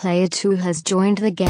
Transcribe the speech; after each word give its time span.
Player 0.00 0.28
2 0.28 0.52
has 0.52 0.80
joined 0.80 1.18
the 1.18 1.30
game. 1.30 1.46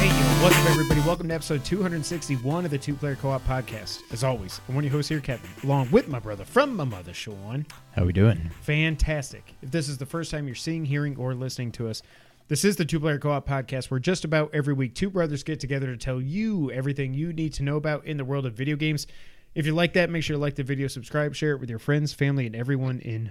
Hey, 0.00 0.08
what's 0.42 0.56
up, 0.56 0.70
everybody? 0.70 1.02
Welcome 1.02 1.28
to 1.28 1.34
episode 1.34 1.62
261 1.62 2.64
of 2.64 2.70
the 2.70 2.78
Two 2.78 2.94
Player 2.94 3.16
Co 3.16 3.28
op 3.28 3.44
podcast. 3.44 4.00
As 4.14 4.24
always, 4.24 4.62
I'm 4.66 4.76
one 4.76 4.86
of 4.86 4.90
your 4.90 4.96
hosts 4.96 5.10
here, 5.10 5.20
Kevin, 5.20 5.50
along 5.62 5.90
with 5.90 6.08
my 6.08 6.18
brother 6.18 6.46
from 6.46 6.74
my 6.74 6.84
mother, 6.84 7.12
Sean. 7.12 7.66
How 7.92 8.04
are 8.04 8.06
we 8.06 8.14
doing? 8.14 8.50
Fantastic. 8.62 9.52
If 9.60 9.70
this 9.70 9.90
is 9.90 9.98
the 9.98 10.06
first 10.06 10.30
time 10.30 10.46
you're 10.46 10.54
seeing, 10.54 10.86
hearing, 10.86 11.18
or 11.18 11.34
listening 11.34 11.70
to 11.72 11.88
us, 11.88 12.00
this 12.48 12.64
is 12.64 12.76
the 12.76 12.86
Two 12.86 12.98
Player 12.98 13.18
Co 13.18 13.30
op 13.30 13.46
podcast 13.46 13.90
where 13.90 14.00
just 14.00 14.24
about 14.24 14.48
every 14.54 14.72
week 14.72 14.94
two 14.94 15.10
brothers 15.10 15.42
get 15.42 15.60
together 15.60 15.88
to 15.88 15.98
tell 15.98 16.18
you 16.18 16.70
everything 16.70 17.12
you 17.12 17.34
need 17.34 17.52
to 17.52 17.62
know 17.62 17.76
about 17.76 18.06
in 18.06 18.16
the 18.16 18.24
world 18.24 18.46
of 18.46 18.54
video 18.54 18.76
games. 18.76 19.06
If 19.54 19.66
you 19.66 19.72
like 19.74 19.92
that, 19.94 20.10
make 20.10 20.22
sure 20.24 20.34
to 20.36 20.40
like 20.40 20.56
the 20.56 20.62
video, 20.64 20.88
subscribe, 20.88 21.34
share 21.34 21.52
it 21.52 21.60
with 21.60 21.70
your 21.70 21.78
friends, 21.78 22.12
family, 22.12 22.46
and 22.46 22.56
everyone 22.56 22.98
in 23.00 23.30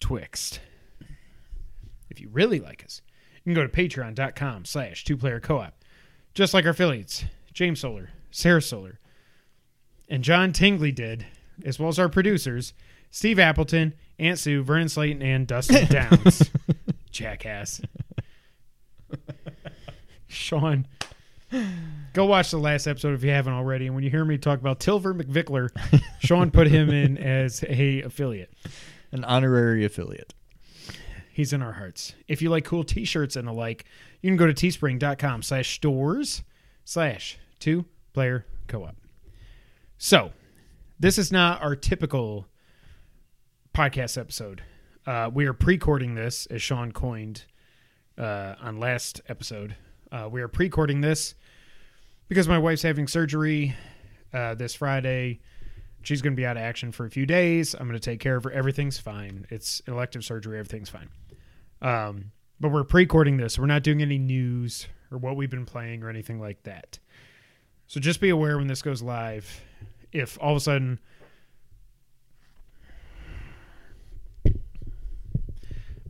Betwixt. 0.00 0.60
If 2.10 2.20
you 2.20 2.28
really 2.30 2.60
like 2.60 2.84
us, 2.84 3.02
you 3.44 3.52
can 3.52 3.62
go 3.62 3.66
to 3.66 3.72
patreon.com 3.72 4.64
slash 4.64 5.04
two 5.04 5.16
player 5.16 5.40
co-op. 5.40 5.74
Just 6.32 6.54
like 6.54 6.64
our 6.64 6.70
affiliates, 6.70 7.24
James 7.52 7.80
Solar, 7.80 8.10
Sarah 8.30 8.62
Solar, 8.62 8.98
and 10.08 10.24
John 10.24 10.52
Tingley 10.52 10.90
did, 10.92 11.26
as 11.64 11.78
well 11.78 11.88
as 11.88 11.98
our 11.98 12.08
producers, 12.08 12.72
Steve 13.10 13.38
Appleton, 13.38 13.94
Aunt 14.18 14.38
Sue, 14.38 14.62
Vernon 14.62 14.88
Slayton, 14.88 15.22
and 15.22 15.46
Dustin 15.46 15.86
Downs. 15.90 16.50
Jackass. 17.10 17.80
Sean, 20.26 20.86
go 22.12 22.24
watch 22.26 22.50
the 22.50 22.58
last 22.58 22.86
episode 22.86 23.14
if 23.14 23.22
you 23.22 23.30
haven't 23.30 23.52
already. 23.52 23.86
And 23.86 23.94
when 23.94 24.04
you 24.04 24.10
hear 24.10 24.24
me 24.24 24.38
talk 24.38 24.60
about 24.60 24.80
Tilver 24.80 25.14
McVickler, 25.14 25.68
Sean 26.20 26.50
put 26.50 26.68
him 26.68 26.90
in 26.90 27.18
as 27.18 27.62
a 27.68 28.02
affiliate. 28.02 28.52
An 29.12 29.24
honorary 29.24 29.84
affiliate. 29.84 30.34
He's 31.32 31.52
in 31.52 31.62
our 31.62 31.72
hearts. 31.72 32.14
If 32.28 32.42
you 32.42 32.50
like 32.50 32.64
cool 32.64 32.84
t-shirts 32.84 33.36
and 33.36 33.48
the 33.48 33.52
like, 33.52 33.84
you 34.22 34.30
can 34.30 34.36
go 34.36 34.46
to 34.46 34.54
teespring.com 34.54 35.42
slash 35.42 35.74
stores 35.74 36.42
slash 36.84 37.38
two 37.58 37.84
player 38.12 38.46
co-op. 38.68 38.96
So 39.98 40.32
this 40.98 41.18
is 41.18 41.32
not 41.32 41.60
our 41.62 41.74
typical 41.74 42.46
podcast 43.74 44.16
episode. 44.16 44.62
Uh, 45.06 45.30
we 45.32 45.46
are 45.46 45.52
pre-cording 45.52 46.14
this, 46.14 46.46
as 46.46 46.62
Sean 46.62 46.92
coined 46.92 47.44
uh, 48.16 48.54
on 48.60 48.78
last 48.78 49.20
episode. 49.28 49.76
Uh, 50.12 50.28
we 50.30 50.40
are 50.40 50.48
pre-cording 50.48 51.00
this 51.00 51.34
because 52.28 52.48
my 52.48 52.58
wife's 52.58 52.82
having 52.82 53.06
surgery 53.06 53.74
uh, 54.32 54.54
this 54.54 54.74
Friday. 54.74 55.40
She's 56.02 56.20
going 56.20 56.34
to 56.34 56.36
be 56.36 56.44
out 56.44 56.56
of 56.56 56.62
action 56.62 56.92
for 56.92 57.06
a 57.06 57.10
few 57.10 57.24
days. 57.24 57.74
I'm 57.74 57.88
going 57.88 57.98
to 57.98 58.04
take 58.04 58.20
care 58.20 58.36
of 58.36 58.44
her. 58.44 58.50
Everything's 58.50 58.98
fine. 58.98 59.46
It's 59.50 59.80
elective 59.86 60.24
surgery. 60.24 60.58
Everything's 60.58 60.90
fine. 60.90 61.08
Um, 61.80 62.32
but 62.60 62.70
we're 62.70 62.84
pre-recording 62.84 63.38
this. 63.38 63.58
We're 63.58 63.66
not 63.66 63.82
doing 63.82 64.02
any 64.02 64.18
news 64.18 64.86
or 65.10 65.18
what 65.18 65.36
we've 65.36 65.50
been 65.50 65.66
playing 65.66 66.02
or 66.02 66.10
anything 66.10 66.40
like 66.40 66.62
that. 66.64 66.98
So 67.86 68.00
just 68.00 68.20
be 68.20 68.30
aware 68.30 68.58
when 68.58 68.66
this 68.66 68.82
goes 68.82 69.02
live. 69.02 69.62
If 70.12 70.38
all 70.40 70.52
of 70.52 70.56
a 70.58 70.60
sudden 70.60 70.98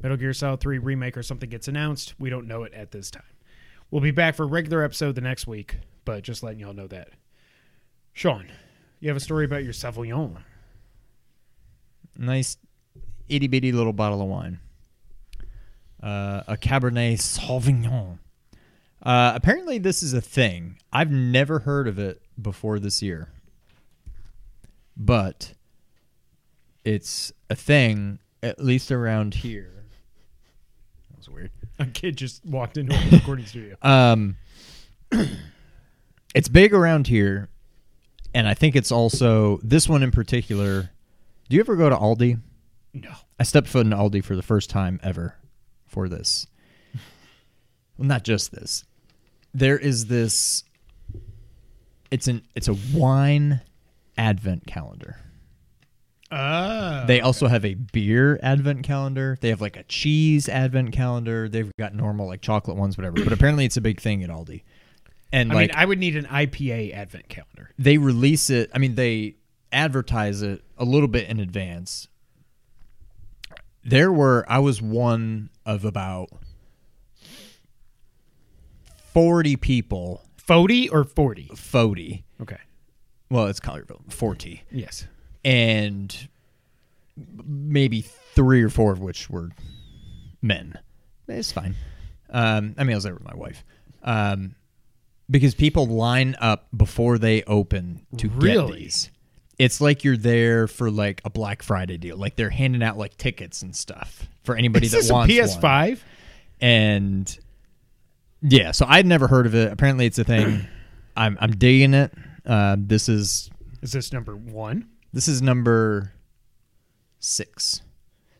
Metal 0.04 0.18
Gear 0.18 0.34
Solid 0.34 0.60
3 0.60 0.78
remake 0.78 1.16
or 1.16 1.22
something 1.22 1.48
gets 1.48 1.66
announced, 1.66 2.14
we 2.18 2.28
don't 2.28 2.46
know 2.46 2.62
it 2.64 2.74
at 2.74 2.90
this 2.90 3.10
time. 3.10 3.22
We'll 3.90 4.02
be 4.02 4.10
back 4.10 4.34
for 4.34 4.42
a 4.42 4.46
regular 4.46 4.82
episode 4.82 5.14
the 5.14 5.22
next 5.22 5.46
week, 5.46 5.78
but 6.04 6.22
just 6.22 6.42
letting 6.42 6.60
y'all 6.60 6.72
know 6.72 6.86
that. 6.86 7.10
Sean, 8.12 8.46
you 9.00 9.08
have 9.08 9.16
a 9.16 9.20
story 9.20 9.44
about 9.44 9.64
your 9.64 9.72
Sauvignon. 9.72 10.38
Nice 12.16 12.56
itty 13.28 13.48
bitty 13.48 13.72
little 13.72 13.92
bottle 13.92 14.20
of 14.22 14.28
wine. 14.28 14.60
Uh, 16.02 16.42
a 16.46 16.56
Cabernet 16.56 17.18
Sauvignon. 17.18 18.18
Uh, 19.02 19.32
apparently, 19.34 19.78
this 19.78 20.02
is 20.02 20.14
a 20.14 20.20
thing. 20.20 20.78
I've 20.92 21.10
never 21.10 21.60
heard 21.60 21.88
of 21.88 21.98
it 21.98 22.22
before 22.40 22.78
this 22.78 23.02
year, 23.02 23.28
but 24.96 25.54
it's 26.84 27.32
a 27.50 27.54
thing 27.54 28.18
at 28.42 28.62
least 28.62 28.92
around 28.92 29.34
here. 29.34 29.84
That 31.10 31.18
was 31.18 31.28
weird. 31.28 31.50
A 31.78 31.86
kid 31.86 32.16
just 32.16 32.44
walked 32.46 32.76
into 32.76 32.94
a 32.94 33.10
recording 33.10 33.46
studio. 33.46 33.76
Um, 33.82 34.36
it's 36.34 36.48
big 36.48 36.74
around 36.74 37.06
here, 37.06 37.48
and 38.34 38.48
I 38.48 38.54
think 38.54 38.76
it's 38.76 38.92
also 38.92 39.58
this 39.62 39.88
one 39.88 40.02
in 40.02 40.10
particular. 40.10 40.90
Do 41.48 41.56
you 41.56 41.60
ever 41.60 41.76
go 41.76 41.88
to 41.88 41.96
Aldi? 41.96 42.40
No. 42.92 43.12
I 43.38 43.42
stepped 43.44 43.68
foot 43.68 43.86
in 43.86 43.92
Aldi 43.92 44.24
for 44.24 44.36
the 44.36 44.42
first 44.42 44.70
time 44.70 45.00
ever 45.02 45.36
for 45.86 46.08
this. 46.08 46.46
Well, 47.96 48.08
not 48.08 48.24
just 48.24 48.50
this. 48.50 48.82
There 49.52 49.78
is 49.78 50.06
this. 50.06 50.64
It's 52.10 52.26
an 52.26 52.42
it's 52.56 52.66
a 52.66 52.74
wine 52.92 53.60
advent 54.18 54.66
calendar. 54.66 55.16
Ah. 56.32 57.04
They 57.06 57.20
also 57.20 57.46
have 57.46 57.64
a 57.64 57.74
beer 57.74 58.40
advent 58.42 58.82
calendar. 58.82 59.38
They 59.40 59.50
have 59.50 59.60
like 59.60 59.76
a 59.76 59.84
cheese 59.84 60.48
advent 60.48 60.90
calendar. 60.90 61.48
They've 61.48 61.70
got 61.78 61.94
normal 61.94 62.26
like 62.26 62.40
chocolate 62.40 62.76
ones, 62.76 62.98
whatever. 62.98 63.22
But 63.22 63.32
apparently, 63.32 63.64
it's 63.64 63.76
a 63.76 63.80
big 63.80 64.00
thing 64.00 64.24
at 64.24 64.30
Aldi. 64.30 64.64
And 65.34 65.50
I 65.50 65.54
like 65.54 65.70
mean, 65.70 65.76
I 65.78 65.84
would 65.84 65.98
need 65.98 66.14
an 66.16 66.26
IPA 66.26 66.94
advent 66.94 67.28
calendar. 67.28 67.70
they 67.78 67.98
release 67.98 68.50
it. 68.50 68.70
I 68.74 68.78
mean, 68.78 68.94
they 68.94 69.34
advertise 69.72 70.42
it 70.42 70.62
a 70.78 70.84
little 70.84 71.08
bit 71.08 71.28
in 71.28 71.40
advance. 71.40 72.06
There 73.84 74.12
were 74.12 74.44
I 74.48 74.60
was 74.60 74.80
one 74.80 75.50
of 75.66 75.84
about 75.84 76.28
forty 79.12 79.56
people. 79.56 80.22
40 80.36 80.90
or 80.90 81.04
40? 81.04 81.50
Forty. 81.56 82.24
Okay. 82.40 82.58
Well, 83.30 83.46
it's 83.46 83.60
Collierville. 83.60 84.12
Forty, 84.12 84.62
Yes. 84.70 85.06
and 85.42 86.28
maybe 87.16 88.02
three 88.02 88.62
or 88.62 88.68
four 88.68 88.92
of 88.92 89.00
which 89.00 89.30
were 89.30 89.50
men. 90.42 90.78
It's 91.26 91.50
fine. 91.50 91.74
Um, 92.28 92.74
I 92.76 92.84
mean, 92.84 92.92
I 92.92 92.96
was 92.96 93.04
there 93.04 93.14
with 93.14 93.24
my 93.24 93.34
wife. 93.34 93.64
Um, 94.02 94.54
because 95.30 95.54
people 95.54 95.86
line 95.86 96.36
up 96.40 96.68
before 96.76 97.18
they 97.18 97.42
open 97.44 98.06
to 98.18 98.28
Really? 98.28 98.72
get 98.72 98.78
these. 98.78 99.10
It's 99.58 99.80
like 99.80 100.02
you're 100.04 100.16
there 100.16 100.66
for 100.66 100.90
like 100.90 101.20
a 101.24 101.30
Black 101.30 101.62
Friday 101.62 101.96
deal. 101.96 102.16
Like 102.16 102.34
they're 102.36 102.50
handing 102.50 102.82
out 102.82 102.98
like 102.98 103.16
tickets 103.16 103.62
and 103.62 103.74
stuff 103.74 104.28
for 104.42 104.56
anybody 104.56 104.86
Is 104.86 104.92
that 104.92 104.98
this 104.98 105.10
a 105.10 105.12
wants 105.12 105.32
PS5? 105.34 105.62
one. 105.90 105.98
And 106.60 107.38
yeah, 108.42 108.72
so 108.72 108.84
I'd 108.88 109.06
never 109.06 109.26
heard 109.28 109.46
of 109.46 109.54
it. 109.54 109.72
Apparently, 109.72 110.06
it's 110.06 110.18
a 110.18 110.24
thing. 110.24 110.66
I'm 111.16 111.38
I'm 111.40 111.52
digging 111.52 111.94
it. 111.94 112.12
Uh, 112.44 112.76
this 112.78 113.08
is 113.08 113.48
Is 113.80 113.92
this 113.92 114.12
number 114.12 114.34
one? 114.36 114.88
this 115.12 115.28
is 115.28 115.40
number 115.40 116.12
six. 117.20 117.80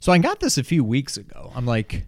So 0.00 0.12
I 0.12 0.18
got 0.18 0.40
this 0.40 0.58
a 0.58 0.64
few 0.64 0.84
weeks 0.84 1.16
ago. 1.16 1.52
I'm 1.54 1.64
like, 1.64 2.06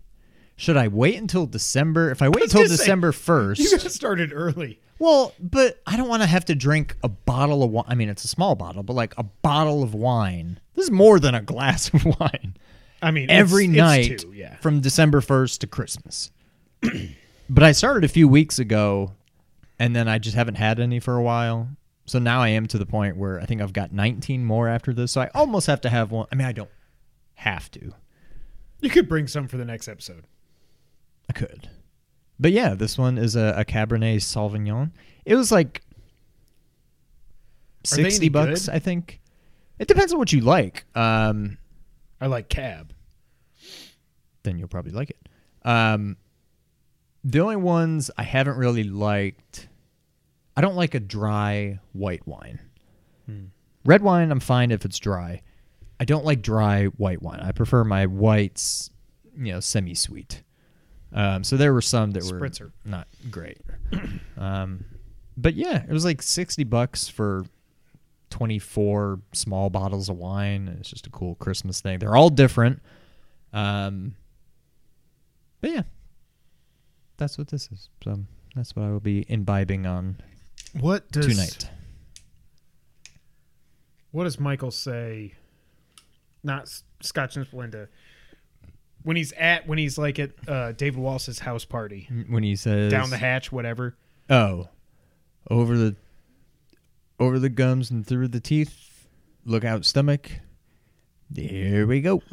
should 0.57 0.77
I 0.77 0.89
wait 0.89 1.17
until 1.17 1.47
December? 1.47 2.11
If 2.11 2.23
I 2.23 2.29
wait 2.29 2.43
was 2.43 2.55
until 2.55 2.69
December 2.69 3.13
first, 3.13 3.61
You 3.61 3.71
first, 3.71 3.85
got 3.85 3.93
started 3.93 4.33
early. 4.33 4.81
well, 4.99 5.33
but 5.39 5.81
I 5.87 5.97
don't 5.97 6.09
want 6.09 6.23
to 6.23 6.27
have 6.27 6.47
to 6.47 6.55
drink 6.55 6.97
a 7.03 7.09
bottle 7.09 7.63
of 7.63 7.71
wine. 7.71 7.85
I 7.89 7.95
mean, 7.95 8.09
it's 8.09 8.25
a 8.25 8.29
small 8.29 8.55
bottle, 8.55 8.83
but 8.83 8.95
like 8.95 9.15
a 9.19 9.23
bottle 9.23 9.83
of 9.83 9.95
wine. 9.95 10.61
This 10.75 10.87
is 10.87 10.91
more 10.91 11.21
than 11.21 11.35
a 11.35 11.43
glass 11.43 11.93
of 11.93 12.05
wine 12.05 12.57
I 13.03 13.11
mean, 13.11 13.31
every 13.31 13.67
it's, 13.67 13.75
night 13.75 14.11
It's 14.11 14.25
two, 14.25 14.33
yeah. 14.33 14.57
from 14.57 14.81
December 14.81 15.21
1st 15.21 15.59
to 15.59 15.67
Christmas. 15.67 16.31
but 17.51 17.63
I 17.63 17.73
started 17.73 18.05
a 18.05 18.09
few 18.09 18.29
weeks 18.29 18.59
ago 18.59 19.13
and 19.79 19.95
then 19.95 20.09
I 20.09 20.19
just 20.19 20.37
haven't 20.37 20.57
had 20.57 20.81
any 20.81 21.01
for 21.01 21.17
a 21.17 21.23
while. 21.23 21.69
So 22.07 22.19
now 22.19 22.41
I 22.41 22.49
am 22.49 22.67
to 22.69 22.79
the 22.79 22.87
point 22.87 23.17
where 23.17 23.41
I 23.41 23.47
think 23.47 23.61
I've 23.61 23.73
got 23.73 23.93
19 23.93 24.45
more 24.45 24.69
after 24.69 24.93
this. 24.95 25.13
So 25.13 25.21
I 25.21 25.31
almost 25.35 25.67
have 25.67 25.81
to 25.83 25.91
have 25.91 26.11
one. 26.11 26.27
I 26.33 26.35
mean, 26.37 26.47
I 26.47 26.53
don't 26.53 26.71
have 27.35 27.71
to. 27.73 27.93
You 28.81 28.91
could 28.91 29.09
bring 29.09 29.27
some 29.27 29.49
for 29.49 29.57
the 29.57 29.65
next 29.65 29.89
episode. 29.89 30.25
I 31.29 31.33
could. 31.33 31.69
But 32.39 32.53
yeah, 32.53 32.75
this 32.75 32.99
one 32.99 33.19
is 33.19 33.37
a, 33.37 33.55
a 33.59 33.65
Cabernet 33.65 34.17
Sauvignon. 34.17 34.93
It 35.25 35.35
was 35.35 35.51
like 35.51 35.83
60 37.85 38.29
bucks, 38.29 38.67
good? 38.67 38.75
I 38.75 38.79
think. 38.79 39.21
It 39.79 39.89
depends 39.89 40.13
on 40.13 40.19
what 40.19 40.33
you 40.33 40.41
like. 40.41 40.85
Um, 40.95 41.59
I 42.21 42.27
like 42.27 42.49
cab. 42.49 42.93
then 44.43 44.59
you'll 44.59 44.69
probably 44.69 44.93
like 44.93 45.11
it. 45.11 45.29
Um, 45.69 46.17
the 47.25 47.41
only 47.41 47.57
ones 47.57 48.11
I 48.17 48.23
haven't 48.23 48.57
really 48.57 48.85
liked, 48.85 49.69
I 50.57 50.61
don't 50.61 50.77
like 50.77 50.95
a 50.95 51.01
dry 51.01 51.81
white 51.93 52.27
wine. 52.27 52.61
Red 53.85 54.03
wine, 54.03 54.31
I'm 54.31 54.41
fine 54.41 54.71
if 54.71 54.85
it's 54.85 54.99
dry. 54.99 55.43
I 55.99 56.05
don't 56.05 56.25
like 56.25 56.43
dry 56.43 56.87
white 56.87 57.23
wine. 57.23 57.41
I 57.41 57.53
prefer 57.53 57.85
my 57.85 58.07
whites, 58.07 58.91
you 59.37 59.53
know, 59.53 59.61
semi-sweet. 59.61 60.43
Um, 61.17 61.43
so 61.43 61.57
there 61.57 61.73
were 61.73 61.83
some 61.83 62.13
that 62.13 62.23
were 62.31 62.71
not 62.85 63.09
great. 63.31 63.59
um, 64.37 64.85
but 65.37 65.55
yeah, 65.55 65.83
it 65.83 65.91
was 65.91 66.05
like 66.05 66.23
sixty 66.23 66.63
bucks 66.63 67.09
for 67.09 67.45
24 68.31 69.21
small 69.33 69.71
bottles 69.71 70.09
of 70.09 70.17
wine. 70.17 70.77
It's 70.79 70.91
just 70.91 71.07
a 71.07 71.11
cool 71.11 71.37
Christmas 71.37 71.81
thing. 71.81 71.99
They're 71.99 72.17
all 72.17 72.29
different. 72.29 72.83
Um, 73.53 74.15
but 75.61 75.71
yeah, 75.71 75.83
that's 77.17 77.39
what 77.39 77.49
this 77.49 77.71
is. 77.73 77.89
So 78.05 78.21
that's 78.55 78.77
what 78.77 78.85
I 78.85 78.91
will 78.91 79.01
be 79.01 79.25
imbibing 79.29 79.87
on 79.87 80.19
What 80.79 81.11
does 81.11 81.27
tonight. 81.27 81.71
What 84.11 84.25
does 84.25 84.39
Michael 84.41 84.71
say? 84.71 85.35
Not 86.43 86.71
Scotch 87.01 87.37
and 87.37 87.47
Splenda. 87.47 87.89
When 89.07 89.15
he's 89.15 89.31
at 89.35 89.69
when 89.69 89.79
he's 89.79 89.99
like 89.99 90.19
at 90.19 90.33
uh, 90.49 90.73
David 90.73 90.99
Wallace's 90.99 91.39
house 91.39 91.65
party, 91.65 92.09
When 92.29 92.43
he 92.43 92.57
says 92.57 92.91
down 92.91 93.11
the 93.11 93.17
hatch, 93.17 93.53
whatever. 93.53 93.95
Oh, 94.29 94.67
over 95.49 95.79
the 95.79 95.95
over 97.21 97.39
the 97.39 97.49
gums 97.49 97.89
and 97.89 98.05
through 98.05 98.27
the 98.27 98.41
teeth. 98.41 99.07
Look 99.45 99.65
out, 99.65 99.85
stomach. 99.85 100.33
There 101.31 101.87
we 101.87 102.01
go. 102.01 102.21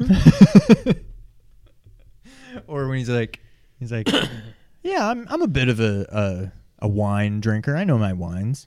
or 2.66 2.88
when 2.88 2.98
he's 2.98 3.08
like, 3.08 3.38
he's 3.78 3.92
like, 3.92 4.08
yeah, 4.82 5.08
I'm 5.08 5.28
I'm 5.30 5.42
a 5.42 5.46
bit 5.46 5.68
of 5.68 5.78
a 5.78 6.06
a, 6.10 6.52
a 6.86 6.88
wine 6.88 7.38
drinker. 7.38 7.76
I 7.76 7.84
know 7.84 7.98
my 7.98 8.14
wines. 8.14 8.66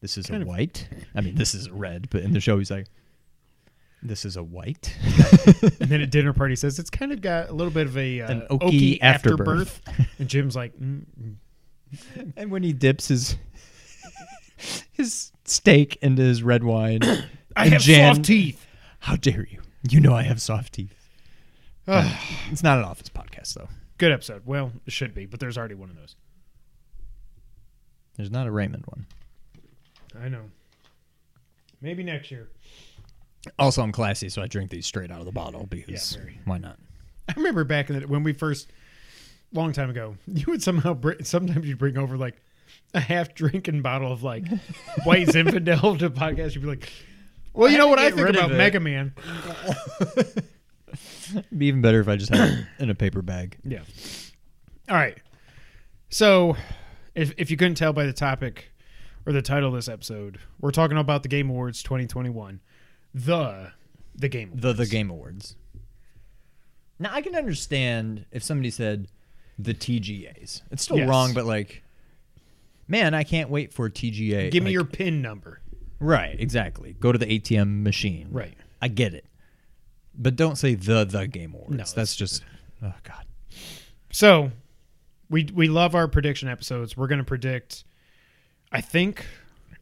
This 0.00 0.18
is 0.18 0.26
Kind 0.26 0.42
a 0.42 0.46
white. 0.46 0.88
I 1.14 1.20
mean, 1.20 1.36
this 1.36 1.54
is 1.54 1.70
red, 1.70 2.10
but 2.10 2.22
in 2.22 2.32
the 2.32 2.40
show 2.40 2.58
he's 2.58 2.72
like, 2.72 2.88
this 4.02 4.24
is 4.24 4.36
a 4.36 4.42
white. 4.42 4.94
And 5.80 5.88
then 5.90 6.00
at 6.00 6.10
dinner 6.10 6.32
party, 6.32 6.56
says 6.56 6.78
it's 6.78 6.90
kind 6.90 7.12
of 7.12 7.20
got 7.20 7.48
a 7.50 7.52
little 7.52 7.72
bit 7.72 7.86
of 7.86 7.96
a 7.96 8.20
uh, 8.20 8.30
An 8.30 8.40
oaky, 8.50 8.60
oaky 8.60 8.98
afterbirth. 9.02 9.80
afterbirth. 9.86 10.08
and 10.18 10.28
Jim's 10.28 10.56
like, 10.56 10.78
mm, 10.78 11.04
mm. 11.20 12.32
and 12.36 12.50
when 12.50 12.62
he 12.62 12.72
dips 12.72 13.08
his 13.08 13.36
his 14.92 15.32
steak 15.44 15.96
into 16.02 16.22
his 16.22 16.42
red 16.42 16.62
wine, 16.64 17.00
I 17.56 17.64
and 17.64 17.72
have 17.74 17.82
Jan- 17.82 18.14
soft 18.16 18.26
teeth. 18.26 18.66
How 19.00 19.16
dare 19.16 19.46
you? 19.50 19.60
You 19.88 20.00
know 20.00 20.14
I 20.14 20.22
have 20.22 20.40
soft 20.40 20.74
teeth. 20.74 20.94
it's 21.86 22.62
not 22.62 22.78
an 22.78 22.84
office 22.84 23.08
podcast 23.08 23.54
though. 23.54 23.68
Good 23.98 24.12
episode. 24.12 24.42
Well, 24.46 24.72
it 24.86 24.92
should 24.92 25.14
be, 25.14 25.26
but 25.26 25.40
there's 25.40 25.58
already 25.58 25.74
one 25.74 25.90
of 25.90 25.96
those. 25.96 26.16
There's 28.16 28.30
not 28.30 28.46
a 28.46 28.50
Raymond 28.50 28.84
one. 28.86 29.06
I 30.22 30.28
know. 30.28 30.42
Maybe 31.80 32.02
next 32.02 32.30
year. 32.30 32.48
Also, 33.58 33.82
I'm 33.82 33.92
classy, 33.92 34.28
so 34.28 34.42
I 34.42 34.46
drink 34.46 34.70
these 34.70 34.86
straight 34.86 35.10
out 35.10 35.20
of 35.20 35.24
the 35.26 35.32
bottle 35.32 35.66
because 35.66 36.14
Yeah, 36.14 36.20
very. 36.22 36.38
why 36.44 36.58
not? 36.58 36.78
I 37.28 37.32
remember 37.36 37.64
back 37.64 37.88
in 37.90 38.00
the 38.00 38.06
when 38.06 38.22
we 38.22 38.32
first, 38.32 38.70
long 39.52 39.72
time 39.72 39.88
ago, 39.90 40.16
you 40.26 40.44
would 40.48 40.62
somehow 40.62 40.98
sometimes 41.22 41.66
you'd 41.66 41.78
bring 41.78 41.96
over 41.96 42.16
like 42.18 42.36
a 42.94 43.00
half 43.00 43.34
drinking 43.34 43.82
bottle 43.82 44.12
of 44.12 44.22
like 44.22 44.46
White 45.04 45.28
Zinfandel 45.28 45.98
to 46.00 46.10
podcast. 46.10 46.54
You'd 46.54 46.62
be 46.62 46.66
like, 46.68 46.90
well, 47.54 47.70
you 47.70 47.78
know 47.78 47.88
what 47.88 47.98
I 47.98 48.10
think 48.10 48.28
about. 48.28 48.52
Mega 48.52 48.78
Man. 48.80 49.14
It'd 50.00 51.46
be 51.58 51.66
even 51.66 51.80
better 51.82 52.00
if 52.00 52.08
I 52.08 52.16
just 52.16 52.34
had 52.34 52.50
it 52.50 52.64
in 52.78 52.90
a 52.90 52.94
paper 52.94 53.22
bag. 53.22 53.56
Yeah. 53.64 53.82
All 54.88 54.96
right. 54.96 55.16
So, 56.08 56.56
if 57.14 57.32
if 57.38 57.50
you 57.50 57.56
couldn't 57.56 57.76
tell 57.76 57.92
by 57.92 58.04
the 58.06 58.12
topic 58.12 58.70
or 59.26 59.32
the 59.32 59.42
title 59.42 59.68
of 59.68 59.74
this 59.74 59.88
episode, 59.88 60.38
we're 60.60 60.70
talking 60.72 60.98
about 60.98 61.22
the 61.22 61.28
Game 61.28 61.48
Awards 61.50 61.82
2021. 61.82 62.60
The 63.14 63.72
the 64.14 64.28
Game 64.28 64.52
The 64.54 64.72
the 64.72 64.86
Game 64.86 65.10
Awards. 65.10 65.56
Now 66.98 67.10
I 67.12 67.22
can 67.22 67.34
understand 67.34 68.26
if 68.30 68.42
somebody 68.42 68.70
said 68.70 69.08
the 69.58 69.74
TGAs. 69.74 70.62
It's 70.70 70.82
still 70.82 70.98
Yes. 70.98 71.08
wrong, 71.08 71.32
but 71.34 71.44
like, 71.46 71.82
man, 72.88 73.14
I 73.14 73.24
can't 73.24 73.50
wait 73.50 73.72
for 73.72 73.88
TGA. 73.90 74.50
Give 74.50 74.62
me 74.62 74.68
Like, 74.68 74.72
your 74.74 74.84
pin 74.84 75.22
number. 75.22 75.60
right. 75.98 76.38
Exactly. 76.38 76.94
Go 77.00 77.12
to 77.12 77.18
the 77.18 77.26
ATM 77.26 77.82
machine. 77.82 78.28
Right. 78.30 78.54
I 78.82 78.88
get 78.88 79.12
it, 79.14 79.26
but 80.14 80.36
don't 80.36 80.56
say 80.56 80.74
the 80.74 81.04
the 81.04 81.26
Game 81.26 81.54
Awards. 81.54 81.70
No, 81.72 81.76
that's, 81.78 81.92
that's 81.92 82.16
just 82.16 82.42
oh 82.82 82.92
god. 83.02 83.24
So, 84.12 84.50
we 85.28 85.48
we 85.54 85.68
love 85.68 85.94
our 85.94 86.08
prediction 86.08 86.48
episodes. 86.48 86.96
We're 86.96 87.06
going 87.08 87.18
to 87.18 87.24
predict. 87.24 87.84
I 88.72 88.80
think. 88.80 89.26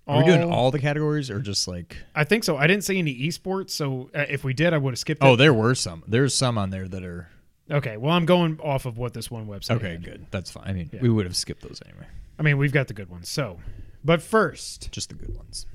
Are 0.08 0.18
we 0.18 0.24
doing 0.24 0.50
all 0.50 0.70
the 0.70 0.78
categories 0.78 1.30
or 1.30 1.38
just 1.40 1.68
like? 1.68 1.96
I 2.14 2.24
think 2.24 2.42
so. 2.44 2.56
I 2.56 2.66
didn't 2.66 2.84
see 2.84 2.98
any 2.98 3.14
esports, 3.14 3.70
so 3.70 4.10
uh, 4.14 4.24
if 4.28 4.42
we 4.42 4.54
did, 4.54 4.72
I 4.72 4.78
would 4.78 4.92
have 4.92 4.98
skipped. 4.98 5.22
Oh, 5.22 5.34
it. 5.34 5.36
there 5.36 5.52
were 5.52 5.74
some. 5.74 6.02
There's 6.06 6.34
some 6.34 6.56
on 6.58 6.70
there 6.70 6.88
that 6.88 7.04
are 7.04 7.28
okay. 7.70 7.96
Well, 7.98 8.12
I'm 8.12 8.24
going 8.24 8.58
off 8.62 8.86
of 8.86 8.96
what 8.96 9.12
this 9.12 9.30
one 9.30 9.46
website. 9.46 9.72
okay. 9.76 9.90
had. 9.92 10.04
Good. 10.04 10.26
That's 10.30 10.50
fine. 10.50 10.64
I 10.66 10.72
mean, 10.72 10.90
Yeah. 10.92 11.00
we 11.02 11.10
would 11.10 11.26
have 11.26 11.36
skipped 11.36 11.62
those 11.62 11.80
anyway. 11.86 12.06
I 12.38 12.42
mean, 12.42 12.56
we've 12.56 12.72
got 12.72 12.88
the 12.88 12.94
good 12.94 13.10
ones. 13.10 13.28
So, 13.28 13.58
but 14.04 14.22
first, 14.22 14.90
Just 14.92 15.08
the 15.10 15.14
good 15.14 15.36
ones. 15.36 15.66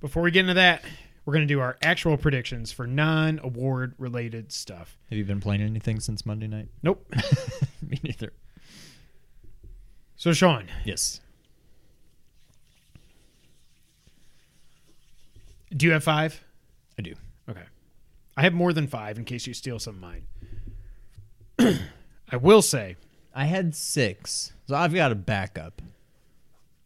before 0.00 0.22
we 0.22 0.30
get 0.30 0.40
into 0.40 0.54
that, 0.54 0.84
we're 1.24 1.32
going 1.34 1.46
to 1.48 1.52
do 1.54 1.60
our 1.60 1.76
actual 1.82 2.16
predictions 2.16 2.70
for 2.70 2.86
non-award 2.86 3.94
related 3.98 4.52
stuff. 4.52 4.96
Have 5.08 5.18
you 5.18 5.24
been 5.24 5.40
playing 5.40 5.60
anything 5.62 5.98
since 6.00 6.24
Monday 6.24 6.46
night? 6.46 6.68
Nope. 6.82 7.04
Me 7.82 7.98
neither. 8.02 8.32
So, 10.16 10.32
Sean, 10.32 10.66
Yes. 10.84 11.20
Do 15.76 15.86
you 15.86 15.92
have 15.92 16.04
five? 16.04 16.42
I 16.98 17.02
do. 17.02 17.14
Okay. 17.48 17.62
I 18.36 18.42
have 18.42 18.54
more 18.54 18.72
than 18.72 18.86
five 18.86 19.18
in 19.18 19.24
case 19.24 19.46
you 19.46 19.54
steal 19.54 19.78
some 19.78 19.94
of 19.96 20.00
mine. 20.00 20.26
I 22.30 22.36
will 22.36 22.62
say, 22.62 22.96
I 23.34 23.44
had 23.44 23.74
six, 23.74 24.52
so 24.66 24.74
I've 24.74 24.94
got 24.94 25.12
a 25.12 25.14
backup. 25.14 25.82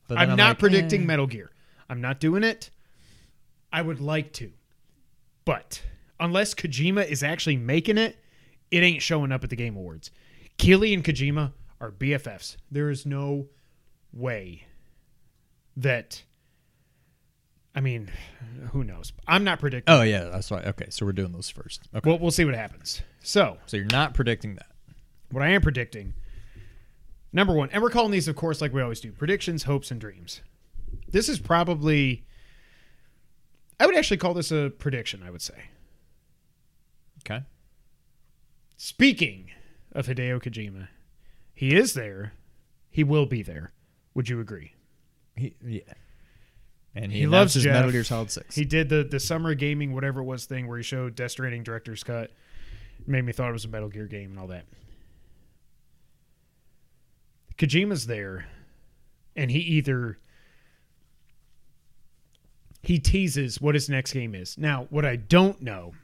But 0.09 0.19
then 0.19 0.31
I'm, 0.31 0.37
not 0.37 0.49
like, 0.49 0.59
predicting 0.59 1.03
eh. 1.03 1.07
Metal 1.07 1.27
Gear. 1.27 1.51
I'm 1.89 2.01
not 2.01 2.21
doing 2.21 2.45
it. 2.45 2.71
I 3.73 3.83
would 3.83 4.01
like 4.01 4.33
to. 4.35 4.53
But 5.45 5.83
unless 6.21 6.55
Kojima 6.55 7.07
is 7.07 7.23
actually 7.23 7.57
making 7.57 7.99
it, 7.99 8.19
it 8.71 8.83
ain't 8.83 9.03
showing 9.03 9.33
up 9.33 9.45
at 9.45 9.51
the 9.51 9.57
Game 9.57 9.77
Awards. 9.77 10.11
Keighley 10.59 10.95
and 10.95 11.05
Kojima 11.05 11.53
are 11.81 11.91
BFFs. 11.91 12.57
There 12.71 12.91
is 12.91 13.07
no 13.07 13.49
way 14.13 14.67
that. 15.77 16.23
I 17.75 17.81
mean, 17.81 18.11
who 18.73 18.85
knows? 18.85 19.13
I'm 19.27 19.45
not 19.45 19.59
predicting. 19.59 19.93
Oh 19.93 20.03
yeah, 20.03 20.25
that's 20.25 20.51
right. 20.51 20.65
Okay, 20.67 20.87
so 20.91 21.05
we're 21.05 21.13
doing 21.13 21.33
those 21.33 21.51
first. 21.51 21.89
Okay. 21.95 22.09
We'll, 22.09 22.19
we'll 22.19 22.31
see 22.31 22.45
what 22.45 22.55
happens. 22.55 23.03
So, 23.21 23.59
so 23.67 23.77
you're 23.77 23.87
not 23.87 24.15
predicting 24.15 24.55
that. 24.55 24.67
what 25.31 25.43
I 25.43 25.49
am 25.49 25.61
predicting 25.61 26.15
number 27.33 27.53
one, 27.53 27.69
and 27.73 27.83
we're 27.83 27.91
calling 27.91 28.13
these, 28.13 28.29
of 28.29 28.37
course, 28.37 28.61
like 28.61 28.73
we 28.73 28.81
always 28.81 29.01
do 29.01 29.13
predictions, 29.13 29.65
hopes, 29.65 29.91
and 29.91 30.01
dreams. 30.01 30.41
This 31.09 31.29
is 31.29 31.39
probably, 31.39 32.25
I 33.79 33.87
would 33.87 33.97
actually 33.97 34.17
call 34.19 34.33
this 34.35 34.53
a 34.53 34.71
prediction, 34.79 35.23
I 35.27 35.31
would 35.31 35.43
say. 35.43 35.65
Okay. 37.27 37.43
Speaking 38.77 39.51
of 39.93 40.07
Hideo 40.07 40.41
Kojima, 40.41 40.89
he 41.53 41.75
is 41.75 41.95
there. 41.95 42.33
He 42.91 43.03
will 43.03 43.27
be 43.27 43.43
there. 43.43 43.73
Would 44.15 44.29
you 44.29 44.41
agree? 44.41 44.75
He, 45.37 45.55
yeah. 45.65 45.81
And 46.97 47.11
he, 47.11 47.21
He 47.21 47.27
loves 47.27 47.57
announces 47.57 47.63
Jeff. 47.65 47.75
Metal 47.75 47.91
Gear 47.91 48.05
Solid 48.05 48.31
Six. 48.31 48.55
He 48.55 48.65
did 48.65 48.89
the 48.89 49.03
the 49.05 49.19
summer 49.21 49.55
gaming 49.55 49.93
whatever 49.95 50.21
it 50.21 50.25
was 50.25 50.45
thing 50.45 50.69
where 50.69 50.77
he 50.77 50.85
showed 50.85 51.15
Death 51.17 51.33
Stranding 51.33 51.63
director's 51.63 52.05
cut. 52.05 52.31
Made 53.07 53.25
me 53.25 53.33
thought 53.33 53.51
it 53.51 53.53
was 53.53 53.65
a 53.65 53.69
Metal 53.69 53.89
Gear 53.89 54.07
game 54.07 54.31
and 54.31 54.39
all 54.39 54.47
that. 54.47 54.65
Kojima's 57.59 58.07
there, 58.07 58.47
and 59.37 59.51
he 59.51 59.59
either 59.59 60.19
he 62.83 62.99
teases 62.99 63.61
what 63.61 63.75
his 63.75 63.89
next 63.89 64.13
game 64.13 64.35
is. 64.35 64.59
Now, 64.59 64.87
what 64.91 65.05
I 65.05 65.17
don't 65.17 65.61
know 65.63 65.95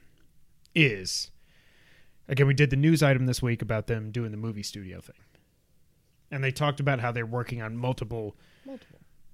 is 0.74 1.30
again 2.28 2.46
we 2.46 2.54
did 2.54 2.70
the 2.70 2.76
news 2.76 3.02
item 3.02 3.26
this 3.26 3.42
week 3.42 3.62
about 3.62 3.86
them 3.86 4.10
doing 4.10 4.30
the 4.30 4.36
movie 4.36 4.62
studio 4.62 5.00
thing. 5.00 5.16
And 6.32 6.44
they 6.44 6.52
talked 6.52 6.78
about 6.78 7.00
how 7.00 7.10
they're 7.10 7.26
working 7.26 7.60
on 7.60 7.76
multiple 7.76 8.36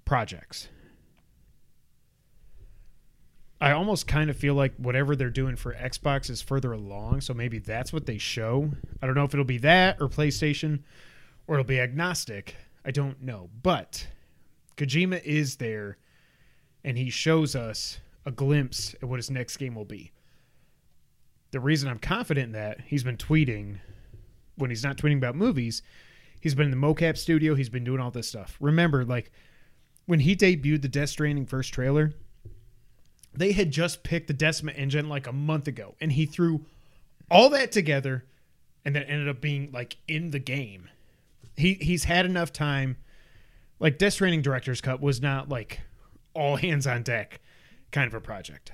projects. 0.05 0.67
I 3.59 3.71
almost 3.71 4.07
kind 4.07 4.29
of 4.29 4.37
feel 4.37 4.53
like 4.53 4.75
whatever 4.77 5.15
they're 5.15 5.29
doing 5.31 5.55
for 5.55 5.73
Xbox 5.73 6.29
is 6.29 6.41
further 6.41 6.73
along, 6.73 7.21
so 7.21 7.33
maybe 7.33 7.57
that's 7.57 7.91
what 7.91 8.05
they 8.05 8.19
show. 8.19 8.69
I 9.01 9.07
don't 9.07 9.15
know 9.15 9.23
if 9.23 9.33
it'll 9.33 9.45
be 9.45 9.57
that 9.59 9.97
or 9.99 10.07
PlayStation 10.07 10.83
or 11.47 11.55
it'll 11.55 11.65
be 11.65 11.79
agnostic. 11.79 12.55
I 12.85 12.91
don't 12.91 13.21
know. 13.21 13.49
But 13.63 14.07
Kojima 14.75 15.23
is 15.23 15.55
there 15.55 15.97
and 16.83 16.97
he 16.97 17.09
shows 17.09 17.55
us 17.55 17.99
a 18.25 18.31
glimpse 18.31 18.93
at 19.01 19.09
what 19.09 19.17
his 19.17 19.31
next 19.31 19.57
game 19.57 19.73
will 19.73 19.85
be. 19.85 20.11
The 21.51 21.59
reason 21.59 21.89
I'm 21.89 21.99
confident 21.99 22.47
in 22.47 22.51
that, 22.51 22.81
he's 22.81 23.03
been 23.03 23.17
tweeting 23.17 23.79
when 24.55 24.69
he's 24.69 24.83
not 24.83 24.97
tweeting 24.97 25.17
about 25.17 25.35
movies, 25.35 25.81
he's 26.41 26.55
been 26.55 26.71
in 26.71 26.79
the 26.79 26.87
mocap 26.87 27.17
studio, 27.17 27.55
he's 27.55 27.69
been 27.69 27.83
doing 27.83 27.99
all 27.99 28.11
this 28.11 28.27
stuff. 28.27 28.57
Remember, 28.59 29.05
like 29.05 29.31
when 30.05 30.19
he 30.19 30.35
debuted 30.35 30.81
the 30.81 30.87
Death 30.87 31.09
Stranding 31.09 31.45
first 31.45 31.73
trailer, 31.73 32.13
they 33.37 33.51
had 33.51 33.71
just 33.71 34.03
picked 34.03 34.27
the 34.27 34.33
Decima 34.33 34.71
engine 34.71 35.09
like 35.09 35.27
a 35.27 35.31
month 35.31 35.67
ago, 35.67 35.95
and 36.01 36.11
he 36.11 36.25
threw 36.25 36.65
all 37.29 37.49
that 37.49 37.71
together, 37.71 38.25
and 38.85 38.95
then 38.95 39.03
ended 39.03 39.27
up 39.27 39.41
being 39.41 39.71
like 39.71 39.97
in 40.07 40.31
the 40.31 40.39
game. 40.39 40.89
He 41.55 41.73
he's 41.75 42.05
had 42.05 42.25
enough 42.25 42.51
time. 42.53 42.97
Like 43.79 43.97
Death 43.97 44.13
Stranding 44.13 44.41
director's 44.41 44.81
cut 44.81 45.01
was 45.01 45.21
not 45.21 45.49
like 45.49 45.81
all 46.33 46.55
hands 46.55 46.87
on 46.87 47.03
deck 47.03 47.39
kind 47.91 48.07
of 48.07 48.13
a 48.13 48.21
project. 48.21 48.71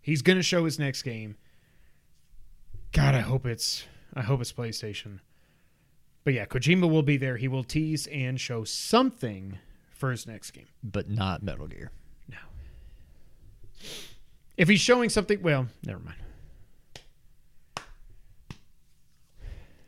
He's 0.00 0.22
to 0.22 0.42
show 0.42 0.64
his 0.64 0.78
next 0.78 1.02
game. 1.02 1.36
God, 2.92 3.14
I 3.14 3.20
hope 3.20 3.46
it's 3.46 3.84
I 4.14 4.22
hope 4.22 4.40
it's 4.40 4.52
PlayStation. 4.52 5.20
But 6.24 6.34
yeah, 6.34 6.46
Kojima 6.46 6.88
will 6.90 7.02
be 7.02 7.16
there. 7.16 7.36
He 7.36 7.48
will 7.48 7.64
tease 7.64 8.06
and 8.08 8.40
show 8.40 8.64
something 8.64 9.58
for 9.92 10.10
his 10.10 10.26
next 10.26 10.50
game. 10.50 10.66
but 10.82 11.08
not 11.08 11.42
Metal 11.42 11.66
Gear. 11.66 11.90
If 14.56 14.68
he's 14.68 14.80
showing 14.80 15.08
something, 15.08 15.42
well, 15.42 15.66
never 15.84 16.00
mind. 16.00 16.18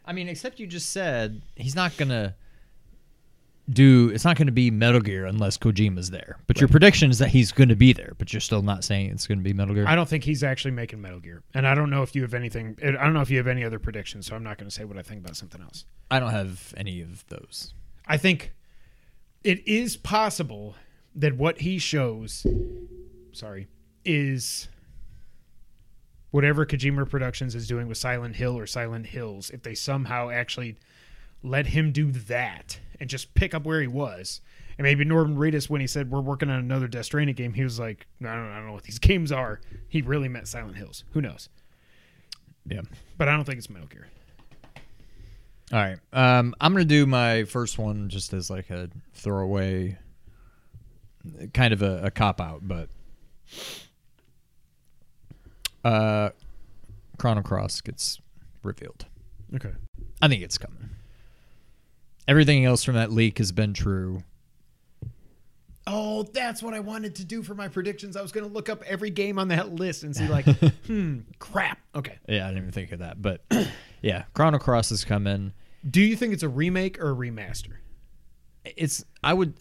I 0.06 0.12
mean, 0.12 0.28
except 0.28 0.58
you 0.60 0.66
just 0.66 0.90
said 0.90 1.42
he's 1.56 1.74
not 1.74 1.96
gonna 1.96 2.34
do. 3.70 4.10
It's 4.10 4.24
not 4.24 4.36
gonna 4.36 4.52
be 4.52 4.70
Metal 4.70 5.00
Gear 5.00 5.24
unless 5.24 5.56
Kojima's 5.56 6.10
there. 6.10 6.38
But 6.46 6.60
your 6.60 6.68
prediction 6.68 7.10
is 7.10 7.18
that 7.20 7.28
he's 7.28 7.52
gonna 7.52 7.76
be 7.76 7.94
there. 7.94 8.12
But 8.18 8.32
you're 8.32 8.40
still 8.40 8.60
not 8.60 8.84
saying 8.84 9.10
it's 9.10 9.26
gonna 9.26 9.40
be 9.40 9.54
Metal 9.54 9.74
Gear. 9.74 9.86
I 9.86 9.94
don't 9.94 10.08
think 10.08 10.24
he's 10.24 10.42
actually 10.42 10.72
making 10.72 11.00
Metal 11.00 11.20
Gear, 11.20 11.42
and 11.54 11.66
I 11.66 11.74
don't 11.74 11.88
know 11.88 12.02
if 12.02 12.14
you 12.14 12.22
have 12.22 12.34
anything. 12.34 12.76
I 12.82 12.90
don't 12.90 13.14
know 13.14 13.22
if 13.22 13.30
you 13.30 13.38
have 13.38 13.46
any 13.46 13.64
other 13.64 13.78
predictions, 13.78 14.26
so 14.26 14.36
I'm 14.36 14.42
not 14.42 14.58
going 14.58 14.68
to 14.68 14.74
say 14.74 14.84
what 14.84 14.98
I 14.98 15.02
think 15.02 15.24
about 15.24 15.36
something 15.36 15.62
else. 15.62 15.86
I 16.10 16.20
don't 16.20 16.30
have 16.30 16.74
any 16.76 17.00
of 17.00 17.26
those. 17.28 17.72
I 18.06 18.18
think 18.18 18.52
it 19.42 19.66
is 19.66 19.96
possible 19.96 20.74
that 21.14 21.36
what 21.36 21.60
he 21.60 21.78
shows, 21.78 22.46
sorry, 23.32 23.68
is 24.04 24.68
whatever 26.30 26.66
Kojima 26.66 27.08
Productions 27.08 27.54
is 27.54 27.68
doing 27.68 27.86
with 27.86 27.96
Silent 27.96 28.36
Hill 28.36 28.58
or 28.58 28.66
Silent 28.66 29.06
Hills. 29.06 29.50
If 29.50 29.62
they 29.62 29.74
somehow 29.74 30.30
actually 30.30 30.76
let 31.42 31.66
him 31.66 31.92
do 31.92 32.10
that 32.10 32.78
and 32.98 33.08
just 33.08 33.34
pick 33.34 33.54
up 33.54 33.64
where 33.64 33.80
he 33.80 33.86
was, 33.86 34.40
and 34.76 34.84
maybe 34.84 35.04
Norman 35.04 35.36
Reedus, 35.36 35.70
when 35.70 35.80
he 35.80 35.86
said 35.86 36.10
we're 36.10 36.20
working 36.20 36.50
on 36.50 36.58
another 36.58 36.88
Death 36.88 37.04
Stranding 37.04 37.36
game, 37.36 37.52
he 37.52 37.62
was 37.62 37.78
like, 37.78 38.06
I 38.20 38.34
don't, 38.34 38.50
I 38.50 38.56
don't 38.56 38.66
know 38.66 38.72
what 38.72 38.82
these 38.82 38.98
games 39.00 39.30
are. 39.30 39.60
He 39.88 40.02
really 40.02 40.28
meant 40.28 40.48
Silent 40.48 40.76
Hills. 40.76 41.04
Who 41.12 41.20
knows? 41.20 41.48
Yeah. 42.66 42.82
But 43.16 43.28
I 43.28 43.36
don't 43.36 43.44
think 43.44 43.58
it's 43.58 43.70
Metal 43.70 43.88
Gear. 43.88 44.08
All 45.72 45.78
right. 45.78 45.98
Um, 46.12 46.54
I'm 46.60 46.72
gonna 46.72 46.84
do 46.84 47.06
my 47.06 47.44
first 47.44 47.78
one 47.78 48.08
just 48.08 48.32
as 48.32 48.50
like 48.50 48.70
a 48.70 48.90
throwaway, 49.14 49.98
kind 51.52 51.72
of 51.72 51.82
a, 51.82 52.06
a 52.06 52.10
cop 52.10 52.40
out, 52.40 52.66
but 52.66 52.88
uh, 55.84 56.30
Chrono 57.18 57.42
Cross 57.42 57.82
gets 57.82 58.20
revealed. 58.62 59.06
Okay. 59.54 59.72
I 60.20 60.28
think 60.28 60.42
it's 60.42 60.58
coming. 60.58 60.90
Everything 62.26 62.64
else 62.64 62.82
from 62.82 62.94
that 62.94 63.12
leak 63.12 63.38
has 63.38 63.52
been 63.52 63.74
true. 63.74 64.22
Oh, 65.86 66.22
that's 66.22 66.62
what 66.62 66.72
I 66.72 66.80
wanted 66.80 67.16
to 67.16 67.24
do 67.26 67.42
for 67.42 67.54
my 67.54 67.68
predictions. 67.68 68.16
I 68.16 68.22
was 68.22 68.32
going 68.32 68.46
to 68.46 68.52
look 68.52 68.70
up 68.70 68.82
every 68.84 69.10
game 69.10 69.38
on 69.38 69.48
that 69.48 69.74
list 69.74 70.02
and 70.02 70.16
see, 70.16 70.26
like, 70.26 70.46
hmm, 70.86 71.20
crap. 71.38 71.78
Okay. 71.94 72.18
Yeah, 72.26 72.46
I 72.46 72.48
didn't 72.48 72.62
even 72.62 72.72
think 72.72 72.92
of 72.92 73.00
that, 73.00 73.20
but 73.20 73.42
yeah, 74.02 74.24
Chrono 74.32 74.58
Cross 74.58 74.92
is 74.92 75.04
coming. 75.04 75.52
Do 75.88 76.00
you 76.00 76.16
think 76.16 76.32
it's 76.32 76.42
a 76.42 76.48
remake 76.48 76.98
or 76.98 77.10
a 77.10 77.14
remaster? 77.14 77.76
It's 78.64 79.04
I 79.22 79.34
would. 79.34 79.54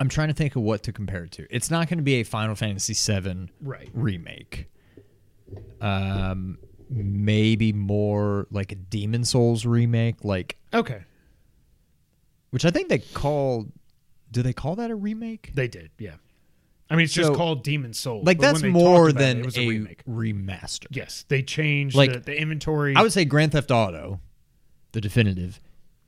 I'm 0.00 0.08
trying 0.08 0.28
to 0.28 0.34
think 0.34 0.56
of 0.56 0.62
what 0.62 0.82
to 0.84 0.92
compare 0.92 1.24
it 1.24 1.32
to. 1.32 1.46
It's 1.50 1.70
not 1.70 1.88
going 1.88 1.98
to 1.98 2.04
be 2.04 2.14
a 2.14 2.22
Final 2.24 2.54
Fantasy 2.54 2.94
VII 2.94 3.48
Right. 3.60 3.88
remake. 3.92 4.66
Um, 5.80 6.58
maybe 6.90 7.72
more 7.72 8.46
like 8.50 8.72
a 8.72 8.74
Demon's 8.74 9.30
Souls 9.30 9.64
remake, 9.66 10.24
like 10.24 10.56
Okay. 10.72 11.02
which 12.50 12.64
I 12.64 12.70
think 12.70 12.88
they 12.88 12.98
call. 12.98 13.66
Do 14.32 14.42
they 14.42 14.52
call 14.52 14.74
that 14.76 14.90
a 14.90 14.96
remake? 14.96 15.52
They 15.54 15.68
did, 15.68 15.90
yeah. 15.98 16.14
I 16.90 16.96
mean, 16.96 17.04
it's 17.04 17.12
just 17.14 17.32
called 17.34 17.62
Demon's 17.62 17.98
Souls. 17.98 18.26
Like 18.26 18.38
that's 18.40 18.62
more 18.62 19.12
than 19.12 19.38
it, 19.38 19.40
it 19.40 19.46
was 19.46 19.56
a, 19.56 19.60
a 19.62 19.68
remake. 19.68 20.04
remaster. 20.06 20.86
Yes, 20.90 21.24
they 21.28 21.42
changed 21.42 21.94
Like, 21.96 22.12
the, 22.12 22.18
the 22.20 22.38
inventory. 22.40 22.94
I 22.96 23.02
would 23.02 23.12
say 23.12 23.24
Grand 23.24 23.52
Theft 23.52 23.70
Auto, 23.70 24.20
the 24.92 25.00
definitive, 25.00 25.60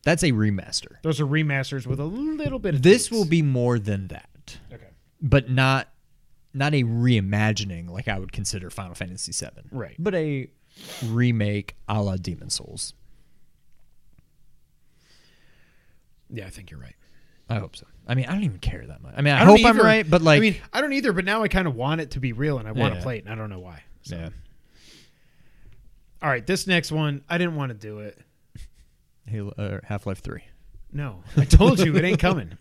that's 0.07 0.23
a 0.23 0.31
remaster. 0.33 1.03
Those 1.03 1.21
are 1.21 1.27
remasters 1.27 1.87
with 1.87 1.99
a 2.01 2.05
little 2.05 2.59
bit 2.61 2.75
of 2.77 2.83
This 2.83 3.09
tweaks. 3.09 3.11
will 3.19 3.29
be 3.29 3.43
more 3.43 3.79
than 3.79 4.07
that, 4.09 4.57
okay. 4.73 4.87
but 5.21 5.51
not 5.51 5.89
not 6.55 6.73
a 6.75 6.85
reimagining 6.85 7.91
like 7.91 8.09
I 8.09 8.19
would 8.19 8.33
consider 8.33 8.71
Final 8.71 8.95
Fantasy 8.95 9.33
VII. 9.33 9.63
Right. 9.71 9.97
But 9.99 10.15
a 10.15 10.49
remake 11.05 11.75
a 11.89 12.01
la 12.03 12.17
Demon's 12.17 12.55
Souls. 12.55 12.95
Yeah, 16.31 16.47
I 16.47 16.51
think 16.51 16.71
you're 16.71 16.81
right. 16.81 16.97
I 17.49 17.57
hope 17.59 17.77
so. 17.77 17.87
I 18.09 18.15
mean, 18.15 18.27
I 18.27 18.33
don't 18.33 18.45
even 18.45 18.59
care 18.59 18.85
that 18.87 19.03
much. 19.03 19.15
I 19.17 19.23
mean, 19.23 19.35
I, 19.35 19.45
don't 19.45 19.59
hope 19.61 19.67
I'm 19.67 19.79
right, 19.79 20.09
but 20.09 20.23
like, 20.23 20.39
I 20.39 20.41
mean, 20.41 20.57
I 20.73 20.81
don't 20.81 20.93
either. 20.93 21.13
But 21.13 21.25
now 21.25 21.43
I 21.43 21.49
kind 21.49 21.69
of 21.69 21.75
want 21.77 22.01
it 22.01 22.13
to 22.13 22.21
be 22.21 22.33
real, 22.33 22.59
and 22.59 22.67
I 22.69 22.73
want 22.73 22.95
to 22.95 22.99
Yeah. 22.99 23.03
play 23.03 23.19
it, 23.19 23.25
and 23.25 23.33
I 23.33 23.37
don't 23.37 23.51
know 23.51 23.61
why. 23.61 23.83
So. 24.03 24.17
yeah, 24.17 24.29
All 26.23 26.29
right, 26.29 26.45
this 26.47 26.67
next 26.67 26.91
one, 26.93 27.23
I 27.29 27.39
didn't 27.39 27.57
want 27.57 27.71
to 27.71 27.75
do 27.79 27.99
it. 28.01 28.19
Halo, 29.27 29.53
uh, 29.59 29.79
Half 29.85 30.07
Life 30.07 30.21
Three. 30.21 30.43
No, 30.93 31.23
I 31.37 31.45
told 31.45 31.81
you 31.81 31.97
it 31.97 32.05
ain't 32.05 32.21
coming. 32.21 32.57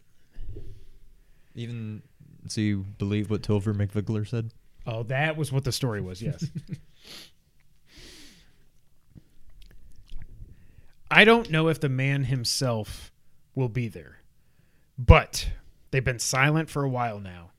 Even 1.55 2.01
so, 2.48 2.62
you 2.62 2.86
believe 2.98 3.29
what 3.29 3.41
Topher 3.41 3.74
McVigler 3.74 4.27
said? 4.27 4.51
Oh, 4.86 5.03
that 5.03 5.36
was 5.36 5.51
what 5.51 5.63
the 5.63 5.72
story 5.72 6.01
was. 6.01 6.22
Yes. 6.22 6.45
I 11.10 11.24
don't 11.24 11.50
know 11.50 11.69
if 11.69 11.79
the 11.79 11.89
man 11.89 12.25
himself 12.25 13.12
will 13.55 13.69
be 13.69 13.88
there, 13.88 14.19
but 14.98 15.50
they've 15.91 16.03
been 16.03 16.19
silent 16.19 16.69
for 16.69 16.84
a 16.84 16.89
while 16.89 17.19
now. 17.19 17.51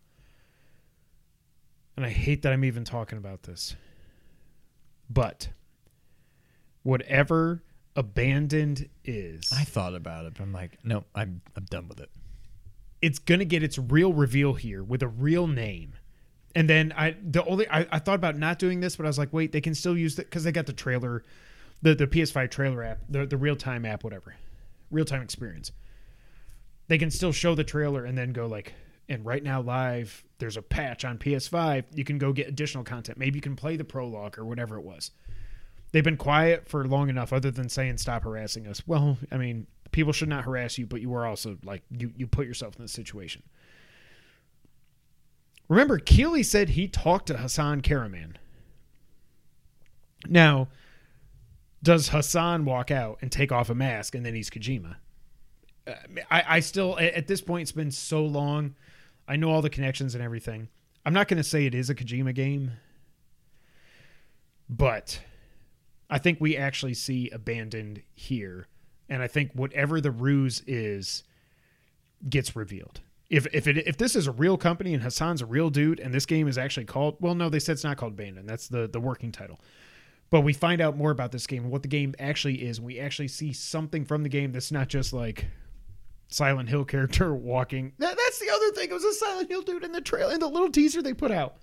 And 1.97 2.05
I 2.05 2.11
hate 2.11 2.43
that 2.43 2.53
I'm 2.53 2.65
even 2.65 2.85
talking 2.85 3.17
about 3.19 3.45
this. 3.45 3.75
But 5.09 5.49
whatever 6.83 7.63
abandoned 7.97 8.89
is, 9.05 9.53
I 9.53 9.65
thought 9.65 9.95
about 9.95 10.27
it, 10.27 10.35
but 10.35 10.43
I'm 10.43 10.53
like, 10.53 10.79
no, 10.85 11.05
I'm 11.15 11.41
I'm 11.57 11.65
done 11.65 11.89
with 11.89 12.01
it. 12.01 12.11
it's 13.03 13.19
gonna 13.19 13.45
get 13.45 13.63
its 13.63 13.79
real 13.79 14.13
reveal 14.13 14.55
here 14.55 14.83
with 14.85 15.03
a 15.03 15.09
real 15.09 15.47
name. 15.47 15.95
And 16.55 16.69
then 16.71 16.93
I 16.97 17.17
the 17.23 17.45
only 17.45 17.69
I, 17.69 17.87
I 17.91 17.99
thought 17.99 18.15
about 18.17 18.37
not 18.39 18.59
doing 18.59 18.81
this, 18.81 18.97
but 18.97 19.07
I 19.07 19.09
was 19.09 19.19
like, 19.19 19.33
wait, 19.33 19.53
they 19.53 19.61
can 19.61 19.75
still 19.75 19.97
use 19.97 20.19
it 20.19 20.27
because 20.27 20.45
they 20.45 20.53
got 20.53 20.67
the 20.67 20.73
trailer, 20.73 21.25
the 21.83 21.95
the 21.95 22.07
PS5 22.07 22.51
trailer 22.51 22.83
app, 22.85 23.01
the 23.09 23.27
the 23.27 23.37
real 23.37 23.57
time 23.57 23.85
app, 23.85 24.05
whatever, 24.05 24.35
real 24.91 25.05
time 25.05 25.23
experience. 25.23 25.73
They 26.89 26.99
can 26.99 27.11
still 27.11 27.33
show 27.33 27.55
the 27.55 27.65
trailer 27.65 28.05
and 28.05 28.17
then 28.17 28.33
go 28.33 28.47
like, 28.47 28.75
and 29.09 29.25
right 29.27 29.43
now 29.43 29.61
live, 29.61 30.25
there's 30.39 30.57
a 30.57 30.63
patch 30.63 31.05
on 31.05 31.19
PS5. 31.19 31.85
You 31.95 32.05
can 32.05 32.19
go 32.19 32.33
get 32.33 32.49
additional 32.49 32.85
content. 32.85 33.19
Maybe 33.19 33.37
you 33.39 33.43
can 33.43 33.57
play 33.57 33.77
the 33.77 33.85
prologue 33.85 34.39
or 34.39 34.45
whatever 34.45 34.77
it 34.77 34.85
was. 34.85 35.11
They've 35.93 36.05
been 36.05 36.17
quiet 36.17 36.69
for 36.69 36.87
long 36.87 37.09
enough, 37.09 37.33
other 37.33 37.51
than 37.51 37.69
saying 37.69 37.99
stop 37.99 38.25
harassing 38.25 38.67
us. 38.67 38.83
Well, 38.87 39.19
I 39.31 39.37
mean, 39.37 39.67
people 39.93 40.13
should 40.13 40.29
not 40.29 40.45
harass 40.45 40.79
you, 40.79 40.87
but 40.87 41.01
you 41.01 41.15
are 41.15 41.27
also 41.27 41.59
like 41.65 41.83
you 41.91 42.13
you 42.17 42.27
put 42.27 42.47
yourself 42.47 42.77
in 42.77 42.83
this 42.83 42.93
situation. 42.93 43.43
Remember, 45.69 45.99
Keighley 45.99 46.43
said 46.43 46.71
he 46.71 46.87
talked 46.87 47.27
to 47.27 47.39
Hasan 47.39 47.83
Kahraman. 47.83 48.35
Now, 50.29 50.69
does 51.83 52.09
Hasan 52.09 52.65
walk 52.65 52.91
out 52.91 53.19
and 53.21 53.31
take 53.31 53.53
off 53.53 53.71
a 53.71 53.75
mask 53.75 54.15
and 54.15 54.25
then 54.25 54.35
he's 54.35 54.51
Kojima? 54.51 54.97
Uh, 55.87 55.95
I, 56.31 56.45
I 56.49 56.61
still, 56.61 56.99
at 56.99 57.15
at 57.15 57.27
this 57.27 57.41
point, 57.41 57.63
it's 57.63 57.73
been 57.73 57.91
so 57.91 58.25
long. 58.25 58.75
I 59.29 59.37
know 59.37 59.51
all 59.51 59.63
the 59.63 59.71
connections 59.71 60.15
and 60.15 60.23
everything. 60.23 60.69
I'm 61.05 61.13
not 61.13 61.29
going 61.29 61.39
to 61.39 61.45
say 61.45 61.67
it 61.67 61.75
is 61.75 61.91
a 61.91 61.95
Kojima 61.95 62.35
game, 62.35 62.73
but 64.69 65.21
I 66.09 66.19
think 66.19 66.41
we 66.41 66.57
actually 66.57 66.95
see 66.95 67.31
abandoned 67.31 68.03
here, 68.15 68.69
and 69.09 69.23
I 69.23 69.27
think 69.27 69.53
whatever 69.55 70.01
the 70.01 70.11
ruse 70.11 70.63
is 70.67 71.25
gets 72.29 72.55
revealed. 72.55 73.01
If 73.29 73.47
if 73.53 73.67
it 73.67 73.79
if 73.79 73.97
this 73.97 74.15
is 74.15 74.27
a 74.27 74.33
real 74.33 74.57
company 74.57 74.95
and 74.95 75.03
Hasan's 75.03 75.43
a 75.43 75.47
real 75.47 75.71
dude, 75.71 75.99
and 75.99 76.15
this 76.15 76.27
game 76.27 76.47
is 76.47 76.59
actually 76.59 76.87
called 76.87 77.17
well, 77.21 77.35
no, 77.35 77.49
they 77.49 77.59
said 77.59 77.73
it's 77.73 77.85
not 77.85 77.97
called 77.97 78.13
Abandoned. 78.13 78.49
That's 78.49 78.69
the 78.69 78.89
the 78.89 79.01
working 79.01 79.33
title. 79.33 79.61
But 80.31 80.41
we 80.41 80.53
find 80.53 80.81
out 80.81 80.97
more 80.97 81.13
about 81.13 81.31
this 81.33 81.47
game 81.47 81.65
and 81.65 81.73
what 81.73 81.83
the 81.83 81.89
game 81.89 82.15
actually 82.19 82.67
is. 82.67 82.81
We 82.81 82.99
actually 82.99 83.29
see 83.29 83.53
something 83.53 84.05
from 84.05 84.23
the 84.25 84.29
game 84.29 84.51
that's 84.51 84.73
not 84.73 84.89
just 84.89 85.13
like 85.13 85.47
Silent 86.29 86.69
Hill 86.69 86.85
character 86.85 87.33
walking. 87.35 87.93
That, 87.99 88.17
that's 88.17 88.39
the 88.41 88.51
other 88.51 88.71
thing. 88.73 88.91
It 88.91 88.93
was 88.93 89.05
a 89.05 89.13
Silent 89.13 89.49
Hill 89.49 89.63
dude 89.63 89.85
in 89.85 89.93
the 89.93 90.01
trail 90.01 90.31
in 90.31 90.41
the 90.41 90.49
little 90.49 90.71
teaser 90.71 91.01
they 91.01 91.15
put 91.15 91.31
out. 91.31 91.57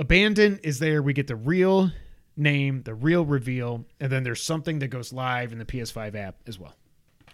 Abandon 0.00 0.58
is 0.62 0.78
there. 0.78 1.02
We 1.02 1.12
get 1.12 1.26
the 1.26 1.36
real 1.36 1.92
name, 2.34 2.82
the 2.84 2.94
real 2.94 3.22
reveal, 3.22 3.84
and 4.00 4.10
then 4.10 4.22
there's 4.22 4.42
something 4.42 4.78
that 4.78 4.88
goes 4.88 5.12
live 5.12 5.52
in 5.52 5.58
the 5.58 5.66
PS5 5.66 6.14
app 6.14 6.36
as 6.46 6.58
well. 6.58 6.74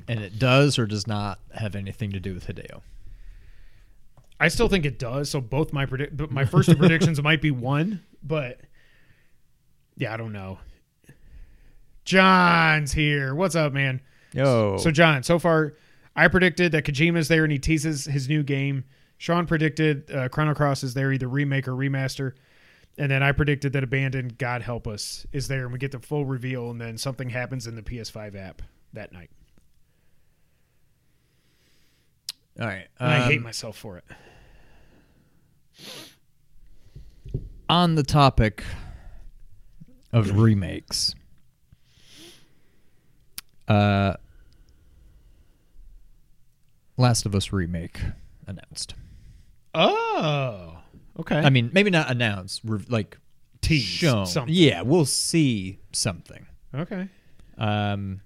And 0.09 0.19
it 0.19 0.41
does 0.41 0.77
or 0.77 0.85
does 0.85 1.07
not 1.07 1.39
have 1.55 1.77
anything 1.77 2.11
to 2.11 2.19
do 2.19 2.35
with 2.35 2.49
Hideo. 2.49 2.83
I 4.41 4.49
still 4.49 4.69
think 4.69 4.85
it 4.85 4.99
does. 4.99 5.31
So 5.31 5.41
both 5.41 5.73
my 5.73 5.87
predict, 5.87 6.31
my 6.33 6.45
first 6.45 6.69
two 6.69 6.75
predictions 6.75 7.23
might 7.23 7.41
be 7.41 7.53
one, 7.53 8.03
but 8.21 8.61
yeah, 9.97 10.13
I 10.13 10.17
don't 10.17 10.33
know. 10.33 10.59
John's 12.05 12.93
here. 12.93 13.33
What's 13.33 13.55
up, 13.55 13.73
man? 13.73 14.01
Yo. 14.33 14.77
So 14.79 14.91
John, 14.91 15.23
so 15.23 15.39
far, 15.39 15.75
I 16.17 16.27
predicted 16.27 16.73
that 16.73 16.85
Kojima's 16.85 17.29
there 17.29 17.45
and 17.45 17.53
he 17.53 17.61
teases 17.61 18.07
his 18.07 18.29
new 18.29 18.43
game. 18.43 18.83
Sean 19.19 19.47
predicted 19.47 20.11
uh, 20.11 20.29
Chrono 20.29 20.53
Cross 20.53 20.83
is 20.83 20.95
there, 20.95 21.13
either 21.13 21.29
remake 21.29 21.69
or 21.69 21.73
remaster. 21.73 22.33
And 22.99 23.11
then 23.11 23.23
I 23.23 23.33
predicted 23.33 23.73
that 23.75 23.85
Abandoned, 23.85 24.39
God 24.39 24.63
Help 24.63 24.87
Us, 24.87 25.27
is 25.33 25.49
there, 25.49 25.65
and 25.65 25.73
we 25.73 25.79
get 25.79 25.93
the 25.93 25.99
full 25.99 26.25
reveal, 26.25 26.71
and 26.71 26.81
then 26.81 26.97
something 26.97 27.29
happens 27.29 27.67
in 27.67 27.75
the 27.75 27.83
PS5 27.83 28.35
app 28.35 28.63
that 28.95 29.13
night. 29.13 29.31
All 32.59 32.67
right. 32.67 32.87
And 32.99 33.13
I 33.13 33.21
hate 33.21 33.39
um, 33.39 33.43
myself 33.45 33.77
for 33.77 33.99
it. 33.99 34.05
on 37.69 37.97
the 37.97 38.03
topic 38.03 38.63
of 40.13 40.39
remakes. 40.39 41.15
Uh 43.69 44.15
Last 46.97 47.27
of 47.27 47.35
Us 47.35 47.53
remake 47.53 48.01
announced. 48.47 48.95
Oh, 49.75 50.76
okay. 51.21 51.37
I 51.39 51.51
mean, 51.51 51.71
maybe 51.73 51.91
not 51.91 52.11
announced, 52.11 52.61
re- 52.65 52.85
like 52.89 53.19
Tease 53.63 53.83
shown. 53.83 54.27
something. 54.27 54.55
Yeah, 54.55 54.83
we'll 54.83 55.05
see 55.07 55.79
something. 55.93 56.47
okay. 56.75 57.09
Um, 57.59 58.21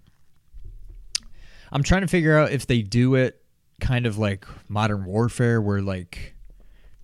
I'm 1.73 1.82
trying 1.82 2.00
to 2.02 2.09
figure 2.09 2.37
out 2.37 2.50
if 2.52 2.66
they 2.66 2.82
do 2.82 3.14
it 3.14 3.42
kind 3.80 4.06
of 4.06 4.18
like 4.18 4.44
Modern 4.68 5.04
Warfare, 5.04 5.61
where 5.61 5.80
like, 5.80 6.35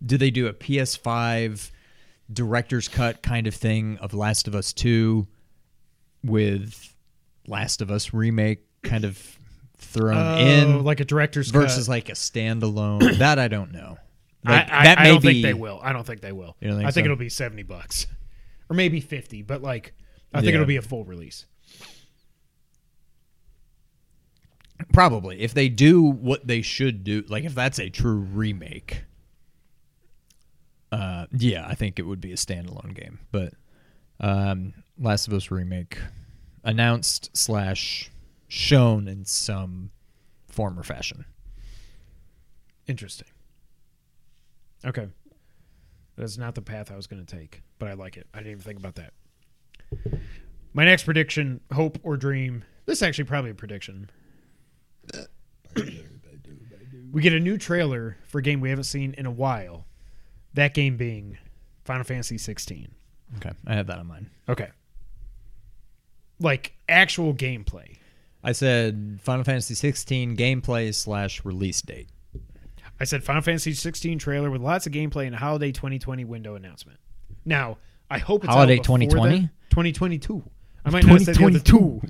do 0.04 0.18
they 0.18 0.30
do 0.30 0.48
a 0.48 0.52
PS5 0.52 1.70
director's 2.32 2.88
cut 2.88 3.22
kind 3.22 3.46
of 3.46 3.54
thing 3.54 3.96
of 3.98 4.12
Last 4.12 4.48
of 4.48 4.54
Us 4.54 4.72
2 4.72 5.26
with 6.24 6.94
Last 7.46 7.80
of 7.80 7.90
Us 7.90 8.12
remake 8.12 8.64
kind 8.82 9.04
of 9.04 9.38
thrown 9.78 10.16
Oh, 10.16 10.38
in 10.38 10.84
like 10.84 10.98
a 11.00 11.04
director's 11.04 11.50
versus 11.50 11.86
cut. 11.86 11.92
like 11.92 12.08
a 12.08 12.12
standalone? 12.12 13.18
that 13.18 13.38
I 13.38 13.46
don't 13.48 13.70
know. 13.72 13.98
Like, 14.46 14.70
I, 14.70 14.80
I, 14.80 14.84
that 14.84 14.98
I 14.98 15.02
may 15.04 15.08
don't 15.10 15.22
be, 15.22 15.28
think 15.28 15.42
they 15.44 15.54
will. 15.54 15.80
I 15.82 15.92
don't 15.92 16.06
think 16.06 16.20
they 16.20 16.32
will. 16.32 16.56
Think 16.60 16.72
I 16.74 16.90
think 16.90 16.94
so? 16.94 17.00
it'll 17.04 17.16
be 17.16 17.28
seventy 17.28 17.62
bucks, 17.62 18.06
or 18.70 18.76
maybe 18.76 19.00
fifty. 19.00 19.42
But 19.42 19.62
like, 19.62 19.92
I 20.32 20.40
think 20.40 20.50
Yeah. 20.50 20.54
it'll 20.56 20.66
be 20.66 20.76
a 20.76 20.82
full 20.82 21.04
release. 21.04 21.46
Probably. 24.92 25.40
If 25.40 25.54
they 25.54 25.68
do 25.68 26.02
what 26.02 26.46
they 26.46 26.62
should 26.62 27.02
do, 27.02 27.24
like 27.28 27.44
if 27.44 27.54
that's 27.54 27.78
a 27.78 27.88
true 27.88 28.18
remake, 28.18 29.04
uh, 30.92 31.26
yeah, 31.32 31.66
I 31.66 31.74
think 31.74 31.98
it 31.98 32.02
would 32.02 32.20
be 32.20 32.32
a 32.32 32.36
standalone 32.36 32.94
game. 32.94 33.18
But 33.32 33.54
um, 34.20 34.74
Last 34.98 35.28
of 35.28 35.32
Us 35.34 35.50
remake 35.50 35.98
announced 36.62 37.30
slash 37.34 38.10
shown 38.48 39.08
in 39.08 39.24
some 39.24 39.90
form 40.46 40.78
or 40.78 40.82
fashion. 40.82 41.24
Interesting. 42.86 43.28
Okay, 44.84 45.08
that's 46.16 46.38
not 46.38 46.54
the 46.54 46.62
path 46.62 46.90
I 46.90 46.96
was 46.96 47.06
going 47.06 47.24
to 47.24 47.36
take, 47.36 47.62
but 47.78 47.88
I 47.88 47.94
like 47.94 48.16
it. 48.16 48.26
I 48.34 48.38
didn't 48.38 48.52
even 48.52 48.62
think 48.62 48.78
about 48.78 48.96
that. 48.96 49.12
My 50.72 50.84
next 50.84 51.04
prediction: 51.04 51.60
hope 51.72 51.98
or 52.02 52.16
dream. 52.16 52.64
This 52.86 52.98
is 52.98 53.02
actually 53.02 53.24
probably 53.24 53.50
a 53.50 53.54
prediction. 53.54 54.10
we 57.12 57.22
get 57.22 57.32
a 57.32 57.40
new 57.40 57.58
trailer 57.58 58.16
for 58.26 58.38
a 58.38 58.42
game 58.42 58.60
we 58.60 58.70
haven't 58.70 58.84
seen 58.84 59.14
in 59.14 59.26
a 59.26 59.30
while. 59.30 59.86
That 60.54 60.74
game 60.74 60.96
being 60.96 61.38
Final 61.84 62.04
Fantasy 62.04 62.38
16. 62.38 62.88
Okay, 63.36 63.52
I 63.66 63.74
have 63.74 63.86
that 63.88 63.98
on 63.98 64.06
mine. 64.06 64.30
Okay. 64.48 64.68
Like 66.38 66.74
actual 66.88 67.34
gameplay. 67.34 67.96
I 68.44 68.52
said 68.52 69.18
Final 69.22 69.44
Fantasy 69.44 69.74
16 69.74 70.36
gameplay 70.36 70.94
slash 70.94 71.44
release 71.44 71.82
date. 71.82 72.08
I 72.98 73.04
said 73.04 73.22
Final 73.22 73.42
Fantasy 73.42 73.72
16 73.74 74.18
trailer 74.18 74.50
with 74.50 74.60
lots 74.60 74.86
of 74.86 74.92
gameplay 74.92 75.26
and 75.26 75.34
a 75.34 75.38
holiday 75.38 75.72
2020 75.72 76.24
window 76.24 76.54
announcement. 76.54 76.98
Now, 77.44 77.78
I 78.10 78.18
hope 78.18 78.44
it's 78.44 78.52
Holiday 78.52 78.78
out 78.78 78.84
2020? 78.84 79.30
then. 79.30 79.50
2022. 79.70 80.42
I 80.84 80.90
might 80.90 81.04
not 81.04 81.20
say 81.20 81.32
the 81.32 81.44
other 81.44 81.58
two. 81.58 82.00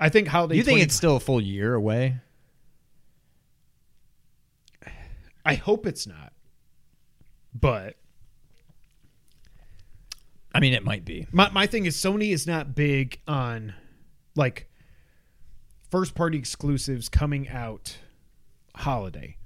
I 0.00 0.08
think 0.08 0.28
holiday. 0.28 0.56
You 0.56 0.62
think 0.62 0.76
20 0.76 0.82
it's 0.82 0.94
still 0.94 1.16
a 1.16 1.20
full 1.20 1.40
year 1.40 1.74
away? 1.74 2.16
I 5.44 5.54
hope 5.54 5.86
it's 5.86 6.06
not. 6.06 6.32
But 7.54 7.96
I 10.54 10.60
mean, 10.60 10.72
it 10.72 10.84
might 10.84 11.04
be. 11.04 11.26
my 11.32 11.50
my 11.50 11.66
thing 11.66 11.86
is 11.86 11.96
Sony 11.96 12.32
is 12.32 12.46
not 12.46 12.74
big 12.74 13.20
on 13.28 13.74
like 14.34 14.68
first 15.90 16.14
party 16.14 16.38
exclusives 16.38 17.08
coming 17.08 17.48
out 17.48 17.98
holiday. 18.74 19.36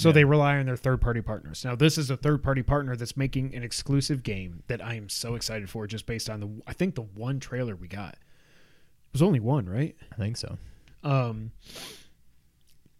So 0.00 0.08
Yeah. 0.08 0.12
they 0.14 0.24
rely 0.24 0.56
on 0.56 0.64
their 0.64 0.78
third 0.78 1.02
party 1.02 1.20
partners. 1.20 1.62
Now 1.62 1.74
this 1.74 1.98
is 1.98 2.08
a 2.08 2.16
third 2.16 2.42
party 2.42 2.62
partner 2.62 2.96
that's 2.96 3.18
making 3.18 3.54
an 3.54 3.62
exclusive 3.62 4.22
game 4.22 4.62
that 4.66 4.82
I 4.82 4.94
am 4.94 5.10
so 5.10 5.34
excited 5.34 5.68
for 5.68 5.86
just 5.86 6.06
based 6.06 6.30
on 6.30 6.40
the 6.40 6.62
I 6.66 6.72
think 6.72 6.94
the 6.94 7.02
one 7.02 7.38
trailer 7.38 7.76
we 7.76 7.86
got. 7.86 8.14
It 8.14 9.12
was 9.12 9.20
only 9.20 9.40
one, 9.40 9.68
right? 9.68 9.94
I 10.10 10.14
think 10.14 10.38
so. 10.38 10.56
Um 11.02 11.52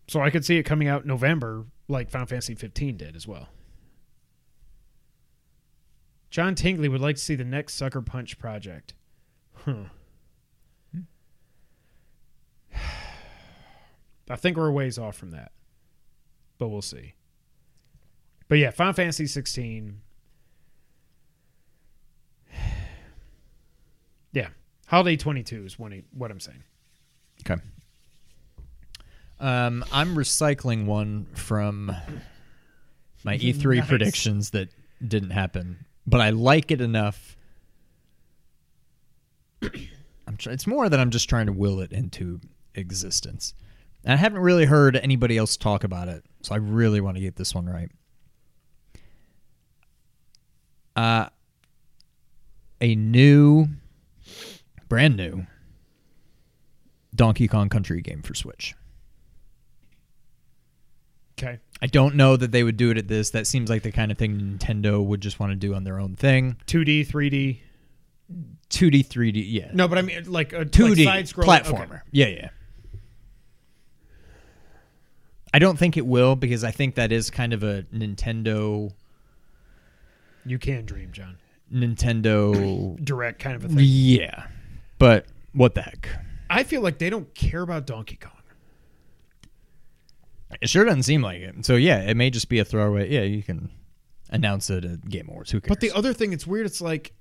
so 0.08 0.20
I 0.20 0.28
could 0.28 0.44
see 0.44 0.58
it 0.58 0.64
coming 0.64 0.88
out 0.88 1.06
November 1.06 1.64
like 1.88 2.10
Final 2.10 2.26
Fantasy 2.26 2.54
15 2.54 2.98
did 2.98 3.16
as 3.16 3.26
well. 3.26 3.48
John 6.28 6.54
Tingley 6.54 6.88
would 6.90 7.00
like 7.00 7.16
to 7.16 7.22
see 7.22 7.34
the 7.34 7.44
next 7.44 7.76
Sucker 7.76 8.02
Punch 8.02 8.38
project. 8.38 8.92
Huh. 9.54 9.84
I 14.28 14.36
think 14.36 14.58
we're 14.58 14.68
a 14.68 14.72
ways 14.72 14.98
off 14.98 15.16
from 15.16 15.30
that. 15.30 15.52
But 16.60 16.68
we'll 16.68 16.82
see. 16.82 17.14
But 18.48 18.58
yeah, 18.58 18.70
Final 18.70 18.92
Fantasy 18.92 19.26
16. 19.26 20.00
Yeah. 24.32 24.50
Holiday 24.86 25.16
22 25.16 25.64
is 25.64 25.76
what, 25.76 25.92
I, 25.92 26.04
what 26.12 26.30
I'm 26.30 26.38
saying. 26.38 26.62
Okay. 27.40 27.60
Um, 29.40 29.84
I'm 29.90 30.14
recycling 30.14 30.84
one 30.86 31.26
from 31.34 31.86
my 33.24 33.38
E3 33.38 33.76
Nice. 33.78 33.88
predictions 33.88 34.50
that 34.50 34.68
didn't 35.04 35.30
happen, 35.30 35.84
but 36.06 36.20
I 36.20 36.30
like 36.30 36.70
it 36.70 36.80
enough. 36.80 37.36
I'm 39.62 40.36
tr- 40.38 40.50
it's 40.50 40.68
more 40.68 40.88
that 40.88 41.00
I'm 41.00 41.10
just 41.10 41.28
trying 41.28 41.46
to 41.46 41.52
will 41.52 41.80
it 41.80 41.90
into 41.90 42.40
existence. 42.76 43.54
And 44.04 44.14
I 44.14 44.16
haven't 44.16 44.40
really 44.40 44.64
heard 44.64 44.96
anybody 44.96 45.36
else 45.36 45.56
talk 45.56 45.84
about 45.84 46.08
it, 46.08 46.24
so 46.42 46.54
I 46.54 46.58
really 46.58 47.00
want 47.00 47.16
to 47.16 47.20
get 47.20 47.36
this 47.36 47.54
one 47.54 47.66
right. 47.66 47.90
Uh, 50.96 51.28
a 52.80 52.94
new, 52.94 53.66
brand 54.88 55.16
new 55.16 55.46
Donkey 57.14 57.48
Kong 57.48 57.68
Country 57.68 58.00
game 58.00 58.22
for 58.22 58.34
Switch. 58.34 58.74
Okay. 61.38 61.58
I 61.80 61.86
don't 61.86 62.16
know 62.16 62.36
that 62.36 62.52
they 62.52 62.62
would 62.62 62.76
do 62.76 62.90
it 62.90 62.98
at 62.98 63.08
this. 63.08 63.30
That 63.30 63.46
seems 63.46 63.70
like 63.70 63.82
the 63.82 63.92
kind 63.92 64.10
of 64.12 64.18
thing 64.18 64.58
Nintendo 64.58 65.04
would 65.04 65.20
just 65.20 65.40
want 65.40 65.52
to 65.52 65.56
do 65.56 65.74
on 65.74 65.84
their 65.84 65.98
own 65.98 66.16
thing. 66.16 66.56
2D, 66.66 67.06
3D. 67.06 67.60
2D, 68.68 69.06
3D, 69.06 69.44
yeah. 69.48 69.70
No, 69.72 69.88
but 69.88 69.98
I 69.98 70.02
mean 70.02 70.30
like 70.30 70.52
a 70.52 70.64
2D 70.64 71.04
like 71.04 71.26
side-scrolling 71.26 71.62
platformer. 71.62 72.02
Yeah, 72.12 72.26
yeah. 72.26 72.48
I 75.52 75.58
don't 75.58 75.78
think 75.78 75.96
it 75.96 76.06
will 76.06 76.36
because 76.36 76.62
I 76.64 76.70
think 76.70 76.94
that 76.94 77.10
is 77.12 77.30
kind 77.30 77.52
of 77.52 77.62
a 77.62 77.82
Nintendo 77.94 78.92
You 80.44 80.58
can 80.58 80.84
dream, 80.84 81.10
John. 81.12 81.38
Nintendo 81.72 82.98
Direct 83.04 83.40
kind 83.40 83.56
of 83.56 83.64
a 83.64 83.68
thing. 83.68 83.78
Yeah. 83.80 84.46
But 84.98 85.26
what 85.52 85.74
the 85.74 85.82
heck? 85.82 86.08
I 86.48 86.62
feel 86.64 86.82
like 86.82 86.98
they 86.98 87.10
don't 87.10 87.32
care 87.34 87.62
about 87.62 87.86
Donkey 87.86 88.16
Kong. 88.16 88.32
It 90.60 90.68
sure 90.68 90.84
doesn't 90.84 91.04
seem 91.04 91.22
like 91.22 91.40
it. 91.40 91.64
So 91.64 91.76
yeah, 91.76 92.00
it 92.02 92.16
may 92.16 92.30
just 92.30 92.48
be 92.48 92.58
a 92.58 92.64
throwaway. 92.64 93.10
Yeah, 93.10 93.22
you 93.22 93.42
can 93.42 93.70
announce 94.30 94.68
it 94.68 94.84
at 94.84 95.08
Game 95.08 95.28
Awards. 95.28 95.50
Who 95.52 95.60
cares? 95.60 95.68
But 95.68 95.80
the 95.80 95.92
other 95.92 96.12
thing, 96.12 96.32
it's 96.32 96.46
weird. 96.46 96.66
It's 96.66 96.80
like 96.80 97.12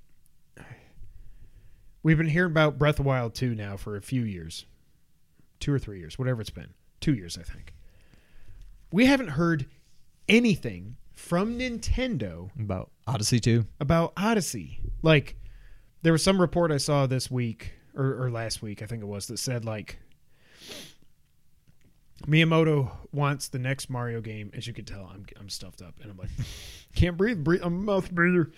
we've 2.02 2.18
been 2.18 2.28
hearing 2.28 2.50
about 2.50 2.76
Breath 2.78 2.98
of 2.98 3.06
Wild 3.06 3.34
2 3.34 3.54
now 3.54 3.76
for 3.76 3.96
a 3.96 4.02
few 4.02 4.22
years, 4.22 4.66
two 5.60 5.72
or 5.72 5.78
three 5.78 6.00
years, 6.00 6.18
whatever 6.18 6.40
it's 6.40 6.50
been, 6.50 6.74
two 7.00 7.14
years, 7.14 7.38
I 7.38 7.42
think. 7.42 7.72
We 8.92 9.06
haven't 9.06 9.28
heard 9.28 9.66
anything 10.28 10.96
from 11.12 11.58
Nintendo 11.58 12.50
about 12.58 12.90
Odyssey 13.06 13.40
2. 13.40 13.66
about 13.78 14.12
Odyssey. 14.16 14.80
Like, 15.02 15.36
there 16.02 16.12
was 16.12 16.22
some 16.22 16.40
report 16.40 16.72
I 16.72 16.78
saw 16.78 17.06
this 17.06 17.30
week 17.30 17.74
or, 17.94 18.24
or 18.24 18.30
last 18.30 18.62
week, 18.62 18.82
I 18.82 18.86
think 18.86 19.02
it 19.02 19.06
was, 19.06 19.26
that 19.26 19.38
said 19.38 19.64
like 19.64 19.98
Miyamoto 22.26 22.90
wants 23.12 23.48
the 23.48 23.58
next 23.58 23.90
Mario 23.90 24.20
game. 24.20 24.50
As 24.54 24.66
you 24.66 24.72
can 24.72 24.84
tell, 24.84 25.10
I'm 25.12 25.24
I'm 25.38 25.48
stuffed 25.48 25.82
up, 25.82 25.94
and 26.02 26.10
I'm 26.10 26.18
like, 26.18 26.30
can't 26.94 27.16
breathe. 27.16 27.42
breathe 27.42 27.62
I'm 27.62 27.74
a 27.74 27.82
mouth 27.82 28.10
breather. 28.10 28.50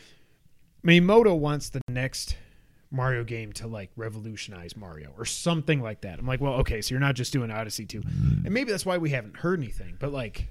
Miyamoto 0.85 1.38
wants 1.38 1.68
the 1.68 1.81
next 1.88 2.37
Mario 2.93 3.25
game 3.25 3.53
to 3.55 3.67
like 3.67 3.91
revolutionize 3.97 4.77
Mario 4.77 5.13
or 5.19 5.25
something 5.25 5.81
like 5.81 6.03
that. 6.03 6.19
I'm 6.19 6.27
like, 6.27 6.41
well, 6.41 6.55
okay, 6.55 6.83
so 6.83 6.95
you're 6.95 7.01
not 7.01 7.15
just 7.15 7.33
doing 7.33 7.51
Odyssey 7.51 7.87
2. 7.87 8.03
And 8.45 8.51
maybe 8.51 8.71
that's 8.71 8.87
why 8.87 8.99
we 8.99 9.11
haven't 9.11 9.39
heard 9.39 9.59
anything, 9.59 9.97
but 9.99 10.13
like, 10.13 10.49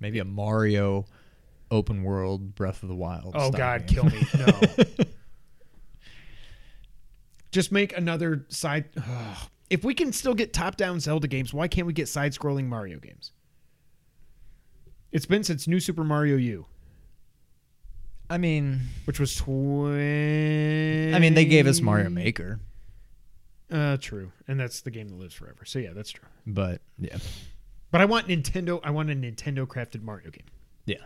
Maybe 0.00 0.18
a 0.18 0.24
Mario 0.24 1.06
open 1.70 2.02
world 2.02 2.54
Breath 2.54 2.82
of 2.82 2.88
the 2.88 2.94
Wild. 2.94 3.32
oh 3.34 3.50
God, 3.50 3.86
game. 3.86 3.94
kill 3.96 4.04
me. 4.10 4.26
No. 4.38 4.60
just 7.50 7.72
make 7.72 7.96
another 7.96 8.44
side. 8.48 8.84
Ugh. 8.96 9.36
If 9.70 9.82
we 9.82 9.94
can 9.94 10.12
still 10.12 10.34
get 10.34 10.52
top 10.52 10.76
down 10.76 11.00
Zelda 11.00 11.26
games, 11.26 11.54
why 11.54 11.68
can't 11.68 11.86
we 11.86 11.92
get 11.92 12.08
side 12.08 12.32
scrolling 12.32 12.66
Mario 12.66 12.98
games? 12.98 13.32
It's 15.10 15.26
been 15.26 15.42
since 15.42 15.66
New 15.66 15.80
Super 15.80 16.04
Mario 16.04 16.36
U, 16.36 16.66
I 18.30 18.38
mean, 18.38 18.80
which 19.04 19.20
was 19.20 19.36
20. 19.36 21.14
I 21.14 21.18
mean, 21.18 21.34
they 21.34 21.44
gave 21.44 21.66
us 21.66 21.80
Mario 21.80 22.08
Maker, 22.10 22.58
Uh, 23.70 23.96
true. 23.98 24.32
And 24.48 24.58
that's 24.58 24.80
the 24.80 24.90
game 24.90 25.08
that 25.08 25.18
lives 25.18 25.34
forever. 25.34 25.64
So 25.64 25.78
yeah, 25.78 25.92
that's 25.92 26.10
true. 26.10 26.28
but 26.46 26.80
yeah, 26.98 27.18
But 27.90 28.00
I 28.00 28.04
want 28.06 28.28
Nintendo. 28.28 28.80
I 28.82 28.90
want 28.90 29.10
a 29.10 29.14
Nintendo 29.14 29.66
crafted 29.66 30.02
Mario 30.02 30.30
game. 30.30 30.46
yeah. 30.86 30.96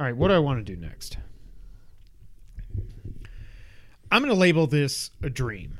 All 0.00 0.04
right, 0.06 0.16
what 0.16 0.28
do 0.28 0.34
I 0.34 0.38
want 0.40 0.64
to 0.64 0.74
do 0.74 0.80
next? 0.80 1.18
I'm 4.10 4.20
going 4.22 4.28
to 4.34 4.38
label 4.38 4.66
this 4.66 5.10
a 5.22 5.30
dream. 5.30 5.78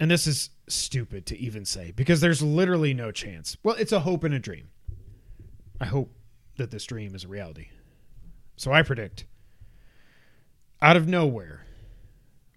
And 0.00 0.08
this 0.10 0.26
is 0.28 0.50
stupid 0.68 1.26
to 1.26 1.36
even 1.38 1.64
say 1.64 1.92
because 1.94 2.20
there's 2.20 2.40
literally 2.40 2.94
no 2.94 3.10
chance. 3.10 3.56
Well, 3.64 3.74
it's 3.76 3.90
a 3.92 4.00
hope 4.00 4.22
and 4.24 4.32
a 4.32 4.38
dream. 4.38 4.68
I 5.80 5.86
hope 5.86 6.12
that 6.58 6.70
this 6.70 6.84
dream 6.84 7.14
is 7.14 7.24
a 7.24 7.28
reality. 7.28 7.68
So 8.56 8.72
I 8.72 8.82
predict 8.82 9.24
out 10.80 10.96
of 10.96 11.08
nowhere, 11.08 11.64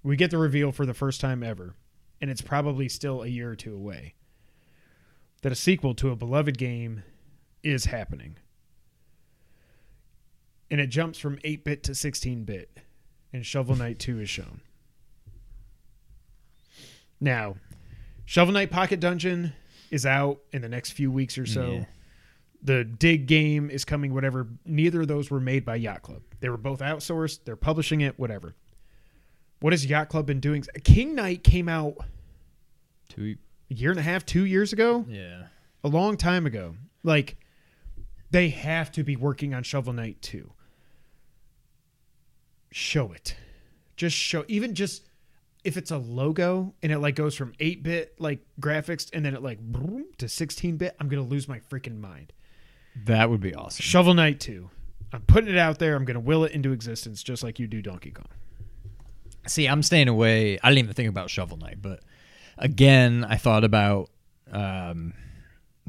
we 0.03 0.15
get 0.15 0.29
the 0.29 0.37
reveal 0.37 0.71
for 0.71 0.85
the 0.85 0.93
first 0.93 1.21
time 1.21 1.41
ever, 1.41 1.73
and 2.19 2.29
it's 2.29 2.41
probably 2.41 2.87
still 2.87 3.23
a 3.23 3.27
year 3.27 3.49
or 3.49 3.55
two 3.55 3.73
away, 3.73 4.13
that 5.41 5.51
a 5.51 5.55
sequel 5.55 5.95
to 5.95 6.09
a 6.09 6.15
beloved 6.15 6.57
game 6.57 7.03
is 7.63 7.85
happening 7.85 8.37
and 10.71 10.79
it 10.79 10.87
jumps 10.87 11.19
from 11.19 11.37
8 11.43 11.65
bit 11.65 11.83
to 11.83 11.93
16 11.93 12.45
bit, 12.45 12.79
and 13.33 13.45
Shovel 13.45 13.75
Knight 13.75 13.99
2 13.99 14.21
is 14.21 14.29
shown. 14.29 14.61
Now, 17.19 17.57
Shovel 18.25 18.53
Knight 18.53 18.71
Pocket 18.71 19.01
Dungeon 19.01 19.51
is 19.91 20.05
out 20.05 20.39
in 20.53 20.61
the 20.61 20.69
next 20.69 20.91
few 20.91 21.11
weeks 21.11 21.37
or 21.37 21.45
so. 21.45 21.71
Yeah. 21.71 21.85
The 22.63 22.83
Dig 22.83 23.25
game 23.25 23.69
is 23.71 23.83
coming, 23.85 24.13
whatever. 24.13 24.47
Neither 24.65 25.01
of 25.01 25.07
those 25.07 25.31
were 25.31 25.39
made 25.39 25.65
by 25.65 25.75
Yacht 25.77 26.03
Club. 26.03 26.21
They 26.41 26.49
were 26.49 26.57
both 26.57 26.79
outsourced. 26.79 27.39
They're 27.45 27.55
publishing 27.55 28.01
it, 28.01 28.19
whatever. 28.19 28.55
What 29.61 29.73
has 29.73 29.85
Yacht 29.85 30.09
Club 30.09 30.25
been 30.27 30.39
doing? 30.39 30.63
King 30.83 31.15
Knight 31.15 31.43
came 31.43 31.67
out 31.69 31.95
Two. 33.09 33.35
a 33.69 33.73
year 33.73 33.89
and 33.91 33.99
a 33.99 34.03
half, 34.03 34.25
two 34.25 34.45
years 34.45 34.73
ago 34.73 35.05
Yeah. 35.07 35.47
a 35.83 35.87
long 35.87 36.17
time 36.17 36.45
ago. 36.45 36.75
Like 37.03 37.37
they 38.29 38.49
have 38.49 38.91
to 38.93 39.03
be 39.03 39.15
working 39.15 39.53
on 39.53 39.63
Shovel 39.63 39.93
Knight 39.93 40.21
2. 40.21 40.51
Show 42.71 43.11
it. 43.11 43.35
Just 43.97 44.15
show 44.15 44.45
even 44.47 44.73
just 44.75 45.07
if 45.63 45.77
it's 45.77 45.91
a 45.91 45.97
logo 45.97 46.73
and 46.81 46.91
it 46.91 46.99
like 46.99 47.15
goes 47.15 47.35
from 47.35 47.53
8-bit 47.59 48.15
like 48.19 48.39
graphics 48.59 49.09
and 49.13 49.23
then 49.25 49.35
it 49.35 49.43
like 49.43 49.59
to 50.17 50.25
16-bit, 50.25 50.95
I'm 50.99 51.07
going 51.09 51.23
to 51.23 51.29
lose 51.29 51.47
my 51.47 51.59
freaking 51.59 51.99
mind. 51.99 52.33
That 53.05 53.29
would 53.29 53.41
be 53.41 53.55
awesome. 53.55 53.81
Shovel 53.83 54.13
Knight 54.13 54.39
2. 54.39 54.69
I'm 55.13 55.21
putting 55.21 55.49
it 55.49 55.57
out 55.57 55.79
there. 55.79 55.95
I'm 55.95 56.05
going 56.05 56.15
to 56.15 56.19
will 56.21 56.43
it 56.45 56.51
into 56.53 56.71
existence 56.71 57.23
just 57.23 57.43
like 57.43 57.59
you 57.59 57.67
do 57.67 57.81
Donkey 57.81 58.11
Kong. 58.11 58.25
See, 59.47 59.67
I'm 59.67 59.81
staying 59.83 60.07
away. 60.07 60.59
I 60.61 60.69
didn't 60.69 60.79
even 60.85 60.93
think 60.93 61.09
about 61.09 61.29
Shovel 61.29 61.57
Knight, 61.57 61.81
but 61.81 62.01
again, 62.57 63.25
I 63.27 63.37
thought 63.37 63.63
about 63.63 64.09
um, 64.51 65.13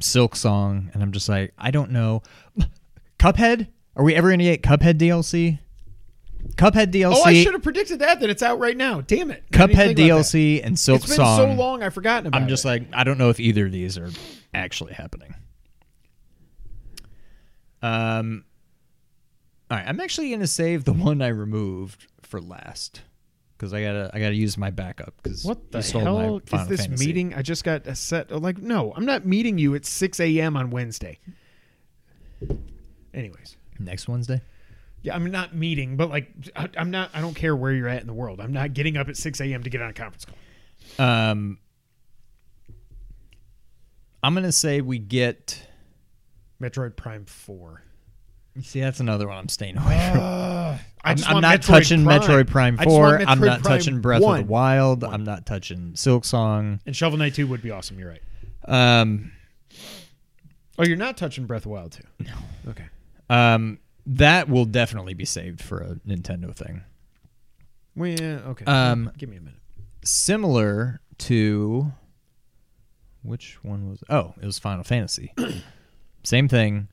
Silksong, 0.01 0.93
and 0.93 1.03
I'm 1.03 1.11
just 1.11 1.29
like, 1.29 1.53
I 1.57 1.71
don't 1.71 1.91
know. 1.91 2.23
Cuphead? 3.19 3.67
Are 3.95 4.03
we 4.03 4.15
ever 4.15 4.29
gonna 4.31 4.43
get 4.43 4.63
Cuphead 4.63 4.95
DLC? 4.95 5.59
Cuphead 6.55 6.91
DLC. 6.91 7.13
Oh, 7.15 7.23
I 7.23 7.41
should 7.41 7.53
have 7.53 7.63
predicted 7.63 7.99
that 7.99 8.19
that 8.19 8.29
it's 8.29 8.41
out 8.43 8.59
right 8.59 8.75
now. 8.75 9.01
Damn 9.01 9.29
it. 9.31 9.43
I 9.53 9.55
Cuphead 9.55 9.75
think 9.75 9.99
about 9.99 10.17
that. 10.17 10.23
DLC 10.25 10.61
and 10.65 10.77
Silk 10.77 11.01
It's 11.01 11.07
been 11.09 11.15
Song. 11.17 11.37
so 11.37 11.53
long 11.53 11.83
I've 11.83 11.93
forgotten 11.93 12.27
about 12.27 12.41
I'm 12.41 12.47
just 12.47 12.65
it. 12.65 12.69
like, 12.69 12.83
I 12.91 13.03
don't 13.03 13.17
know 13.17 13.29
if 13.29 13.39
either 13.39 13.67
of 13.67 13.71
these 13.71 13.97
are 13.97 14.09
actually 14.53 14.93
happening. 14.93 15.35
Um, 17.83 18.45
all 19.69 19.77
right, 19.77 19.87
I'm 19.87 19.99
actually 19.99 20.31
gonna 20.31 20.47
save 20.47 20.85
the 20.85 20.93
one 20.93 21.21
I 21.21 21.27
removed 21.27 22.07
for 22.21 22.41
last 22.41 23.01
because 23.57 23.73
I 23.73 23.83
gotta 23.83 24.09
I 24.13 24.19
gotta 24.19 24.35
use 24.35 24.57
my 24.57 24.71
backup 24.71 25.13
because 25.21 25.43
What 25.45 25.71
the 25.71 25.81
hell 25.81 26.41
is 26.51 26.67
this 26.67 26.87
meeting? 26.99 27.33
I 27.33 27.41
just 27.41 27.63
got 27.63 27.85
a 27.85 27.93
set. 27.95 28.31
Like, 28.31 28.57
no, 28.57 28.93
I'm 28.95 29.05
not 29.05 29.25
meeting 29.25 29.57
you 29.57 29.75
at 29.75 29.85
6 29.85 30.19
a.m. 30.19 30.55
on 30.57 30.69
Wednesday. 30.69 31.19
Anyways, 33.13 33.57
next 33.79 34.07
Wednesday. 34.07 34.41
yeah, 35.01 35.15
I'm 35.15 35.29
not 35.29 35.53
meeting, 35.55 35.97
but 35.97 36.09
like, 36.09 36.31
I, 36.55 36.69
I'm 36.77 36.89
not. 36.89 37.11
I 37.13 37.21
don't 37.21 37.35
care 37.35 37.55
where 37.55 37.71
you're 37.73 37.87
at 37.89 38.01
in 38.01 38.07
the 38.07 38.13
world. 38.13 38.39
I'm 38.39 38.53
not 38.53 38.73
getting 38.73 38.97
up 38.97 39.09
at 39.09 39.17
6 39.17 39.39
a.m. 39.41 39.63
to 39.63 39.69
get 39.69 39.81
on 39.81 39.89
a 39.89 39.93
conference 39.93 40.25
call. 40.25 41.05
Um, 41.05 41.59
I'm 44.23 44.33
gonna 44.33 44.51
say 44.51 44.81
we 44.81 44.99
get. 44.99 45.67
Metroid 46.63 46.95
Prime 46.95 47.25
4. 47.25 47.81
See, 48.61 48.81
that's 48.81 48.99
another 48.99 49.27
one 49.27 49.37
I'm 49.37 49.49
staying 49.49 49.77
away 49.77 50.09
from. 50.11 50.21
I 50.21 50.79
I'm, 51.03 51.17
I'm 51.25 51.41
not 51.41 51.59
Metroid 51.61 51.65
touching 51.65 52.03
Prime. 52.03 52.21
Metroid 52.21 52.47
Prime 52.47 52.75
I 52.79 52.83
just 52.85 52.95
want 52.97 53.21
Four. 53.23 53.29
I'm 53.29 53.39
Metroid 53.39 53.45
not 53.45 53.61
Prime 53.63 53.77
touching 53.79 54.01
Breath 54.01 54.17
of 54.21 54.23
1. 54.25 54.39
the 54.41 54.45
Wild. 54.51 55.03
I'm 55.03 55.23
not 55.23 55.45
touching 55.45 55.93
Silksong. 55.93 56.79
And 56.85 56.95
Shovel 56.95 57.17
Knight 57.17 57.33
2 57.33 57.47
would 57.47 57.61
be 57.61 57.71
awesome. 57.71 57.99
You're 57.99 58.09
right. 58.09 58.21
Um, 58.65 59.31
Oh, 60.79 60.83
you're 60.83 60.97
not 60.97 61.17
touching 61.17 61.45
Breath 61.45 61.59
of 61.59 61.63
the 61.63 61.69
Wild 61.69 61.91
2. 61.91 62.03
No. 62.25 62.33
Okay. 62.69 62.85
um, 63.29 63.79
that 64.05 64.49
will 64.49 64.65
definitely 64.65 65.13
be 65.13 65.25
saved 65.25 65.61
for 65.61 65.79
a 65.79 65.95
Nintendo 66.07 66.53
thing. 66.55 66.83
Well, 67.95 68.09
yeah. 68.09 68.39
Okay. 68.47 68.65
Um, 68.65 69.11
Give 69.17 69.29
me 69.29 69.37
a 69.37 69.41
minute. 69.41 69.59
Similar 70.03 70.99
to 71.19 71.91
which 73.21 73.63
one 73.63 73.89
was? 73.89 74.03
Oh, 74.09 74.33
it 74.41 74.45
was 74.45 74.59
Final 74.59 74.83
Fantasy. 74.83 75.31
Same 76.23 76.47
thing. 76.47 76.87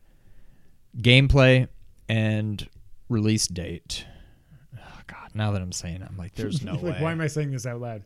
Gameplay 0.98 1.68
and 2.08 2.68
release 3.08 3.46
date. 3.46 4.04
Oh, 4.76 5.00
God, 5.06 5.30
now 5.34 5.52
that 5.52 5.62
I'm 5.62 5.72
saying 5.72 6.02
it, 6.02 6.08
I'm 6.08 6.16
like, 6.16 6.34
there's 6.34 6.62
no 6.64 6.72
like, 6.74 6.82
way. 6.82 6.96
why 7.00 7.12
am 7.12 7.20
I 7.20 7.26
saying 7.28 7.50
this 7.52 7.66
out 7.66 7.80
loud? 7.80 8.04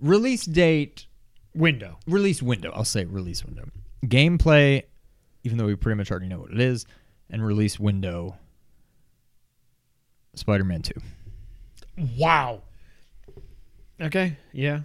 release 0.00 0.44
date 0.46 1.06
Window. 1.54 1.96
release 2.08 2.42
window. 2.42 2.72
I'll 2.74 2.84
say 2.84 3.04
release 3.04 3.44
window. 3.44 3.68
Gameplay, 4.06 4.82
even 5.44 5.58
though 5.58 5.66
we 5.66 5.76
pretty 5.76 5.96
much 5.96 6.10
already 6.10 6.26
know 6.28 6.40
what 6.40 6.50
it 6.50 6.60
is, 6.60 6.86
and 7.30 7.44
release 7.44 7.78
window. 7.78 8.36
Spider-Man 10.34 10.82
Two. 10.82 10.94
Wow. 12.16 12.62
Okay. 14.00 14.36
Yeah. 14.52 14.80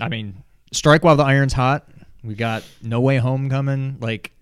I 0.00 0.08
mean, 0.08 0.42
strike 0.72 1.02
while 1.04 1.16
the 1.16 1.24
iron's 1.24 1.52
hot. 1.52 1.88
We 2.22 2.34
got 2.34 2.62
No 2.80 3.00
Way 3.00 3.18
Home 3.18 3.50
coming. 3.50 3.96
Like, 4.00 4.32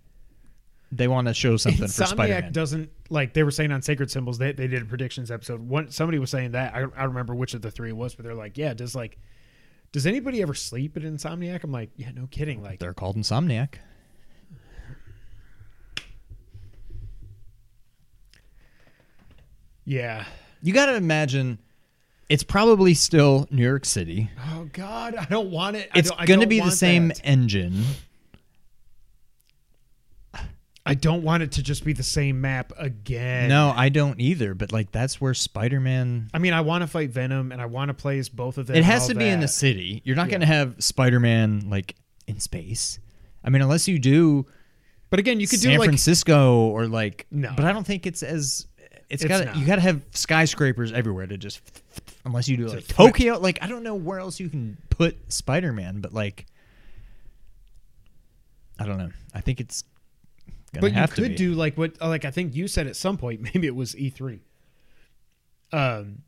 they 0.93 1.09
want 1.09 1.27
to 1.27 1.35
show 1.35 1.57
something 1.57 1.89
for 1.89 2.05
Insomniac 2.05 2.09
Spider-Man. 2.09 2.53
doesn't 2.53 2.91
like 3.11 3.33
they 3.33 3.43
were 3.43 3.51
saying 3.51 3.73
on 3.73 3.83
Sacred 3.83 4.11
Symbols. 4.11 4.39
They 4.39 4.53
they 4.53 4.69
did 4.69 4.83
a 4.83 4.85
predictions 4.85 5.31
episode. 5.31 5.61
One 5.61 5.91
somebody 5.91 6.19
was 6.19 6.31
saying 6.31 6.53
that 6.53 6.75
I, 6.75 6.85
I 6.97 7.05
remember 7.05 7.35
which 7.35 7.55
of 7.55 7.63
the 7.63 7.71
three 7.71 7.89
it 7.89 7.97
was, 7.97 8.15
but 8.15 8.25
they're 8.25 8.35
like, 8.35 8.59
yeah, 8.59 8.75
does 8.75 8.95
like 8.95 9.19
does 9.93 10.07
anybody 10.07 10.41
ever 10.41 10.55
sleep 10.55 10.97
at 10.97 11.03
Insomniac? 11.03 11.65
I'm 11.65 11.73
like, 11.73 11.91
yeah, 11.97 12.11
no 12.13 12.27
kidding. 12.31 12.63
Like, 12.63 12.79
They're 12.79 12.95
called 12.95 13.17
Insomniac. 13.17 13.75
yeah. 19.85 20.25
You 20.63 20.73
got 20.73 20.87
to 20.87 20.95
imagine, 20.95 21.59
it's 22.29 22.43
probably 22.43 22.95
still 22.95 23.47
New 23.51 23.63
York 23.63 23.85
City. 23.85 24.31
Oh 24.53 24.69
God, 24.73 25.15
I 25.15 25.27
don't 25.27 25.51
want 25.51 25.77
it. 25.77 25.91
It's 25.95 26.11
I 26.11 26.15
don't, 26.15 26.23
I 26.23 26.27
going 26.27 26.41
to 26.41 26.47
be 26.47 26.61
the 26.61 26.71
same 26.71 27.09
that. 27.09 27.21
engine. 27.25 27.85
I 30.85 30.95
don't 30.95 31.23
want 31.23 31.45
it 31.45 31.53
to 31.53 31.62
just 31.62 31.85
be 31.85 31.92
the 31.92 32.03
same 32.03 32.40
map 32.40 32.73
again. 32.77 33.49
No, 33.49 33.73
I 33.77 33.88
don't 33.88 34.21
either. 34.21 34.53
But 34.55 34.73
like, 34.73 34.90
that's 34.90 35.21
where 35.21 35.33
Spider-Man. 35.33 36.31
I 36.35 36.38
mean, 36.38 36.53
I 36.53 36.61
want 36.62 36.83
to 36.83 36.88
fight 36.88 37.11
Venom 37.11 37.53
and 37.53 37.62
I 37.62 37.66
want 37.66 37.90
to 37.90 37.95
play 37.95 38.18
as 38.18 38.29
both 38.29 38.59
of 38.59 38.66
them. 38.66 38.75
It 38.77 38.83
has 38.85 39.07
to 39.07 39.14
be 39.14 39.29
in 39.29 39.38
the 39.40 39.47
city. 39.49 40.03
You're 40.05 40.16
not 40.16 40.27
Yeah. 40.27 40.31
going 40.33 40.40
to 40.40 40.47
have 40.49 40.75
Spider-Man 40.83 41.68
like 41.71 41.95
in 42.27 42.40
space. 42.40 42.99
I 43.45 43.51
mean, 43.51 43.62
unless 43.62 43.87
you 43.87 43.99
do 44.01 44.47
But 45.11 45.21
again, 45.21 45.38
you 45.38 45.47
could 45.47 45.61
San 45.61 45.73
do 45.73 45.79
like 45.79 45.87
San 45.87 45.90
Francisco 45.90 46.66
or 46.66 46.87
like. 46.88 47.27
No. 47.31 47.53
but 47.55 47.64
I 47.64 47.73
don't 47.73 47.87
think 47.87 48.07
it's 48.07 48.23
as. 48.25 48.66
It's 49.09 49.23
It's 49.23 49.29
got 49.29 49.57
you 49.57 49.64
got 49.66 49.77
to 49.77 49.83
have 49.83 50.03
skyscrapers 50.12 50.90
everywhere 50.90 51.27
to 51.27 51.37
just. 51.37 51.61
Unless 52.25 52.49
you 52.49 52.57
do 52.57 52.66
like. 52.68 52.88
Tokyo, 52.88 53.38
like 53.38 53.59
I 53.62 53.66
don't 53.68 53.83
know 53.85 53.95
where 53.95 54.18
else 54.18 54.40
you 54.40 54.49
can 54.49 54.79
put 54.90 55.16
Spider-Man, 55.33 56.01
but 56.01 56.12
like. 56.12 56.47
I 58.81 58.87
don't 58.87 58.99
know. 58.99 59.11
I 59.35 59.40
think 59.42 59.61
it's. 59.61 59.85
But 60.81 60.95
you 60.95 61.07
could 61.09 61.35
do 61.37 61.53
like 61.55 61.77
what, 61.77 62.01
like 62.01 62.25
I 62.25 62.31
think 62.31 62.55
you 62.55 62.67
said 62.69 62.87
at 62.87 62.97
some 62.97 63.19
point. 63.19 63.41
Maybe 63.55 63.67
it 63.67 63.75
was 63.77 63.95
E3. 63.95 64.41
um, 65.73 66.23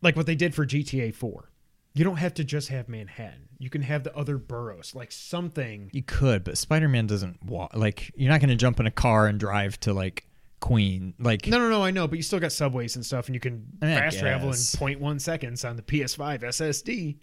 like 0.00 0.16
what 0.16 0.26
they 0.26 0.34
did 0.34 0.54
for 0.54 0.66
GTA 0.66 1.14
4. 1.14 1.48
You 1.94 2.04
don't 2.04 2.16
have 2.16 2.34
to 2.34 2.44
just 2.44 2.68
have 2.68 2.88
Manhattan. 2.88 3.48
You 3.58 3.68
can 3.68 3.82
have 3.82 4.02
the 4.02 4.16
other 4.16 4.38
boroughs, 4.38 4.94
like 4.94 5.12
something. 5.12 5.90
You 5.92 6.02
could, 6.02 6.42
but 6.42 6.56
Spider 6.56 6.88
Man 6.88 7.06
doesn't 7.06 7.44
walk. 7.44 7.72
Like, 7.74 8.10
you're 8.16 8.30
not 8.30 8.40
going 8.40 8.48
to 8.48 8.56
jump 8.56 8.80
in 8.80 8.86
a 8.86 8.90
car 8.90 9.26
and 9.26 9.38
drive 9.38 9.78
to 9.80 9.92
like 9.92 10.26
Queen. 10.60 11.12
Like, 11.18 11.46
No, 11.46 11.58
no, 11.58 11.68
no, 11.68 11.84
I 11.84 11.90
know, 11.90 12.08
but 12.08 12.16
you 12.16 12.22
still 12.22 12.40
got 12.40 12.50
subways 12.50 12.96
and 12.96 13.04
stuff, 13.04 13.26
and 13.26 13.34
you 13.34 13.40
can 13.40 13.66
I 13.82 13.86
mean, 13.86 13.98
fast 13.98 14.18
travel 14.18 14.48
in 14.48 14.52
guess. 14.52 14.74
0.1 14.74 15.20
seconds 15.20 15.64
on 15.64 15.76
the 15.76 15.82
PS5 15.82 16.40
SSD. 16.40 17.16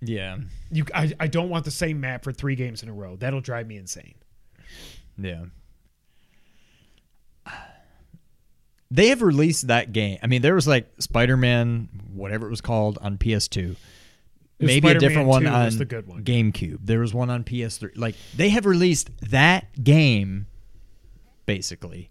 yeah, 0.00 0.38
You, 0.72 0.84
I, 0.92 1.12
I 1.20 1.26
don't 1.28 1.48
want 1.48 1.64
the 1.64 1.70
same 1.70 2.00
map 2.00 2.24
for 2.24 2.32
three 2.32 2.56
games 2.56 2.82
in 2.82 2.88
a 2.88 2.92
row. 2.92 3.16
That'll 3.16 3.40
drive 3.40 3.68
me 3.68 3.76
insane. 3.76 4.16
yeah. 5.16 5.44
They 8.90 9.08
have 9.08 9.20
released 9.22 9.66
that 9.68 9.92
game. 9.92 10.18
I 10.22 10.26
mean, 10.28 10.40
there 10.42 10.54
was 10.54 10.66
like 10.66 10.88
Spider 10.98 11.36
Man, 11.36 11.88
whatever 12.14 12.46
it 12.46 12.50
was 12.50 12.60
called, 12.62 12.98
on 13.02 13.18
PS2. 13.18 13.76
Maybe 14.60 14.72
a 14.74 14.78
Spider-Man 14.80 15.00
different 15.00 15.28
one 15.28 15.46
on 15.46 15.76
the 15.78 15.84
good 15.84 16.08
one. 16.08 16.24
GameCube. 16.24 16.78
There 16.82 16.98
was 16.98 17.14
one 17.14 17.30
on 17.30 17.44
PS3. 17.44 17.96
Like 17.96 18.16
they 18.36 18.48
have 18.48 18.66
released 18.66 19.10
that 19.30 19.84
game, 19.84 20.46
basically, 21.46 22.10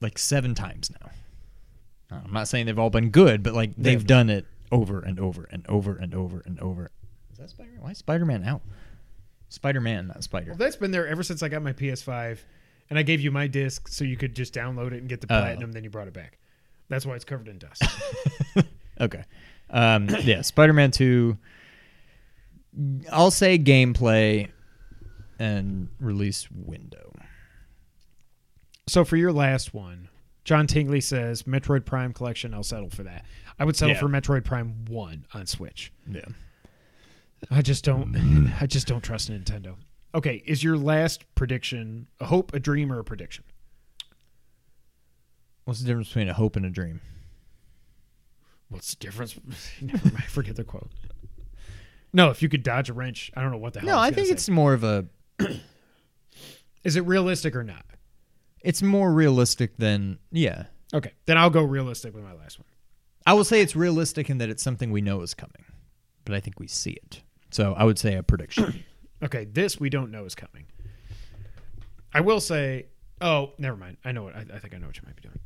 like 0.00 0.16
seven 0.18 0.54
times 0.54 0.90
now. 0.90 1.10
I'm 2.24 2.32
not 2.32 2.48
saying 2.48 2.64
they've 2.66 2.78
all 2.78 2.88
been 2.88 3.10
good, 3.10 3.42
but 3.42 3.52
like 3.52 3.74
they've 3.76 3.98
They've- 3.98 4.06
done 4.06 4.30
it 4.30 4.46
over 4.72 5.00
and 5.00 5.18
over 5.20 5.46
and 5.50 5.66
over 5.68 5.96
and 5.96 6.14
over 6.14 6.42
and 6.46 6.58
over. 6.60 6.90
Is 7.32 7.38
that 7.38 7.50
Spider? 7.50 7.70
Man? 7.72 7.82
Why 7.82 7.90
is 7.90 7.98
Spider 7.98 8.24
Man 8.24 8.44
out? 8.44 8.62
Spider 9.50 9.80
Man, 9.82 10.06
not 10.08 10.24
Spider. 10.24 10.50
Well, 10.52 10.58
that's 10.58 10.76
been 10.76 10.90
there 10.92 11.06
ever 11.06 11.22
since 11.22 11.42
I 11.42 11.48
got 11.48 11.62
my 11.62 11.72
PS5, 11.74 12.38
and 12.90 12.98
I 12.98 13.02
gave 13.02 13.20
you 13.20 13.30
my 13.30 13.46
disc 13.46 13.88
so 13.88 14.04
you 14.04 14.16
could 14.16 14.34
just 14.34 14.52
download 14.54 14.92
it 14.92 14.98
and 14.98 15.08
get 15.08 15.20
the 15.20 15.26
Oh. 15.26 15.40
platinum. 15.40 15.72
Then 15.72 15.84
you 15.84 15.90
brought 15.90 16.08
it 16.08 16.14
back. 16.14 16.38
That's 16.88 17.04
why 17.06 17.14
it's 17.16 17.24
covered 17.24 17.48
in 17.48 17.58
dust. 17.58 17.82
Okay. 19.00 19.22
Um, 19.70 20.08
yeah, 20.22 20.40
Spider 20.42 20.72
Man 20.72 20.90
2. 20.90 21.38
I'll 23.12 23.30
say 23.30 23.56
gameplay 23.58 24.48
and 25.38 25.88
release 26.00 26.48
window. 26.50 27.12
so 28.88 29.04
for 29.04 29.16
your 29.16 29.32
last 29.32 29.72
one, 29.72 30.08
John 30.44 30.66
Tingley 30.66 31.00
says 31.00 31.44
Metroid 31.44 31.84
Prime 31.84 32.12
Collection. 32.12 32.52
I'll 32.54 32.62
settle 32.64 32.90
for 32.90 33.04
that. 33.04 33.24
I 33.58 33.64
would 33.64 33.76
settle 33.76 33.94
Yeah. 33.94 34.00
for 34.00 34.08
Metroid 34.08 34.44
Prime 34.44 34.84
One 34.86 35.26
on 35.32 35.46
Switch. 35.46 35.92
Yeah. 36.10 36.22
I 37.50 37.62
just 37.62 37.84
don't. 37.84 38.52
I 38.60 38.66
just 38.66 38.88
don't 38.88 39.02
trust 39.02 39.30
Nintendo. 39.30 39.76
Okay, 40.14 40.42
is 40.46 40.64
your 40.64 40.76
last 40.76 41.24
prediction 41.34 42.08
a 42.18 42.26
hope, 42.26 42.54
a 42.54 42.60
dream, 42.60 42.90
or 42.90 42.98
a 42.98 43.04
prediction? 43.04 43.44
What's 45.64 45.80
the 45.80 45.86
difference 45.86 46.08
between 46.08 46.28
a 46.28 46.34
hope 46.34 46.56
and 46.56 46.64
a 46.64 46.70
dream? 46.70 47.00
What's 48.70 48.94
the 48.94 48.96
difference? 48.96 49.38
Never 49.80 50.08
mind. 50.08 50.24
Forget 50.24 50.56
the 50.56 50.64
quote. 50.64 50.90
No, 52.12 52.30
if 52.30 52.42
you 52.42 52.48
could 52.48 52.62
dodge 52.62 52.88
a 52.88 52.94
wrench, 52.94 53.30
I 53.36 53.42
don't 53.42 53.50
know 53.50 53.58
what 53.58 53.74
the 53.74 53.80
hell. 53.80 53.88
No, 53.88 53.98
I 53.98 54.10
think 54.10 54.28
say. 54.28 54.32
it's 54.32 54.48
more 54.48 54.72
of 54.72 54.82
a. 54.82 55.06
Is 56.84 56.96
it 56.96 57.04
realistic 57.04 57.54
or 57.54 57.64
not? 57.64 57.84
It's 58.60 58.82
more 58.82 59.12
realistic 59.12 59.76
than 59.76 60.18
yeah. 60.32 60.64
Okay, 60.94 61.12
then 61.26 61.36
I'll 61.36 61.50
go 61.50 61.62
realistic 61.62 62.14
with 62.14 62.24
my 62.24 62.32
last 62.32 62.58
one. 62.58 62.66
I 63.26 63.34
will 63.34 63.44
say 63.44 63.60
it's 63.60 63.76
realistic 63.76 64.30
in 64.30 64.38
that 64.38 64.48
it's 64.48 64.62
something 64.62 64.90
we 64.90 65.02
know 65.02 65.20
is 65.20 65.34
coming, 65.34 65.64
but 66.24 66.34
I 66.34 66.40
think 66.40 66.58
we 66.58 66.66
see 66.66 66.92
it. 66.92 67.22
So 67.50 67.74
I 67.74 67.84
would 67.84 67.98
say 67.98 68.14
a 68.14 68.22
prediction. 68.22 68.84
Okay, 69.22 69.44
this 69.44 69.80
we 69.80 69.90
don't 69.90 70.10
know 70.10 70.24
is 70.24 70.34
coming. 70.34 70.66
I 72.12 72.20
will 72.20 72.40
say. 72.40 72.86
Oh, 73.20 73.52
never 73.58 73.76
mind. 73.76 73.96
I 74.04 74.12
know 74.12 74.22
what. 74.24 74.36
I, 74.36 74.44
I 74.54 74.58
think 74.58 74.74
I 74.74 74.78
know 74.78 74.86
what 74.86 74.96
you 74.96 75.02
might 75.04 75.16
be 75.16 75.22
doing. 75.22 75.38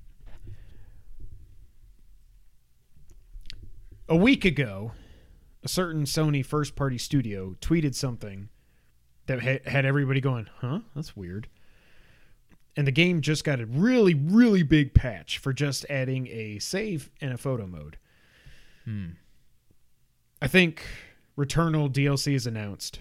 A 4.08 4.16
week 4.16 4.44
ago, 4.44 4.92
a 5.64 5.68
certain 5.68 6.04
Sony 6.04 6.44
first-party 6.44 6.98
studio 6.98 7.56
tweeted 7.61 7.94
something 7.94 8.50
that 9.26 9.40
had 9.66 9.87
everybody 9.87 10.20
going, 10.20 10.48
"Huh? 10.58 10.80
That's 10.94 11.16
weird." 11.16 11.48
And 12.76 12.87
the 12.87 12.92
game 12.92 13.20
just 13.20 13.44
got 13.44 13.61
a 13.61 13.66
really, 13.66 14.14
really 14.14 14.62
big 14.62 14.94
patch 14.94 15.38
for 15.38 15.52
just 15.52 15.85
adding 15.90 16.26
a 16.28 16.58
save 16.58 17.11
and 17.20 17.32
a 17.32 17.38
photo 17.38 17.66
mode. 17.66 17.98
Hmm. 18.85 19.11
I 20.40 20.48
think 20.48 20.82
Returnal 21.38 21.92
DLC 21.92 22.35
is 22.35 22.46
announced. 22.46 23.00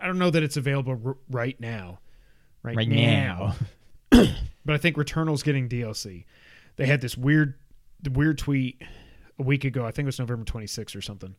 I 0.00 0.06
don't 0.06 0.18
know 0.18 0.30
that 0.30 0.42
it's 0.42 0.56
available 0.56 1.00
r- 1.04 1.16
right 1.30 1.58
now. 1.60 2.00
Right, 2.62 2.76
Right 2.76 2.88
now. 2.88 3.54
now. 4.12 4.26
But 4.64 4.74
I 4.74 4.78
think 4.78 4.96
Returnal's 4.96 5.44
getting 5.44 5.68
DLC. 5.68 6.24
They 6.74 6.86
had 6.86 7.00
this 7.00 7.16
weird 7.16 7.54
weird 8.10 8.36
tweet 8.36 8.82
a 9.38 9.42
week 9.44 9.64
ago. 9.64 9.86
I 9.86 9.92
think 9.92 10.06
it 10.06 10.06
was 10.06 10.18
November 10.18 10.44
26th 10.44 10.96
or 10.96 11.00
something. 11.00 11.36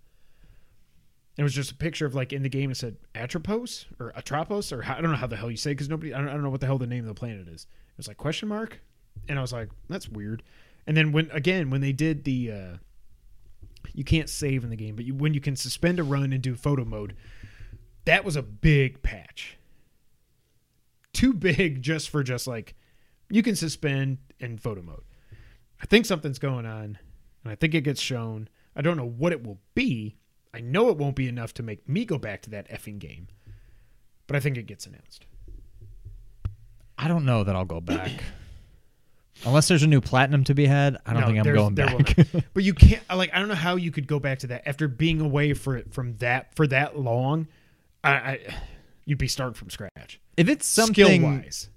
It 1.38 1.44
was 1.44 1.54
just 1.54 1.72
a 1.72 1.76
picture 1.76 2.06
of 2.06 2.16
like 2.16 2.32
in 2.32 2.42
the 2.42 2.50
game 2.50 2.72
it 2.72 2.78
said 2.78 2.96
Atropos 3.14 3.86
or 4.00 4.12
Atropos 4.16 4.72
or 4.72 4.84
I 4.86 5.02
don't 5.02 5.12
know 5.12 5.18
how 5.18 5.28
the 5.28 5.36
hell 5.36 5.52
you 5.52 5.58
say 5.58 5.72
because 5.72 5.90
nobody 5.90 6.14
I 6.14 6.20
don't, 6.20 6.30
I 6.30 6.34
don't 6.34 6.42
know 6.44 6.50
what 6.50 6.62
the 6.62 6.66
hell 6.68 6.78
the 6.78 6.88
name 6.88 7.04
of 7.04 7.08
the 7.10 7.20
planet 7.20 7.50
is. 7.50 7.64
It 7.92 7.98
was 7.98 8.08
like 8.08 8.16
question 8.18 8.48
mark, 8.48 8.80
and 9.28 9.38
I 9.38 9.42
was 9.42 9.52
like 9.52 9.70
that's 9.90 10.08
weird. 10.08 10.42
And 10.88 10.96
then 10.96 11.12
when 11.12 11.30
again 11.32 11.70
when 11.70 11.82
they 11.82 11.92
did 11.92 12.24
the 12.24 12.52
uh, 12.52 12.78
you 13.94 14.06
can't 14.06 14.30
save 14.30 14.64
in 14.64 14.70
the 14.70 14.76
game, 14.78 14.96
but 14.96 15.04
you, 15.06 15.14
when 15.14 15.34
you 15.34 15.42
can 15.42 15.56
suspend 15.58 16.00
a 16.00 16.04
run 16.04 16.32
and 16.34 16.42
do 16.42 16.56
photo 16.56 16.86
mode, 16.86 17.14
that 18.08 18.24
was 18.26 18.36
a 18.36 18.42
big 18.42 19.02
patch. 19.04 19.58
Too 21.14 21.34
big 21.34 21.82
just 21.82 22.10
for 22.10 22.24
just 22.24 22.48
like 22.48 22.76
you 23.30 23.44
can 23.44 23.56
suspend 23.56 24.18
in 24.40 24.58
photo 24.58 24.82
mode. 24.82 25.04
I 25.82 25.86
think 25.86 26.06
something's 26.06 26.40
going 26.40 26.66
on, 26.66 26.98
and 27.44 27.52
I 27.52 27.56
think 27.56 27.74
it 27.76 27.82
gets 27.82 28.02
shown. 28.02 28.50
I 28.76 28.82
don't 28.82 28.98
know 28.98 29.08
what 29.08 29.32
it 29.32 29.46
will 29.46 29.60
be. 29.76 30.16
I 30.54 30.62
know 30.62 30.90
it 30.90 30.98
won't 30.98 31.16
be 31.16 31.28
enough 31.28 31.54
to 31.56 31.64
make 31.64 31.88
me 31.88 32.06
go 32.06 32.18
back 32.18 32.42
to 32.44 32.50
that 32.52 32.70
effing 32.70 33.00
game, 33.00 33.28
but 34.26 34.36
I 34.36 34.40
think 34.40 34.58
it 34.58 34.68
gets 34.68 34.86
announced. 34.86 35.26
I 36.98 37.08
don't 37.08 37.26
know 37.26 37.44
that 37.44 37.56
I'll 37.56 37.66
go 37.66 37.82
back. 37.82 38.12
Unless 39.46 39.68
there's 39.68 39.84
a 39.84 39.88
new 39.88 40.02
platinum 40.02 40.44
to 40.46 40.56
be 40.56 40.66
had, 40.66 40.98
I 41.06 41.14
don't 41.14 41.22
No, 41.22 41.28
think 41.28 41.46
I'm 41.46 41.54
going 41.54 41.76
back. 41.76 42.18
But 42.54 42.64
you 42.64 42.74
can't 42.74 43.04
like 43.14 43.32
I 43.34 43.40
don't 43.40 43.50
know 43.50 43.54
how 43.56 43.76
you 43.76 43.92
could 43.92 44.08
go 44.08 44.20
back 44.20 44.40
to 44.40 44.48
that 44.48 44.68
after 44.68 44.88
being 44.88 45.22
away 45.22 45.54
for 45.54 45.84
from 45.92 46.16
that 46.18 46.56
for 46.56 46.66
that 46.68 46.98
long. 46.98 47.48
I, 48.04 48.12
I 48.12 48.40
you'd 49.06 49.18
be 49.18 49.28
starting 49.28 49.54
from 49.54 49.70
scratch. 49.70 50.20
if 50.38 50.48
it's 50.50 50.66
something 50.68 51.22
wise, 51.24 51.70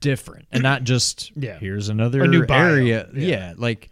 different 0.00 0.46
and 0.52 0.62
not 0.62 0.84
just 0.84 1.32
Yeah. 1.36 1.58
here's 1.58 1.88
another 1.88 2.22
A 2.24 2.28
new 2.28 2.46
bio. 2.46 2.72
area. 2.74 3.08
Yeah. 3.14 3.26
Yeah. 3.26 3.54
like 3.56 3.90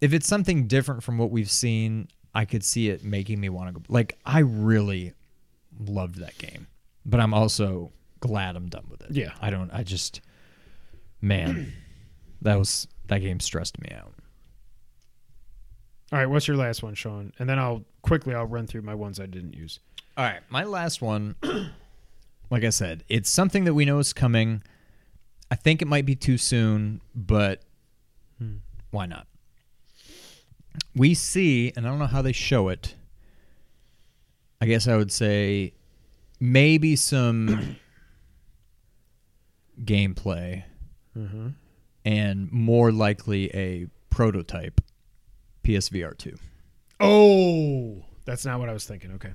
if 0.00 0.12
it's 0.12 0.26
something 0.28 0.66
different 0.66 1.02
from 1.02 1.16
what 1.18 1.30
we've 1.30 1.50
seen, 1.50 2.08
I 2.34 2.44
could 2.44 2.64
see 2.64 2.88
it 2.90 3.04
making 3.04 3.40
me 3.40 3.48
want 3.48 3.68
to 3.74 3.80
go. 3.80 3.82
Like 3.88 4.18
I 4.26 4.40
really 4.40 5.12
loved 5.78 6.16
that 6.16 6.36
game, 6.38 6.66
but 7.06 7.20
I'm 7.20 7.32
also 7.34 7.92
glad 8.20 8.56
I'm 8.56 8.68
done 8.68 8.84
with 8.90 9.02
it. 9.02 9.10
Yeah. 9.12 9.32
I 9.40 9.50
don't. 9.50 9.70
I 9.72 9.82
just 9.82 10.20
man, 11.20 11.72
that 12.42 12.58
was 12.58 12.86
that 13.06 13.18
game 13.18 13.40
stressed 13.40 13.78
me 13.80 13.90
out. 13.94 14.12
all 16.12 16.18
right. 16.18 16.26
What's 16.26 16.46
your 16.48 16.56
last 16.56 16.82
one, 16.82 16.94
Sean? 16.94 17.32
And 17.38 17.48
then 17.48 17.58
I'll 17.58 17.84
quickly 18.02 18.34
I'll 18.34 18.46
run 18.46 18.66
through 18.66 18.82
my 18.82 18.94
ones 18.94 19.20
I 19.20 19.26
didn't 19.26 19.54
use. 19.54 19.80
All 20.16 20.24
right, 20.24 20.40
my 20.48 20.64
last 20.64 21.02
one. 21.02 21.34
like 22.50 22.64
I 22.64 22.70
said, 22.70 23.04
it's 23.08 23.28
something 23.30 23.64
that 23.64 23.74
we 23.74 23.84
know 23.84 23.98
is 23.98 24.12
coming. 24.12 24.62
I 25.50 25.56
think 25.56 25.82
it 25.82 25.88
might 25.88 26.06
be 26.06 26.14
too 26.14 26.38
soon, 26.38 27.00
but 27.14 27.62
why 28.90 29.06
not? 29.06 29.26
We 30.94 31.14
see, 31.14 31.72
and 31.76 31.86
I 31.86 31.90
don't 31.90 31.98
know 31.98 32.06
how 32.06 32.22
they 32.22 32.32
show 32.32 32.68
it. 32.68 32.94
I 34.60 34.66
guess 34.66 34.88
I 34.88 34.96
would 34.96 35.12
say 35.12 35.74
maybe 36.40 36.96
some 36.96 37.76
gameplay 39.82 40.64
Mm-hmm. 41.16 41.50
and 42.04 42.50
more 42.50 42.90
likely 42.90 43.48
a 43.54 43.86
prototype 44.10 44.80
PSVR 45.62 46.18
2. 46.18 46.36
Oh, 46.98 48.02
that's 48.24 48.44
not 48.44 48.58
what 48.58 48.68
I 48.68 48.72
was 48.72 48.84
thinking. 48.84 49.12
Okay. 49.12 49.30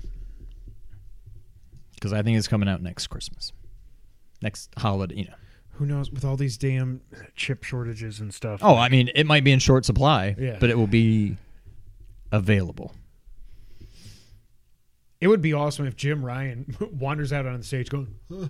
Because 2.00 2.14
I 2.14 2.22
think 2.22 2.38
it's 2.38 2.48
coming 2.48 2.70
out 2.70 2.82
next 2.82 3.08
Christmas. 3.08 3.52
Next 4.42 4.70
holiday, 4.78 5.16
you 5.16 5.26
know. 5.26 5.34
Who 5.74 5.86
knows 5.86 6.10
with 6.12 6.24
all 6.26 6.36
these 6.38 6.58
damn 6.58 7.02
chip 7.36 7.64
shortages 7.64 8.20
and 8.20 8.34
stuff. 8.34 8.60
Oh, 8.64 8.76
I 8.76 8.90
mean, 8.90 9.10
it 9.16 9.26
might 9.26 9.44
be 9.44 9.52
in 9.52 9.60
short 9.60 9.86
supply, 9.86 10.36
Yeah. 10.38 10.58
but 10.60 10.70
it 10.70 10.78
will 10.78 10.88
be 10.88 11.38
available. 12.32 12.94
It 15.22 15.28
would 15.28 15.42
be 15.42 15.54
awesome 15.54 15.86
if 15.86 15.96
Jim 15.96 16.24
Ryan 16.24 16.76
wanders 17.00 17.34
out 17.34 17.46
on 17.46 17.58
the 17.60 17.64
stage 17.66 17.90
going, 17.90 18.14
"Huh." 18.32 18.48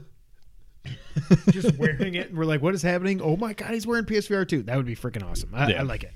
just 1.51 1.75
wearing 1.77 2.15
it, 2.15 2.29
and 2.29 2.37
we're 2.37 2.45
like, 2.45 2.61
"What 2.61 2.73
is 2.75 2.81
happening? 2.81 3.21
Oh 3.21 3.35
my 3.35 3.53
god, 3.53 3.71
he's 3.73 3.85
wearing 3.87 4.05
PSVR 4.05 4.47
2. 4.47 4.63
That 4.63 4.77
would 4.77 4.85
be 4.85 4.95
freaking 4.95 5.23
awesome. 5.29 5.49
I, 5.53 5.69
Yeah. 5.71 5.79
I 5.79 5.83
like 5.83 6.03
it. 6.03 6.13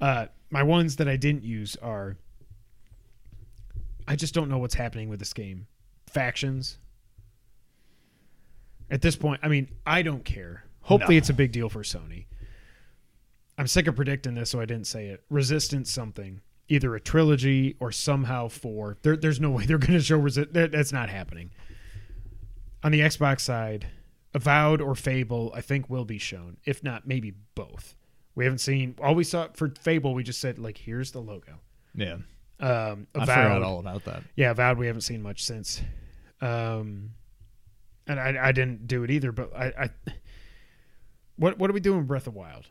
Uh, 0.00 0.26
my 0.50 0.62
ones 0.62 0.96
that 0.96 1.08
I 1.08 1.16
didn't 1.16 1.44
use 1.44 1.76
are, 1.76 2.16
I 4.06 4.16
just 4.16 4.34
don't 4.34 4.48
know 4.48 4.58
what's 4.58 4.74
happening 4.74 5.08
with 5.08 5.18
this 5.20 5.32
game. 5.32 5.66
Factions. 6.08 6.78
At 8.90 9.02
this 9.02 9.16
point, 9.16 9.40
I 9.42 9.48
mean, 9.48 9.68
I 9.86 10.02
don't 10.02 10.24
care. 10.24 10.64
Hopefully, 10.82 11.16
No. 11.16 11.18
it's 11.18 11.28
a 11.30 11.34
big 11.34 11.52
deal 11.52 11.68
for 11.68 11.82
Sony. 11.82 12.24
I'm 13.58 13.66
sick 13.66 13.86
of 13.86 13.96
predicting 13.96 14.34
this, 14.34 14.50
so 14.50 14.60
I 14.60 14.64
didn't 14.64 14.86
say 14.86 15.08
it. 15.08 15.24
Resistance 15.28 15.90
something, 15.90 16.40
either 16.68 16.94
a 16.94 17.00
trilogy 17.00 17.76
or 17.80 17.92
somehow 17.92 18.48
four. 18.48 18.96
There, 19.02 19.16
there's 19.16 19.40
no 19.40 19.50
way 19.52 19.66
they're 19.66 19.78
going 19.78 19.92
to 19.92 20.00
show 20.00 20.16
Resist. 20.18 20.52
That, 20.54 20.72
that's 20.72 20.92
not 20.92 21.10
happening. 21.10 21.50
On 22.82 22.92
the 22.92 23.00
Xbox 23.00 23.40
side, 23.40 23.88
Avowed 24.32 24.80
or 24.80 24.94
Fable, 24.94 25.52
I 25.54 25.60
think 25.60 25.90
will 25.90 26.04
be 26.04 26.18
shown. 26.18 26.56
If 26.64 26.82
not, 26.84 27.06
maybe 27.06 27.34
both. 27.54 27.96
We 28.34 28.44
haven't 28.44 28.60
seen. 28.60 28.94
All 29.02 29.14
we 29.16 29.24
saw 29.24 29.48
for 29.54 29.72
Fable, 29.80 30.14
we 30.14 30.22
just 30.22 30.40
said 30.40 30.58
like, 30.58 30.78
here's 30.78 31.10
the 31.10 31.20
logo. 31.20 31.58
Yeah. 31.94 32.18
Um, 32.60 33.06
I 33.14 33.20
forgot 33.20 33.62
all 33.62 33.78
about 33.78 34.04
that. 34.06 34.22
yeah, 34.36 34.50
Avowed. 34.50 34.78
We 34.78 34.86
haven't 34.86 35.02
seen 35.02 35.22
much 35.22 35.44
since. 35.44 35.80
Um, 36.40 37.10
and 38.06 38.18
I, 38.18 38.48
I 38.48 38.52
didn't 38.52 38.86
do 38.86 39.04
it 39.04 39.10
either. 39.10 39.30
But 39.32 39.54
I, 39.56 39.66
I, 39.78 39.90
what 41.36 41.58
what 41.58 41.70
are 41.70 41.72
we 41.72 41.80
doing 41.80 41.98
with 41.98 42.08
Breath 42.08 42.26
of 42.26 42.34
Wild? 42.34 42.66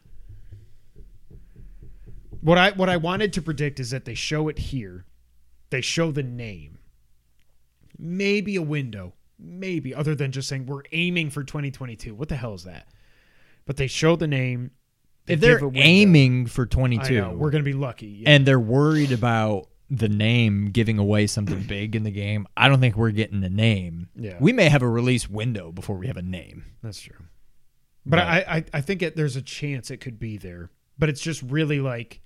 What 2.41 2.57
I 2.57 2.71
what 2.71 2.89
I 2.89 2.97
wanted 2.97 3.33
to 3.33 3.41
predict 3.41 3.79
is 3.79 3.89
that 3.91 4.05
they 4.05 4.13
show 4.13 4.47
it 4.47 4.57
here, 4.59 5.05
they 5.69 5.81
show 5.81 6.11
the 6.11 6.23
name, 6.23 6.77
maybe 7.97 8.55
a 8.55 8.61
window, 8.61 9.13
maybe 9.39 9.93
other 9.93 10.15
than 10.15 10.31
just 10.31 10.47
saying 10.47 10.65
we're 10.65 10.83
aiming 10.91 11.29
for 11.29 11.43
2022. 11.43 12.13
What 12.13 12.29
the 12.29 12.35
hell 12.35 12.53
is 12.53 12.63
that? 12.65 12.87
But 13.65 13.77
they 13.77 13.87
show 13.87 14.15
the 14.15 14.27
name. 14.27 14.71
they 15.25 15.33
If 15.33 15.39
they're 15.39 15.55
give 15.55 15.63
a 15.63 15.67
window. 15.67 15.81
aiming 15.81 16.45
for 16.47 16.63
I 16.63 16.67
22, 16.67 17.21
know, 17.21 17.31
we're 17.33 17.49
gonna 17.51 17.63
be 17.63 17.73
lucky. 17.73 18.07
Yeah. 18.07 18.29
and 18.31 18.45
they're 18.45 18.59
worried 18.59 19.11
about 19.11 19.67
the 19.89 20.09
name 20.09 20.71
giving 20.71 20.97
away 20.99 21.27
something 21.27 21.63
big 21.67 21.95
in 21.95 22.03
the 22.03 22.11
game, 22.11 22.47
I 22.57 22.67
don't 22.67 22.79
think 22.79 22.95
we're 22.95 23.11
getting 23.11 23.41
the 23.41 23.49
name. 23.49 24.09
Yeah. 24.15 24.37
We 24.39 24.51
may 24.53 24.69
have 24.69 24.81
a 24.81 24.89
release 24.89 25.29
window 25.29 25.71
before 25.71 25.97
we 25.97 26.07
have 26.07 26.17
a 26.17 26.21
name. 26.21 26.65
That's 26.83 26.99
true. 27.01 27.15
But, 28.05 28.17
But- 28.17 28.19
I, 28.27 28.37
I, 28.47 28.65
I 28.73 28.81
think 28.81 29.01
it, 29.01 29.15
there's 29.15 29.35
a 29.35 29.41
chance 29.41 29.89
it 29.91 29.97
could 29.97 30.19
be 30.19 30.37
there. 30.37 30.69
But 30.99 31.09
it's 31.09 31.21
just 31.21 31.41
really 31.43 31.79
like, 31.79 32.21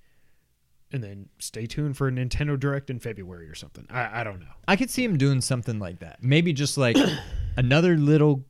and 0.92 1.04
then 1.04 1.28
stay 1.38 1.66
tuned 1.66 1.96
for 1.96 2.08
a 2.08 2.10
Nintendo 2.10 2.58
Direct 2.58 2.88
in 2.88 2.98
February 3.00 3.48
or 3.48 3.54
something. 3.54 3.86
I, 3.90 4.20
I 4.20 4.24
don't 4.24 4.40
know. 4.40 4.46
I 4.66 4.76
could 4.76 4.88
see 4.90 5.04
him 5.04 5.18
doing 5.18 5.40
something 5.42 5.78
like 5.78 5.98
that. 6.00 6.22
Maybe 6.22 6.52
just 6.54 6.78
like 6.78 6.96
another 7.56 7.96
little 7.98 8.46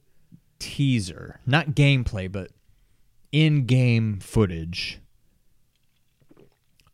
teaser, 0.60 1.40
not 1.44 1.70
gameplay, 1.70 2.30
but 2.30 2.52
in-game 3.32 4.20
footage. 4.20 5.00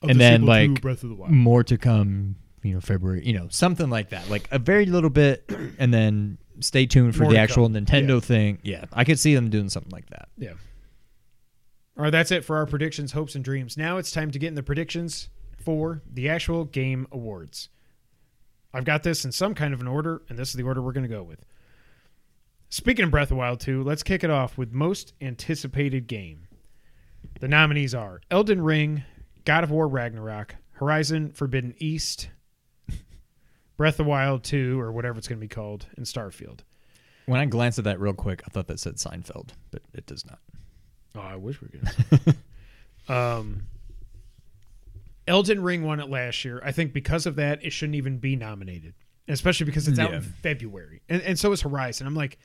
And 0.02 0.10
the 0.10 0.14
then, 0.14 0.42
like, 0.46 0.80
Breath 0.80 1.02
of 1.02 1.08
the 1.10 1.14
Wild. 1.16 1.32
More 1.32 1.64
to 1.64 1.76
come, 1.76 2.36
you 2.62 2.74
know, 2.74 2.80
February, 2.80 3.26
you 3.26 3.32
know, 3.32 3.48
something 3.50 3.90
like 3.90 4.10
that. 4.10 4.28
Like 4.30 4.46
a 4.52 4.58
very 4.58 4.86
little 4.86 5.10
bit 5.10 5.44
and 5.78 5.92
then 5.92 6.38
stay 6.60 6.86
tuned 6.86 7.16
for 7.16 7.24
More 7.24 7.32
the 7.32 7.38
actual 7.38 7.68
come. 7.68 7.84
Nintendo 7.84 8.14
Yeah. 8.14 8.20
thing. 8.20 8.58
Yeah, 8.62 8.84
I 8.92 9.04
could 9.04 9.18
see 9.18 9.34
them 9.34 9.50
doing 9.50 9.68
something 9.68 9.90
like 9.92 10.08
that. 10.10 10.28
Yeah. 10.36 10.52
All 11.96 12.04
right, 12.04 12.10
that's 12.10 12.30
it 12.30 12.44
for 12.44 12.56
our 12.56 12.66
predictions, 12.66 13.10
hopes, 13.12 13.34
and 13.34 13.44
dreams. 13.44 13.76
Now 13.76 13.96
it's 13.96 14.12
time 14.12 14.30
to 14.30 14.38
get 14.38 14.46
in 14.48 14.54
the 14.54 14.62
predictions 14.62 15.28
for 15.64 16.00
the 16.08 16.28
actual 16.28 16.64
game 16.64 17.08
awards. 17.10 17.68
I've 18.72 18.84
got 18.84 19.02
this 19.02 19.24
in 19.24 19.32
some 19.32 19.54
kind 19.54 19.74
of 19.74 19.80
an 19.80 19.88
order, 19.88 20.22
and 20.28 20.38
this 20.38 20.48
is 20.50 20.54
the 20.54 20.62
order 20.62 20.80
we're 20.80 20.92
going 20.92 21.08
to 21.08 21.12
go 21.12 21.24
with. 21.24 21.44
Speaking 22.68 23.04
of 23.04 23.10
Breath 23.10 23.24
of 23.24 23.28
the 23.30 23.34
Wild 23.36 23.58
2, 23.60 23.82
let's 23.82 24.02
kick 24.04 24.22
it 24.22 24.30
off 24.30 24.56
with 24.58 24.72
most 24.72 25.14
anticipated 25.20 26.06
game. 26.06 26.46
The 27.40 27.48
nominees 27.48 27.94
are 27.94 28.20
Elden 28.30 28.62
Ring, 28.62 29.02
God 29.48 29.64
of 29.64 29.70
War 29.70 29.88
Ragnarok, 29.88 30.56
Horizon 30.72 31.30
Forbidden 31.30 31.74
East, 31.78 32.28
Breath 33.78 33.94
of 33.94 34.04
the 34.04 34.10
Wild 34.10 34.44
2, 34.44 34.78
or 34.78 34.92
whatever 34.92 35.16
it's 35.16 35.26
going 35.26 35.38
to 35.38 35.40
be 35.40 35.48
called, 35.48 35.86
and 35.96 36.04
Starfield. 36.04 36.60
When 37.24 37.40
I 37.40 37.46
glanced 37.46 37.78
at 37.78 37.86
that 37.86 37.98
real 37.98 38.12
quick, 38.12 38.42
I 38.46 38.50
thought 38.50 38.66
that 38.66 38.78
said 38.78 38.96
Seinfeld, 38.96 39.52
but 39.70 39.80
it 39.94 40.04
does 40.04 40.26
not. 40.26 40.40
Oh, 41.16 41.22
I 41.22 41.36
wish 41.36 41.62
we 41.62 41.68
could. 41.68 42.36
um, 43.08 43.62
Elden 45.26 45.62
Ring 45.62 45.82
won 45.82 45.98
it 45.98 46.10
last 46.10 46.44
year. 46.44 46.60
I 46.62 46.72
think 46.72 46.92
because 46.92 47.24
of 47.24 47.36
that, 47.36 47.64
it 47.64 47.70
shouldn't 47.70 47.96
even 47.96 48.18
be 48.18 48.36
nominated, 48.36 48.92
especially 49.28 49.64
because 49.64 49.88
it's 49.88 49.98
out 49.98 50.12
in 50.12 50.20
February, 50.20 51.00
and 51.08 51.22
and 51.22 51.38
so 51.38 51.52
is 51.52 51.62
Horizon. 51.62 52.06
I'm 52.06 52.14
like, 52.14 52.38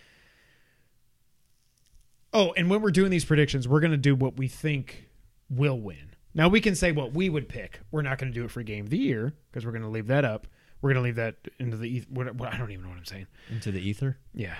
oh, 2.32 2.54
and 2.56 2.70
when 2.70 2.82
we're 2.82 2.92
doing 2.92 3.12
these 3.12 3.26
predictions, 3.26 3.68
we're 3.68 3.82
gonna 3.82 3.98
do 3.98 4.16
what 4.16 4.38
we 4.38 4.48
think 4.48 5.10
will 5.50 5.82
win. 5.82 6.13
Now 6.36 6.48
we 6.48 6.62
can 6.62 6.76
say 6.76 6.92
what 6.92 7.14
we 7.14 7.30
would 7.30 7.48
pick. 7.48 7.80
We're 7.92 8.02
not 8.02 8.18
going 8.18 8.32
to 8.34 8.40
do 8.40 8.44
it 8.46 8.52
for 8.52 8.64
Game 8.64 8.86
of 8.86 8.90
the 8.90 8.98
Year 8.98 9.34
because 9.52 9.66
we're 9.66 9.72
going 9.72 9.84
to 9.84 9.90
leave 9.90 10.08
that 10.08 10.26
up. 10.26 10.48
We're 10.82 10.94
going 10.94 11.04
to 11.04 11.08
leave 11.08 11.16
that 11.16 11.36
into 11.60 11.78
the 11.78 11.98
eth- 11.98 12.10
what, 12.10 12.34
what, 12.36 12.54
I 12.54 12.58
don't 12.58 12.72
even 12.72 12.84
know 12.84 12.90
what 12.90 12.98
I'm 12.98 13.06
saying. 13.06 13.28
Into 13.50 13.72
the 13.72 13.80
ether? 13.80 14.18
Yeah, 14.34 14.56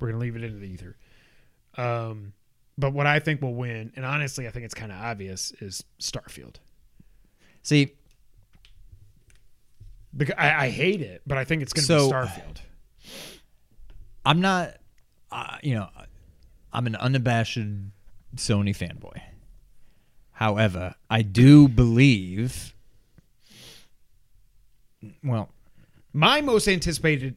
we're 0.00 0.08
gonna 0.08 0.20
leave 0.20 0.34
it 0.36 0.42
into 0.42 0.58
the 0.58 0.66
ether. 0.66 0.96
Um, 1.76 2.32
but 2.78 2.92
what 2.92 3.06
I 3.06 3.20
think 3.20 3.40
will 3.42 3.54
win, 3.54 3.92
and 3.94 4.04
honestly, 4.04 4.48
I 4.48 4.50
think 4.50 4.64
it's 4.64 4.74
kind 4.74 4.90
of 4.90 4.98
obvious, 4.98 5.52
is 5.60 5.84
Starfield. 6.00 6.56
See, 7.62 7.92
Because 10.16 10.34
I, 10.38 10.66
I 10.66 10.70
hate 10.70 11.00
it, 11.02 11.22
but 11.26 11.38
I 11.38 11.44
think 11.44 11.62
it's 11.62 11.72
gonna 11.72 11.86
So- 11.86 12.08
be 12.08 12.12
Starfield. 12.14 12.56
I'm 14.24 14.40
not, 14.40 14.74
uh, 15.30 15.58
you 15.62 15.74
know, 15.76 15.88
I'm 16.72 16.86
an 16.88 16.96
unabashed 16.96 17.58
Sony 18.36 18.76
fanboy. 18.76 19.20
However, 20.36 20.94
I 21.08 21.22
do 21.22 21.66
believe, 21.66 22.74
well, 25.24 25.48
My 26.12 26.42
most 26.42 26.68
anticipated 26.68 27.36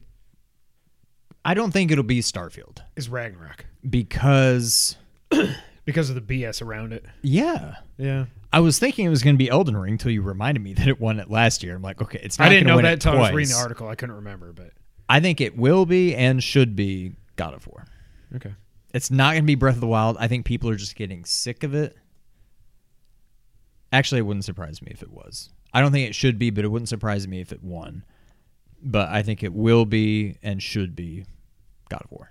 I 1.46 1.54
don't 1.54 1.70
think 1.70 1.90
it'll 1.90 2.04
be 2.04 2.20
Starfield 2.20 2.80
is 2.96 3.08
Ragnarok 3.08 3.64
because, 3.88 4.96
because 5.86 6.10
of 6.10 6.14
the 6.14 6.20
BS 6.42 6.60
around 6.60 6.92
it. 6.92 7.06
yeah, 7.22 7.76
Yeah, 7.96 8.26
I 8.52 8.60
was 8.60 8.78
thinking 8.78 9.06
it 9.06 9.08
was 9.08 9.22
going 9.22 9.34
to 9.34 9.38
be 9.38 9.48
Elden 9.48 9.78
Ring 9.78 9.92
until 9.92 10.10
you 10.10 10.20
reminded 10.20 10.62
me 10.62 10.74
that 10.74 10.86
it 10.86 11.00
won 11.00 11.18
it 11.18 11.30
last 11.30 11.62
year. 11.62 11.74
I'm 11.74 11.80
like, 11.80 12.02
okay, 12.02 12.20
it's 12.22 12.38
not 12.38 12.48
I 12.48 12.50
didn't 12.50 12.66
know 12.66 12.82
that 12.82 12.92
until 12.92 13.12
I 13.12 13.16
was 13.16 13.32
reading 13.32 13.54
the 13.54 13.58
article. 13.60 13.88
I 13.88 13.94
couldn't 13.94 14.16
remember, 14.16 14.52
but 14.52 14.72
I 15.08 15.20
think 15.20 15.40
it 15.40 15.56
will 15.56 15.86
be 15.86 16.14
and 16.14 16.42
should 16.44 16.76
be 16.76 17.14
God 17.36 17.54
of 17.54 17.66
War. 17.66 17.86
okay. 18.36 18.52
It's 18.92 19.10
not 19.10 19.30
going 19.32 19.44
to 19.44 19.46
be 19.46 19.54
Breath 19.54 19.76
of 19.76 19.80
the 19.80 19.86
Wild. 19.86 20.18
I 20.20 20.28
think 20.28 20.44
people 20.44 20.68
are 20.68 20.76
just 20.76 20.96
getting 20.96 21.24
sick 21.24 21.62
of 21.62 21.74
it. 21.74 21.96
Actually, 23.92 24.20
it 24.20 24.22
wouldn't 24.26 24.44
surprise 24.44 24.80
me 24.82 24.88
if 24.92 25.02
it 25.02 25.10
was. 25.10 25.50
I 25.72 25.80
don't 25.80 25.92
think 25.92 26.08
it 26.08 26.14
should 26.14 26.38
be, 26.38 26.50
but 26.50 26.64
it 26.64 26.68
wouldn't 26.68 26.88
surprise 26.88 27.26
me 27.26 27.40
if 27.40 27.52
it 27.52 27.62
won. 27.62 28.04
But 28.82 29.08
I 29.08 29.22
think 29.22 29.42
it 29.42 29.52
will 29.52 29.84
be 29.84 30.36
and 30.42 30.62
should 30.62 30.96
be 30.96 31.24
God 31.88 32.02
of 32.04 32.10
War. 32.10 32.30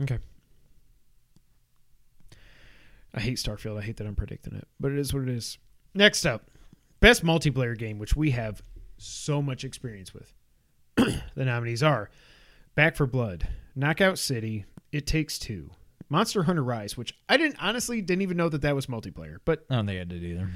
Okay. 0.00 0.18
I 3.14 3.20
hate 3.20 3.36
Starfield. 3.36 3.78
I 3.78 3.82
hate 3.82 3.98
that 3.98 4.06
I'm 4.06 4.14
predicting 4.14 4.54
it, 4.54 4.66
but 4.80 4.92
it 4.92 4.98
is 4.98 5.12
what 5.12 5.24
it 5.24 5.28
is. 5.28 5.58
Next 5.94 6.24
up, 6.24 6.50
best 7.00 7.24
multiplayer 7.24 7.76
game, 7.76 7.98
which 7.98 8.16
we 8.16 8.30
have 8.30 8.62
so 8.96 9.42
much 9.42 9.64
experience 9.64 10.14
with. 10.14 10.32
the 10.96 11.44
nominees 11.44 11.82
are 11.82 12.08
Back 12.74 12.96
for 12.96 13.06
Blood, 13.06 13.48
Knockout 13.74 14.18
City, 14.18 14.64
It 14.92 15.06
Takes 15.06 15.38
Two, 15.38 15.70
Monster 16.12 16.42
Hunter 16.42 16.62
Rise, 16.62 16.94
which 16.94 17.14
I 17.26 17.38
didn't 17.38 17.56
honestly 17.58 18.02
didn't 18.02 18.20
even 18.20 18.36
know 18.36 18.50
that 18.50 18.60
that 18.60 18.74
was 18.74 18.84
multiplayer, 18.84 19.38
but 19.46 19.64
I 19.70 19.76
don't 19.76 19.86
think 19.86 19.98
I 19.98 20.04
did 20.04 20.22
either. 20.22 20.50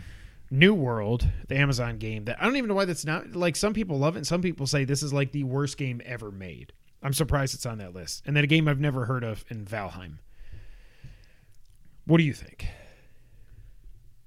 New 0.51 0.75
World, 0.75 1.27
the 1.49 1.57
Amazon 1.57 1.97
game 1.97 2.27
that 2.27 2.37
I 2.38 2.45
don't 2.45 2.57
even 2.57 2.69
know 2.69 2.75
why 2.75 2.85
that's 2.85 3.07
not 3.07 3.35
like 3.35 3.57
some 3.57 3.73
people 3.73 3.99
love 3.99 4.16
it 4.16 4.19
and 4.19 4.27
some 4.27 4.42
people 4.42 4.66
say 4.66 4.85
this 4.85 5.03
is 5.03 5.14
like 5.14 5.33
the 5.33 5.45
worst 5.45 5.79
game 5.79 6.03
ever 6.05 6.31
made. 6.31 6.75
I'm 7.03 7.14
surprised 7.14 7.55
it's 7.55 7.64
on 7.64 7.79
that 7.79 7.95
list. 7.95 8.23
And 8.27 8.37
then 8.37 8.45
a 8.45 8.47
game 8.47 8.69
I've 8.69 8.79
never 8.79 9.07
heard 9.07 9.25
of 9.25 9.47
in 9.49 9.64
Valheim. 9.64 10.19
What 12.05 12.19
do 12.19 12.25
you 12.25 12.35
think? 12.35 12.66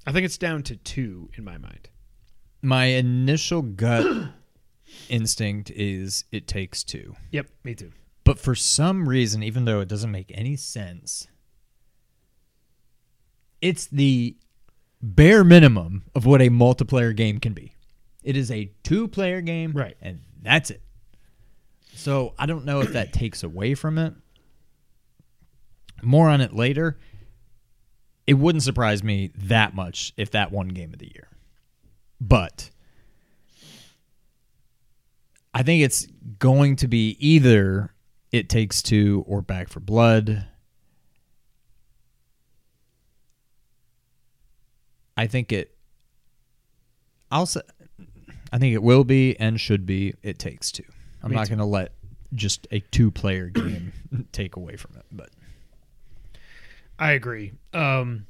I 0.07 0.11
think 0.11 0.25
it's 0.25 0.39
down 0.39 0.63
to 0.63 0.77
two 0.77 1.29
in 1.37 1.43
my 1.43 1.59
mind. 1.59 1.89
My 2.63 2.85
initial 2.85 3.61
gut 3.61 4.29
instinct 5.09 5.69
is 5.69 6.25
it 6.31 6.47
takes 6.47 6.83
two. 6.83 7.15
Yep, 7.29 7.45
me 7.63 7.75
too. 7.75 7.91
But 8.29 8.37
for 8.37 8.53
some 8.53 9.09
reason, 9.09 9.41
even 9.41 9.65
though 9.65 9.79
it 9.79 9.87
doesn't 9.87 10.11
make 10.11 10.31
any 10.35 10.55
sense, 10.55 11.27
it's 13.59 13.87
the 13.87 14.37
bare 15.01 15.43
minimum 15.43 16.03
of 16.13 16.27
what 16.27 16.39
a 16.39 16.49
multiplayer 16.51 17.15
game 17.15 17.39
can 17.39 17.53
be. 17.53 17.73
It 18.21 18.37
is 18.37 18.51
a 18.51 18.71
two 18.83 19.07
player 19.07 19.41
game, 19.41 19.71
Right. 19.71 19.97
And 19.99 20.21
that's 20.43 20.69
it. 20.69 20.83
So 21.95 22.35
I 22.37 22.45
don't 22.45 22.65
know 22.65 22.81
if 22.81 22.93
that 22.93 23.13
takes 23.13 23.41
away 23.41 23.73
from 23.73 23.97
it. 23.97 24.13
More 26.03 26.29
on 26.29 26.39
it 26.39 26.53
later. 26.53 26.99
It 28.27 28.35
wouldn't 28.35 28.61
surprise 28.61 29.03
me 29.03 29.31
that 29.37 29.73
much 29.73 30.13
if 30.17 30.29
that 30.33 30.51
won 30.51 30.67
game 30.67 30.93
of 30.93 30.99
the 30.99 31.11
year. 31.11 31.29
But 32.21 32.69
I 35.51 35.63
think 35.63 35.81
it's 35.81 36.05
going 36.37 36.75
to 36.75 36.87
be 36.87 37.17
either 37.19 37.91
It 38.31 38.49
Takes 38.49 38.81
Two 38.81 39.23
or 39.27 39.41
Back 39.41 39.69
for 39.69 39.79
Blood. 39.79 40.45
I 45.17 45.27
think 45.27 45.51
it. 45.51 45.75
I'll 47.31 47.45
say. 47.45 47.61
I 48.51 48.57
think 48.57 48.73
it 48.73 48.81
will 48.81 49.03
be 49.03 49.37
and 49.39 49.59
should 49.59 49.85
be. 49.85 50.13
It 50.23 50.39
Takes 50.39 50.71
Two. 50.71 50.83
I'm 51.21 51.31
Me 51.31 51.35
not 51.35 51.49
going 51.49 51.59
to 51.59 51.65
let 51.65 51.91
just 52.33 52.67
a 52.71 52.79
two-player 52.79 53.49
game 53.49 53.91
take 54.31 54.55
away 54.55 54.75
from 54.75 54.95
it. 54.95 55.05
But 55.11 55.29
I 56.97 57.11
agree. 57.13 57.53
Um, 57.73 58.27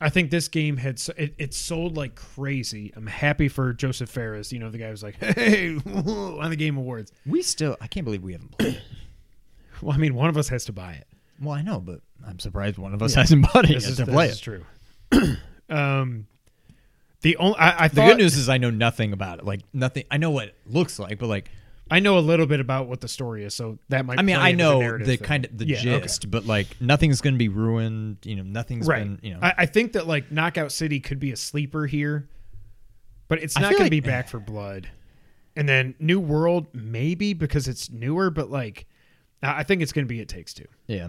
I 0.00 0.08
think 0.08 0.30
this 0.30 0.48
game 0.48 0.78
had 0.78 1.00
it, 1.18 1.34
it 1.36 1.52
sold 1.54 1.96
like 1.96 2.14
crazy. 2.14 2.92
I'm 2.96 3.06
happy 3.06 3.48
for 3.48 3.72
Josef 3.74 4.08
Fares. 4.08 4.50
You 4.52 4.58
know, 4.58 4.70
the 4.70 4.78
guy 4.78 4.90
was 4.90 5.02
like, 5.02 5.16
"Hey, 5.22 5.76
on 5.86 6.48
the 6.50 6.56
Game 6.56 6.76
Awards." 6.78 7.12
We 7.26 7.42
still, 7.42 7.76
I 7.80 7.86
can't 7.86 8.04
believe 8.04 8.22
we 8.22 8.32
haven't 8.32 8.56
played. 8.58 8.74
it. 8.76 8.80
Well, 9.82 9.94
I 9.94 9.96
mean, 9.96 10.14
one 10.14 10.28
of 10.28 10.36
us 10.36 10.48
has 10.48 10.66
to 10.66 10.72
buy 10.74 10.92
it. 10.92 11.06
well, 11.40 11.54
I 11.54 11.62
know, 11.62 11.80
but 11.80 12.00
I'm 12.26 12.38
surprised 12.38 12.76
one 12.76 12.92
of 12.92 13.00
us 13.02 13.14
hasn't 13.14 13.50
bought 13.50 13.64
it 13.64 13.72
This 13.72 13.84
yet 13.84 13.92
is, 13.92 13.96
to 13.96 14.04
play 14.06 14.28
is 14.28 14.36
it. 14.36 14.42
true. 14.42 14.64
um, 15.70 16.26
the 17.22 17.36
only 17.38 17.56
I, 17.58 17.84
I 17.84 17.88
The 17.88 18.04
good 18.04 18.18
news 18.18 18.36
is 18.36 18.50
I 18.50 18.58
know 18.58 18.68
nothing 18.68 19.14
about 19.14 19.38
it. 19.38 19.46
Like 19.46 19.60
nothing. 19.72 20.04
I 20.10 20.18
know 20.18 20.30
what 20.32 20.48
it 20.48 20.56
looks 20.66 20.98
like, 20.98 21.18
but 21.18 21.28
like 21.28 21.50
I 21.90 21.98
know 22.00 22.18
a 22.18 22.20
little 22.20 22.46
bit 22.46 22.60
about 22.60 22.86
what 22.88 23.00
the 23.00 23.08
story 23.08 23.44
is, 23.44 23.54
so 23.54 23.78
that 23.88 24.06
might. 24.06 24.18
I 24.18 24.22
mean, 24.22 24.36
I 24.36 24.52
know 24.52 24.78
narrative 24.80 25.06
the 25.08 25.16
kind 25.18 25.44
of 25.44 25.58
the 25.58 25.66
Yeah, 25.66 25.78
okay. 25.78 26.00
gist, 26.02 26.30
but 26.30 26.46
like 26.46 26.80
nothing's 26.80 27.20
going 27.20 27.34
to 27.34 27.38
be 27.38 27.48
ruined. 27.48 28.18
You 28.24 28.36
know, 28.36 28.42
nothing's 28.44 28.86
right? 28.86 29.02
been. 29.02 29.18
You 29.22 29.34
know, 29.34 29.40
I, 29.42 29.54
I 29.58 29.66
think 29.66 29.92
that 29.94 30.06
like 30.06 30.30
Knockout 30.30 30.70
City 30.72 31.00
could 31.00 31.18
be 31.18 31.32
a 31.32 31.36
sleeper 31.36 31.86
here, 31.86 32.28
but 33.28 33.42
it's 33.42 33.58
not 33.58 33.72
going 33.72 33.84
to 33.84 33.90
be 33.90 34.00
Back 34.00 34.28
for 34.28 34.38
Blood. 34.38 34.88
And 35.56 35.68
then 35.68 35.94
New 35.98 36.20
World 36.20 36.68
maybe 36.72 37.34
because 37.34 37.66
it's 37.66 37.90
newer, 37.90 38.30
but 38.30 38.50
like 38.50 38.86
I 39.42 39.60
I 39.60 39.62
think 39.64 39.82
it's 39.82 39.92
going 39.92 40.04
to 40.06 40.08
be 40.08 40.20
It 40.20 40.28
Takes 40.28 40.54
Two. 40.54 40.66
yeah. 40.86 41.08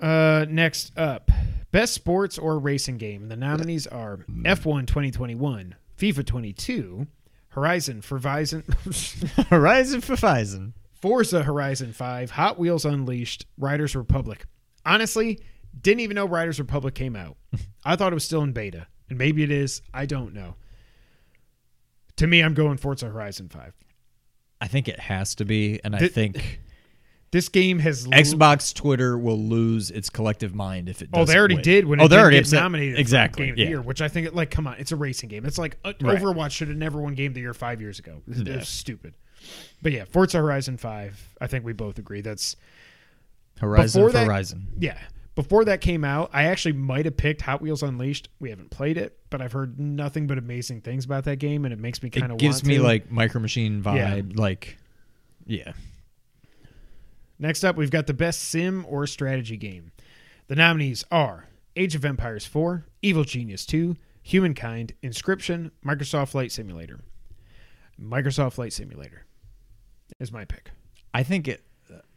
Uh, 0.00 0.46
next 0.48 0.96
up, 0.98 1.30
best 1.70 1.94
sports 1.94 2.36
or 2.36 2.58
racing 2.58 2.98
game. 2.98 3.28
The 3.28 3.36
nominees 3.36 3.86
are 3.86 4.18
F1 4.28 4.86
2021, 4.88 5.76
FIFA 5.96 6.26
22, 6.26 7.06
Horizon 7.52 8.00
for 8.02 8.18
Horizon, 8.18 8.64
Horizon 9.48 10.00
for 10.00 10.16
Horizon. 10.16 10.74
Forza 10.94 11.42
Horizon 11.42 11.92
5, 11.92 12.30
Hot 12.32 12.58
Wheels 12.58 12.84
Unleashed, 12.84 13.46
Riders 13.58 13.96
Republic. 13.96 14.44
Honestly, 14.86 15.40
didn't 15.80 16.00
even 16.00 16.14
know 16.14 16.26
Riders 16.26 16.60
Republic 16.60 16.94
came 16.94 17.16
out. 17.16 17.36
I 17.84 17.96
thought 17.96 18.12
it 18.12 18.14
was 18.14 18.24
still 18.24 18.42
in 18.42 18.52
beta, 18.52 18.86
and 19.08 19.18
maybe 19.18 19.42
it 19.42 19.50
is. 19.50 19.82
I 19.92 20.06
don't 20.06 20.32
know. 20.32 20.54
To 22.16 22.26
me, 22.26 22.40
I'm 22.40 22.54
going 22.54 22.76
Forza 22.78 23.06
Horizon 23.06 23.48
5. 23.48 23.72
I 24.60 24.68
think 24.68 24.86
it 24.86 25.00
has 25.00 25.34
to 25.36 25.44
be, 25.44 25.80
and 25.82 25.96
I 25.96 25.98
Th- 25.98 26.12
think 26.12 26.60
This 27.32 27.48
game 27.48 27.78
has 27.80 28.06
lo- 28.06 28.12
Xbox 28.16 28.72
Twitter 28.74 29.18
will 29.18 29.38
lose 29.38 29.90
its 29.90 30.08
collective 30.10 30.54
mind 30.54 30.88
if 30.88 31.02
it. 31.02 31.10
Does. 31.10 31.28
Oh, 31.28 31.32
they 31.32 31.36
already 31.38 31.54
win. 31.56 31.64
did 31.64 31.84
when 31.86 32.00
oh, 32.00 32.04
it 32.04 32.08
they 32.08 32.18
already 32.18 32.40
get 32.40 32.52
nominated 32.52 32.98
exactly. 32.98 33.46
Game 33.46 33.52
of 33.52 33.56
the 33.56 33.62
yeah. 33.62 33.68
Year, 33.70 33.82
which 33.82 34.00
I 34.02 34.08
think, 34.08 34.34
like, 34.34 34.50
come 34.50 34.66
on, 34.66 34.76
it's 34.78 34.92
a 34.92 34.96
racing 34.96 35.30
game. 35.30 35.44
It's 35.46 35.58
like 35.58 35.76
uh, 35.84 35.92
Right. 36.00 36.18
Overwatch 36.20 36.50
should 36.52 36.68
have 36.68 36.76
never 36.76 37.00
won 37.00 37.14
Game 37.14 37.30
of 37.30 37.34
the 37.34 37.40
Year 37.40 37.54
five 37.54 37.80
years 37.80 37.98
ago. 37.98 38.20
It's 38.28 38.38
Yeah. 38.40 38.60
stupid. 38.60 39.14
But 39.80 39.92
yeah, 39.92 40.04
Forza 40.04 40.38
Horizon 40.38 40.76
5, 40.76 41.36
I 41.40 41.46
think 41.48 41.64
we 41.64 41.72
both 41.72 41.98
agree. 41.98 42.20
That's, 42.20 42.54
Horizon 43.60 44.02
for 44.06 44.12
that- 44.12 44.26
Horizon. 44.26 44.68
yeah. 44.78 44.98
Before 45.34 45.64
that 45.64 45.80
came 45.80 46.04
out, 46.04 46.28
I 46.34 46.44
actually 46.44 46.72
might 46.74 47.06
have 47.06 47.16
picked 47.16 47.40
Hot 47.40 47.62
Wheels 47.62 47.82
Unleashed. 47.82 48.28
We 48.38 48.50
haven't 48.50 48.70
played 48.70 48.98
it, 48.98 49.18
but 49.30 49.40
I've 49.40 49.52
heard 49.52 49.80
nothing 49.80 50.26
but 50.26 50.36
amazing 50.36 50.82
things 50.82 51.06
about 51.06 51.24
that 51.24 51.36
game, 51.38 51.64
and 51.64 51.72
it 51.72 51.78
makes 51.80 52.02
me 52.02 52.10
kind 52.10 52.26
It 52.26 52.32
of 52.32 52.38
gives 52.38 52.62
me 52.62 52.76
to. 52.76 52.82
like 52.82 53.10
Micro 53.10 53.40
Machine 53.40 53.78
Yeah. 53.82 54.16
vibe. 54.16 54.36
Like, 54.38 54.76
yeah. 55.46 55.72
Next 57.42 57.64
up, 57.64 57.74
we've 57.74 57.90
got 57.90 58.06
the 58.06 58.14
best 58.14 58.40
sim 58.40 58.86
or 58.88 59.04
strategy 59.04 59.56
game. 59.56 59.90
The 60.46 60.54
nominees 60.54 61.04
are 61.10 61.48
Age 61.74 61.96
of 61.96 62.04
Empires 62.04 62.46
4, 62.46 62.86
Evil 63.02 63.24
Genius 63.24 63.66
2, 63.66 63.96
Humankind, 64.22 64.92
Inscription, 65.02 65.72
Microsoft 65.84 66.28
Flight 66.28 66.52
Simulator. 66.52 67.00
Microsoft 68.00 68.52
Flight 68.52 68.72
Simulator 68.72 69.26
is 70.20 70.30
my 70.30 70.44
pick. 70.44 70.70
I 71.12 71.24
think 71.24 71.48
it. 71.48 71.64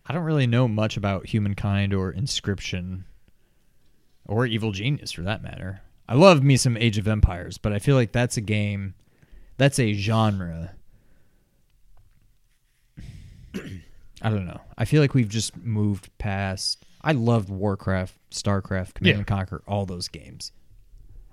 I 0.06 0.14
don't 0.14 0.26
really 0.26 0.46
know 0.46 0.68
much 0.68 0.96
about 0.96 1.26
Humankind 1.26 1.92
or 1.92 2.12
Inscription, 2.12 3.06
or 4.28 4.46
Evil 4.46 4.74
Genius 4.74 5.12
for 5.12 5.24
that 5.24 5.42
matter. 5.42 5.82
I 6.08 6.14
love 6.14 6.44
me 6.44 6.56
some 6.56 6.78
Age 6.78 7.00
of 7.00 7.08
Empires, 7.08 7.58
but 7.58 7.74
I 7.74 7.80
feel 7.80 7.96
like 7.96 8.12
that's 8.12 8.38
a 8.38 8.42
game, 8.42 8.94
that's 9.58 9.80
a 9.80 9.94
genre. 9.94 10.76
I 14.26 14.30
don't 14.32 14.46
know. 14.48 14.60
I 14.78 14.86
feel 14.86 15.02
like 15.02 15.14
we've 15.14 15.30
just 15.30 15.56
moved 15.58 16.10
past. 16.18 16.84
I 17.02 17.12
loved 17.12 17.50
Warcraft, 17.50 18.16
Starcraft, 18.32 18.96
Command 18.96 19.14
Yeah. 19.14 19.18
and 19.18 19.28
Conquer, 19.28 19.62
all 19.68 19.86
those 19.86 20.08
games. 20.08 20.52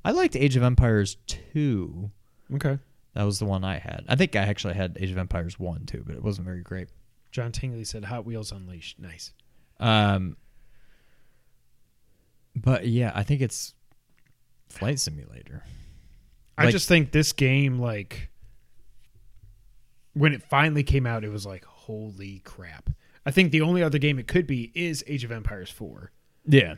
I 0.04 0.10
liked 0.10 0.36
Age 0.36 0.56
of 0.56 0.62
Empires 0.62 1.16
2. 1.26 2.10
Okay. 2.54 2.78
That 3.14 3.22
was 3.24 3.38
the 3.38 3.44
one 3.46 3.64
I 3.64 3.78
had. 3.78 4.04
I 4.08 4.16
think 4.16 4.36
I 4.36 4.40
actually 4.40 4.74
had 4.74 4.98
Age 5.00 5.10
of 5.10 5.16
Empires 5.18 5.58
1 5.58 5.86
too, 5.86 6.02
but 6.06 6.14
it 6.14 6.22
wasn't 6.22 6.44
very 6.46 6.60
great. 6.62 6.88
John 7.30 7.50
Tingley 7.50 7.84
said 7.84 8.04
Hot 8.04 8.26
Wheels 8.26 8.52
Unleashed. 8.52 8.98
Nice. 8.98 9.32
Um, 9.80 10.36
but 12.54 12.86
yeah, 12.86 13.12
I 13.14 13.22
think 13.22 13.40
it's 13.40 13.74
Flight 14.68 14.98
Simulator. 15.00 15.64
I 16.58 16.64
Like- 16.64 16.72
just 16.72 16.88
think 16.88 17.12
this 17.12 17.32
game, 17.32 17.78
like, 17.78 18.28
when 20.12 20.34
it 20.34 20.42
finally 20.42 20.82
came 20.82 21.06
out, 21.06 21.24
it 21.24 21.30
was 21.30 21.46
like, 21.46 21.64
holy 21.92 22.40
crap. 22.44 22.90
I 23.26 23.30
think 23.30 23.52
the 23.52 23.60
only 23.60 23.82
other 23.82 23.98
game 23.98 24.18
it 24.18 24.26
could 24.26 24.46
be 24.46 24.72
is 24.74 25.04
Age 25.06 25.24
of 25.24 25.32
Empires 25.32 25.70
4. 25.70 26.10
Yeah, 26.46 26.76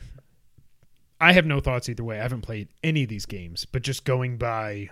I 1.20 1.32
have 1.32 1.46
no 1.46 1.60
thoughts 1.60 1.88
either 1.88 2.02
way. 2.04 2.18
I 2.18 2.22
haven't 2.22 2.42
played 2.42 2.68
any 2.82 3.04
of 3.04 3.08
these 3.08 3.26
games, 3.26 3.64
but 3.64 3.82
just 3.82 4.04
going 4.04 4.36
by 4.36 4.88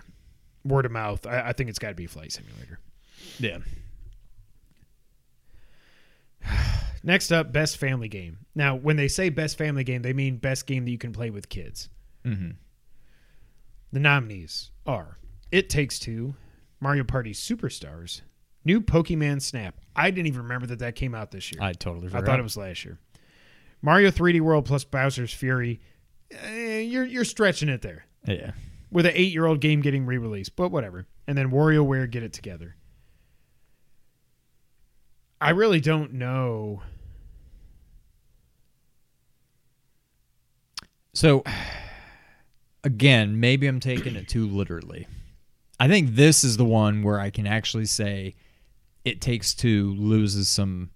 word 0.63 0.85
of 0.85 0.91
mouth, 0.91 1.27
I, 1.27 1.49
I 1.49 1.53
think 1.53 1.69
it's 1.69 1.77
got 1.79 1.89
to 1.89 1.95
be 1.95 2.07
Flight 2.07 2.31
Simulator. 2.31 2.79
yeah. 3.37 3.57
Next 7.03 7.33
up, 7.33 7.51
best 7.51 7.77
family 7.77 8.07
game. 8.07 8.37
Now, 8.55 8.75
when 8.75 8.95
they 8.95 9.09
say 9.09 9.27
best 9.27 9.57
family 9.57 9.83
game, 9.83 10.03
they 10.03 10.13
mean 10.13 10.37
best 10.37 10.65
game 10.65 10.85
that 10.85 10.91
you 10.91 10.97
can 10.97 11.11
play 11.11 11.29
with 11.29 11.49
kids. 11.49 11.89
Mm-hmm. 12.25 12.51
The 13.91 13.99
nominees 13.99 14.71
are 14.85 15.17
It 15.51 15.69
Takes 15.69 15.99
Two, 15.99 16.35
Mario 16.79 17.03
Party 17.03 17.33
Superstars, 17.33 18.21
New 18.65 18.81
Pokemon 18.81 19.41
Snap. 19.41 19.75
I 19.95 20.09
didn't 20.11 20.27
even 20.27 20.43
remember 20.43 20.67
that 20.67 20.79
that 20.79 20.95
came 20.95 21.13
out 21.13 21.31
this 21.31 21.51
year. 21.51 21.61
I 21.61 21.73
totally 21.73 22.07
forgot. 22.07 22.23
I 22.23 22.25
thought 22.25 22.39
it 22.39 22.43
was 22.43 22.57
last 22.57 22.85
year. 22.85 22.97
Mario 23.81 24.09
3D 24.09 24.41
World 24.41 24.65
plus 24.65 24.83
Bowser's 24.83 25.33
Fury. 25.33 25.81
Eh, 26.31 26.79
you're 26.79 27.05
you're 27.05 27.25
stretching 27.25 27.69
it 27.69 27.81
there. 27.81 28.05
Yeah, 28.25 28.51
with 28.91 29.05
an 29.05 29.11
eight 29.15 29.33
year 29.33 29.45
old 29.45 29.59
game 29.59 29.81
getting 29.81 30.05
re 30.05 30.17
released, 30.17 30.55
but 30.55 30.69
whatever. 30.69 31.05
And 31.27 31.37
then 31.37 31.51
WarioWare 31.51 32.09
get 32.09 32.23
it 32.23 32.33
together. 32.33 32.75
I 35.39 35.51
really 35.51 35.81
don't 35.81 36.13
know. 36.13 36.81
So 41.13 41.43
again, 42.83 43.39
maybe 43.39 43.67
I'm 43.67 43.79
taking 43.79 44.15
it 44.15 44.27
too 44.27 44.47
literally. 44.47 45.07
I 45.79 45.87
think 45.87 46.15
this 46.15 46.43
is 46.43 46.57
the 46.57 46.65
one 46.65 47.03
where 47.03 47.19
I 47.19 47.29
can 47.29 47.45
actually 47.45 47.85
say 47.85 48.35
it 49.05 49.21
takes 49.21 49.53
two 49.53 49.93
loses 49.95 50.47
some 50.49 50.89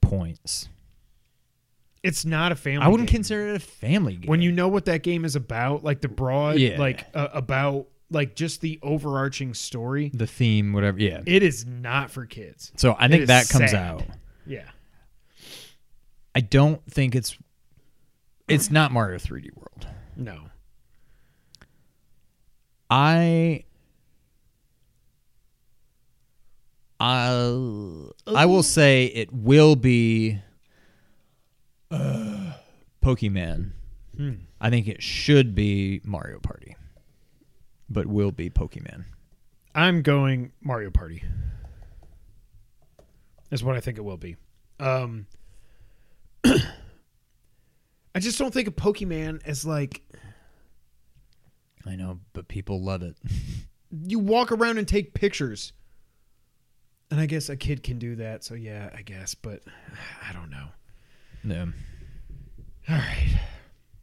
points. 0.00 0.68
It's 2.02 2.24
not 2.24 2.50
a 2.50 2.56
family. 2.56 2.84
I 2.84 2.88
wouldn't 2.88 3.08
game. 3.08 3.18
consider 3.18 3.48
it 3.50 3.56
a 3.56 3.60
family 3.60 4.16
game. 4.16 4.28
when 4.28 4.42
you 4.42 4.50
know 4.50 4.66
what 4.68 4.86
that 4.86 5.02
game 5.04 5.24
is 5.24 5.36
about, 5.36 5.84
like 5.84 6.00
the 6.00 6.08
broad, 6.08 6.58
Yeah. 6.58 6.78
like 6.78 7.06
uh, 7.14 7.28
about 7.32 7.86
like 8.10 8.34
just 8.34 8.60
the 8.60 8.78
overarching 8.82 9.54
story. 9.54 10.10
the 10.12 10.26
theme, 10.26 10.72
whatever. 10.72 10.98
Yeah. 10.98 11.22
It 11.26 11.42
is 11.42 11.64
not 11.64 12.10
for 12.10 12.26
kids. 12.26 12.72
So 12.76 12.96
I 12.98 13.08
think 13.08 13.26
that 13.28 13.48
comes 13.48 13.70
sad. 13.70 13.76
out. 13.76 14.02
Yeah, 14.46 14.68
I 16.34 16.40
don't 16.40 16.82
think 16.90 17.14
it's 17.14 17.38
it's 18.48 18.70
not 18.70 18.90
Mario 18.92 19.18
3D 19.18 19.50
World. 19.54 19.86
no. 20.16 20.40
I 22.90 23.64
I 27.02 28.06
I 28.28 28.46
will 28.46 28.62
say 28.62 29.06
it 29.06 29.32
will 29.32 29.74
be 29.74 30.38
uh, 31.90 32.52
Pokemon. 33.02 33.72
Hmm. 34.16 34.34
I 34.60 34.70
think 34.70 34.86
it 34.86 35.02
should 35.02 35.56
be 35.56 36.00
Mario 36.04 36.38
Party, 36.38 36.76
but 37.90 38.06
will 38.06 38.30
be 38.30 38.50
Pokemon. 38.50 39.06
I'm 39.74 40.02
going 40.02 40.52
Mario 40.60 40.90
Party. 40.90 41.24
Is 43.50 43.64
what 43.64 43.74
I 43.74 43.80
think 43.80 43.98
it 43.98 44.02
will 44.02 44.16
be. 44.16 44.36
Um, 44.78 45.26
I 46.44 46.60
just 48.20 48.38
don't 48.38 48.54
think 48.54 48.68
of 48.68 48.76
Pokemon 48.76 49.44
as 49.44 49.64
like 49.66 50.02
I 51.84 51.96
know, 51.96 52.20
but 52.32 52.46
people 52.46 52.80
love 52.80 53.02
it. 53.02 53.16
you 54.06 54.20
walk 54.20 54.52
around 54.52 54.78
and 54.78 54.86
take 54.86 55.14
pictures. 55.14 55.72
And 57.12 57.20
I 57.20 57.26
guess 57.26 57.50
a 57.50 57.58
kid 57.58 57.82
can 57.82 57.98
do 57.98 58.16
that, 58.16 58.42
so 58.42 58.54
yeah, 58.54 58.88
I 58.96 59.02
guess, 59.02 59.34
but 59.34 59.60
I 60.28 60.32
don't 60.32 60.48
know. 60.48 60.68
No. 61.44 61.72
All 62.88 62.96
right. 62.96 63.38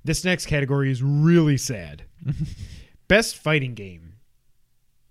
This 0.04 0.24
next 0.24 0.46
category 0.46 0.92
is 0.92 1.02
really 1.02 1.58
sad. 1.58 2.04
Best 3.08 3.36
fighting 3.36 3.74
game. 3.74 4.14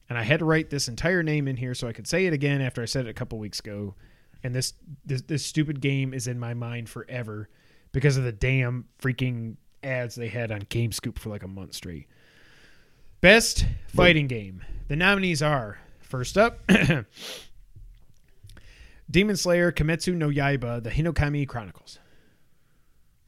And 0.09 0.17
I 0.17 0.23
had 0.23 0.39
to 0.39 0.45
write 0.45 0.71
this 0.71 0.87
entire 0.87 1.25
name 1.25 1.49
in 1.49 1.57
here 1.57 1.75
so 1.75 1.89
I 1.89 1.93
could 1.93 2.07
say 2.07 2.27
it 2.27 2.33
again 2.33 2.61
after 2.61 2.81
I 2.81 2.85
said 2.85 3.07
it 3.07 3.11
a 3.11 3.15
couple 3.15 3.37
weeks 3.41 3.59
ago. 3.59 3.97
and 4.45 4.55
this 4.55 4.75
this 5.05 5.23
this 5.23 5.45
stupid 5.45 5.81
game 5.81 6.15
is 6.15 6.29
in 6.29 6.39
my 6.39 6.55
mind 6.55 6.89
forever 6.89 7.49
because 7.91 8.17
of 8.17 8.23
the 8.23 8.31
damn 8.31 8.85
freaking 9.03 9.57
ads 9.83 10.15
they 10.15 10.29
had 10.29 10.53
on 10.53 10.63
GameScoop 10.63 11.19
for 11.19 11.31
like 11.31 11.43
a 11.43 11.49
month 11.49 11.75
straight. 11.75 12.07
Best 13.21 13.67
fighting 13.89 14.29
game. 14.29 14.65
The 14.87 14.95
nominees 14.95 15.43
are 15.43 15.81
first 16.01 16.39
up 16.39 16.61
Demon 19.11 19.37
Slayer 19.37 19.73
Kimetsu 19.73 20.15
no 20.15 20.29
Yaiba: 20.29 20.83
The 20.83 20.91
Hinokami 20.91 21.47
Chronicles. 21.47 21.99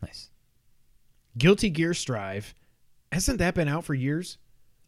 Nice. 0.02 0.30
Guilty 1.38 1.70
Gear 1.70 1.94
Strive. 1.94 2.54
Hasn't 3.12 3.38
that 3.38 3.54
been 3.54 3.68
out 3.68 3.84
for 3.84 3.94
years? 3.94 4.38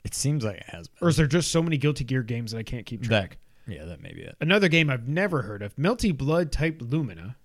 It 0.04 0.14
seems 0.14 0.44
like 0.44 0.56
it 0.56 0.68
has 0.68 0.88
been. 0.88 1.06
Or 1.06 1.08
is 1.08 1.16
there 1.16 1.26
just 1.26 1.50
so 1.50 1.62
many 1.62 1.76
Guilty 1.76 2.04
Gear 2.04 2.22
games 2.22 2.52
that 2.52 2.58
I 2.58 2.62
can't 2.62 2.86
keep 2.86 3.02
track? 3.02 3.38
That, 3.66 3.74
yeah, 3.74 3.84
that 3.84 4.00
may 4.02 4.12
be 4.12 4.22
it. 4.22 4.36
Another 4.40 4.68
game 4.68 4.90
I've 4.90 5.08
never 5.08 5.42
heard 5.42 5.62
of, 5.62 5.74
Melty 5.76 6.16
Blood 6.16 6.52
type 6.52 6.80
Lumina. 6.80 7.36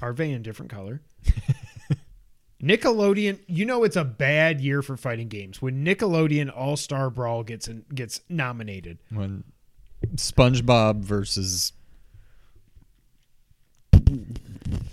Arve 0.00 0.20
in 0.20 0.42
different 0.42 0.70
color. 0.70 1.02
Nickelodeon, 2.62 3.38
you 3.46 3.64
know 3.64 3.84
it's 3.84 3.96
a 3.96 4.04
bad 4.04 4.60
year 4.60 4.82
for 4.82 4.96
fighting 4.96 5.28
games 5.28 5.62
when 5.62 5.84
Nickelodeon 5.84 6.52
All 6.54 6.76
Star 6.76 7.10
Brawl 7.10 7.44
gets 7.44 7.68
in, 7.68 7.84
gets 7.94 8.20
nominated. 8.28 8.98
When 9.10 9.44
SpongeBob 10.16 11.02
versus 11.02 11.72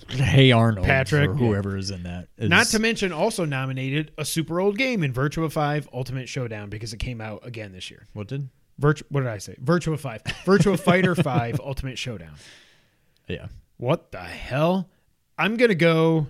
Hey 0.09 0.51
Arnold, 0.51 0.85
Patrick, 0.85 1.29
or 1.31 1.33
whoever 1.33 1.75
is 1.77 1.91
in 1.91 2.03
that. 2.03 2.27
is- 2.37 2.49
Not 2.49 2.67
to 2.67 2.79
mention 2.79 3.11
also 3.11 3.43
nominated 3.45 4.11
a 4.17 4.23
super 4.25 4.59
old 4.61 4.77
game 4.77 5.03
in 5.03 5.13
Virtua 5.13 5.51
5 5.51 5.89
Ultimate 5.93 6.29
Showdown 6.29 6.69
because 6.69 6.93
it 6.93 6.97
came 6.97 7.19
out 7.19 7.45
again 7.45 7.71
this 7.73 7.89
year. 7.91 8.05
what 8.13 8.27
did? 8.27 8.49
Virtu- 8.77 9.05
what 9.09 9.21
did 9.21 9.29
I 9.29 9.37
say? 9.39 9.55
Virtua 9.63 9.97
5. 9.99 10.23
Virtua 10.45 10.79
Fighter 10.79 11.15
5 11.21 11.59
Ultimate 11.59 11.97
Showdown. 11.97 12.35
Yeah, 13.27 13.47
What 13.77 14.11
the 14.11 14.19
hell? 14.19 14.89
I'm 15.37 15.57
going 15.57 15.69
to 15.69 15.75
go 15.75 16.27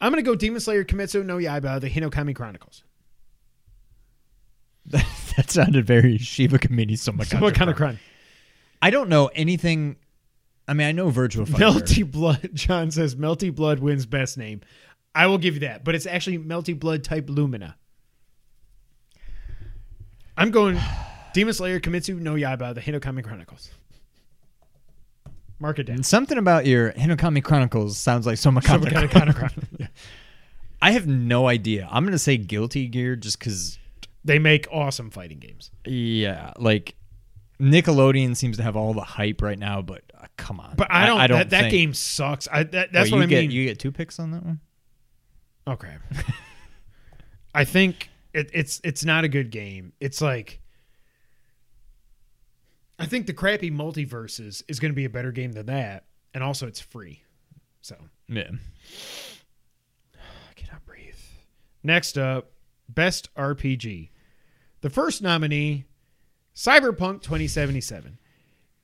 I'm 0.00 0.12
to 0.14 0.22
go 0.22 0.34
Demon 0.34 0.60
Slayer 0.60 0.84
Kimetsu 0.84 1.24
no 1.24 1.36
Yaiba 1.38 1.80
The 1.80 1.88
Hinokami 1.88 2.34
Chronicles. 2.34 2.82
that 4.86 5.46
sounded 5.48 5.86
very 5.86 6.18
Shiva 6.18 6.58
Kamini 6.58 6.98
Soma 6.98 7.24
what 7.38 7.54
kind 7.54 7.70
of 7.70 7.76
crime? 7.76 7.98
I 8.82 8.90
don't 8.90 9.08
know 9.08 9.28
anything. 9.28 9.96
I 10.68 10.74
mean, 10.74 10.86
I 10.86 10.92
know 10.92 11.10
Virtua 11.10 11.48
Fighter. 11.48 11.64
Melty 11.64 12.10
Blood. 12.10 12.50
John 12.54 12.90
says 12.90 13.14
Melty 13.16 13.54
Blood 13.54 13.80
wins 13.80 14.06
best 14.06 14.38
name. 14.38 14.60
I 15.14 15.26
will 15.26 15.38
give 15.38 15.54
you 15.54 15.60
that, 15.60 15.84
but 15.84 15.94
it's 15.94 16.06
actually 16.06 16.38
Melty 16.38 16.78
Blood 16.78 17.04
type 17.04 17.28
Lumina. 17.28 17.76
I'm 20.36 20.50
going 20.50 20.80
Demon 21.34 21.54
Slayer 21.54 21.80
Kimetsu 21.80 22.18
no 22.18 22.34
Yaiba, 22.34 22.74
the 22.74 22.80
Hinokami 22.80 23.24
Chronicles. 23.24 23.70
Mark 25.58 25.78
it 25.78 25.84
down. 25.84 26.02
Something 26.02 26.38
about 26.38 26.66
your 26.66 26.92
Hinokami 26.92 27.42
Chronicles 27.42 27.96
sounds 27.96 28.26
like 28.26 28.38
Soma 28.38 28.62
Some 28.62 28.82
kind 28.82 29.04
of 29.04 29.10
kind 29.10 29.28
of. 29.30 29.88
I 30.82 30.90
have 30.90 31.06
no 31.06 31.46
idea. 31.46 31.88
I'm 31.90 32.04
gonna 32.04 32.18
say 32.18 32.36
Guilty 32.36 32.88
Gear 32.88 33.14
just 33.14 33.38
because. 33.38 33.78
They 34.24 34.38
make 34.38 34.66
awesome 34.70 35.10
fighting 35.10 35.38
games. 35.38 35.70
Yeah, 35.84 36.52
like 36.58 36.94
Nickelodeon 37.60 38.36
seems 38.36 38.56
to 38.56 38.62
have 38.62 38.76
all 38.76 38.92
the 38.92 39.02
hype 39.02 39.40
right 39.40 39.58
now, 39.58 39.82
but 39.82 40.02
come 40.36 40.60
on. 40.60 40.74
But 40.76 40.88
I 40.90 41.06
don't. 41.06 41.18
I, 41.20 41.26
don't 41.26 41.38
that, 41.38 41.50
that 41.50 41.60
think- 41.62 41.72
game 41.72 41.94
sucks. 41.94 42.48
I, 42.50 42.62
that, 42.64 42.92
that's 42.92 43.10
Wait, 43.10 43.12
what 43.12 43.18
you 43.18 43.22
I 43.24 43.26
get, 43.26 43.40
mean. 43.42 43.50
You 43.50 43.64
get 43.64 43.78
two 43.78 43.92
picks 43.92 44.18
on 44.18 44.30
that 44.32 44.44
one. 44.44 44.60
Okay. 45.66 45.94
I 47.54 47.64
think 47.64 48.08
it, 48.32 48.50
it's 48.52 48.80
it's 48.82 49.04
not 49.04 49.24
a 49.24 49.28
good 49.28 49.50
game. 49.50 49.92
It's 50.00 50.20
like 50.20 50.60
I 52.98 53.06
think 53.06 53.26
the 53.26 53.32
crappy 53.32 53.70
MultiVersus 53.70 54.62
is 54.68 54.80
going 54.80 54.92
to 54.92 54.96
be 54.96 55.04
a 55.04 55.10
better 55.10 55.32
game 55.32 55.52
than 55.52 55.66
that, 55.66 56.04
and 56.34 56.42
also 56.42 56.66
it's 56.66 56.80
free. 56.80 57.22
So 57.80 57.96
Yeah. 58.28 58.50
I 60.14 60.52
cannot 60.54 60.84
breathe. 60.86 61.16
Next 61.82 62.16
up, 62.16 62.52
best 62.88 63.34
RPG. 63.34 64.10
The 64.82 64.90
first 64.90 65.22
nominee, 65.22 65.84
Cyberpunk 66.54 67.22
2077. 67.22 68.18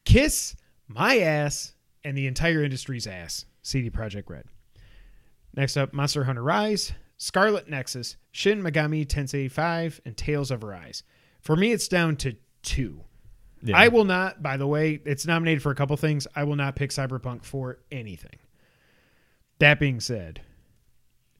Kiss 0.04 0.56
my 0.88 1.18
ass 1.18 1.74
and 2.02 2.16
the 2.16 2.26
entire 2.26 2.64
industry's 2.64 3.06
ass. 3.06 3.44
CD 3.62 3.90
Projekt 3.90 4.28
Red. 4.28 4.46
Next 5.54 5.76
up, 5.76 5.92
Monster 5.92 6.24
Hunter 6.24 6.42
Rise, 6.42 6.92
Scarlet 7.16 7.68
Nexus, 7.68 8.16
Shin 8.32 8.62
Megami 8.62 9.06
Tensei 9.06 9.50
5, 9.50 10.00
and 10.04 10.16
Tales 10.16 10.50
of 10.50 10.64
Arise. 10.64 11.02
For 11.40 11.56
me, 11.56 11.72
it's 11.72 11.88
down 11.88 12.16
to 12.16 12.36
two. 12.62 13.02
Yeah. 13.62 13.76
I 13.76 13.88
will 13.88 14.04
not, 14.04 14.42
by 14.42 14.56
the 14.56 14.66
way, 14.66 15.00
it's 15.04 15.26
nominated 15.26 15.62
for 15.62 15.70
a 15.70 15.74
couple 15.74 15.96
things. 15.96 16.26
I 16.34 16.44
will 16.44 16.56
not 16.56 16.76
pick 16.76 16.90
Cyberpunk 16.90 17.44
for 17.44 17.78
anything. 17.90 18.38
That 19.58 19.80
being 19.80 20.00
said, 20.00 20.42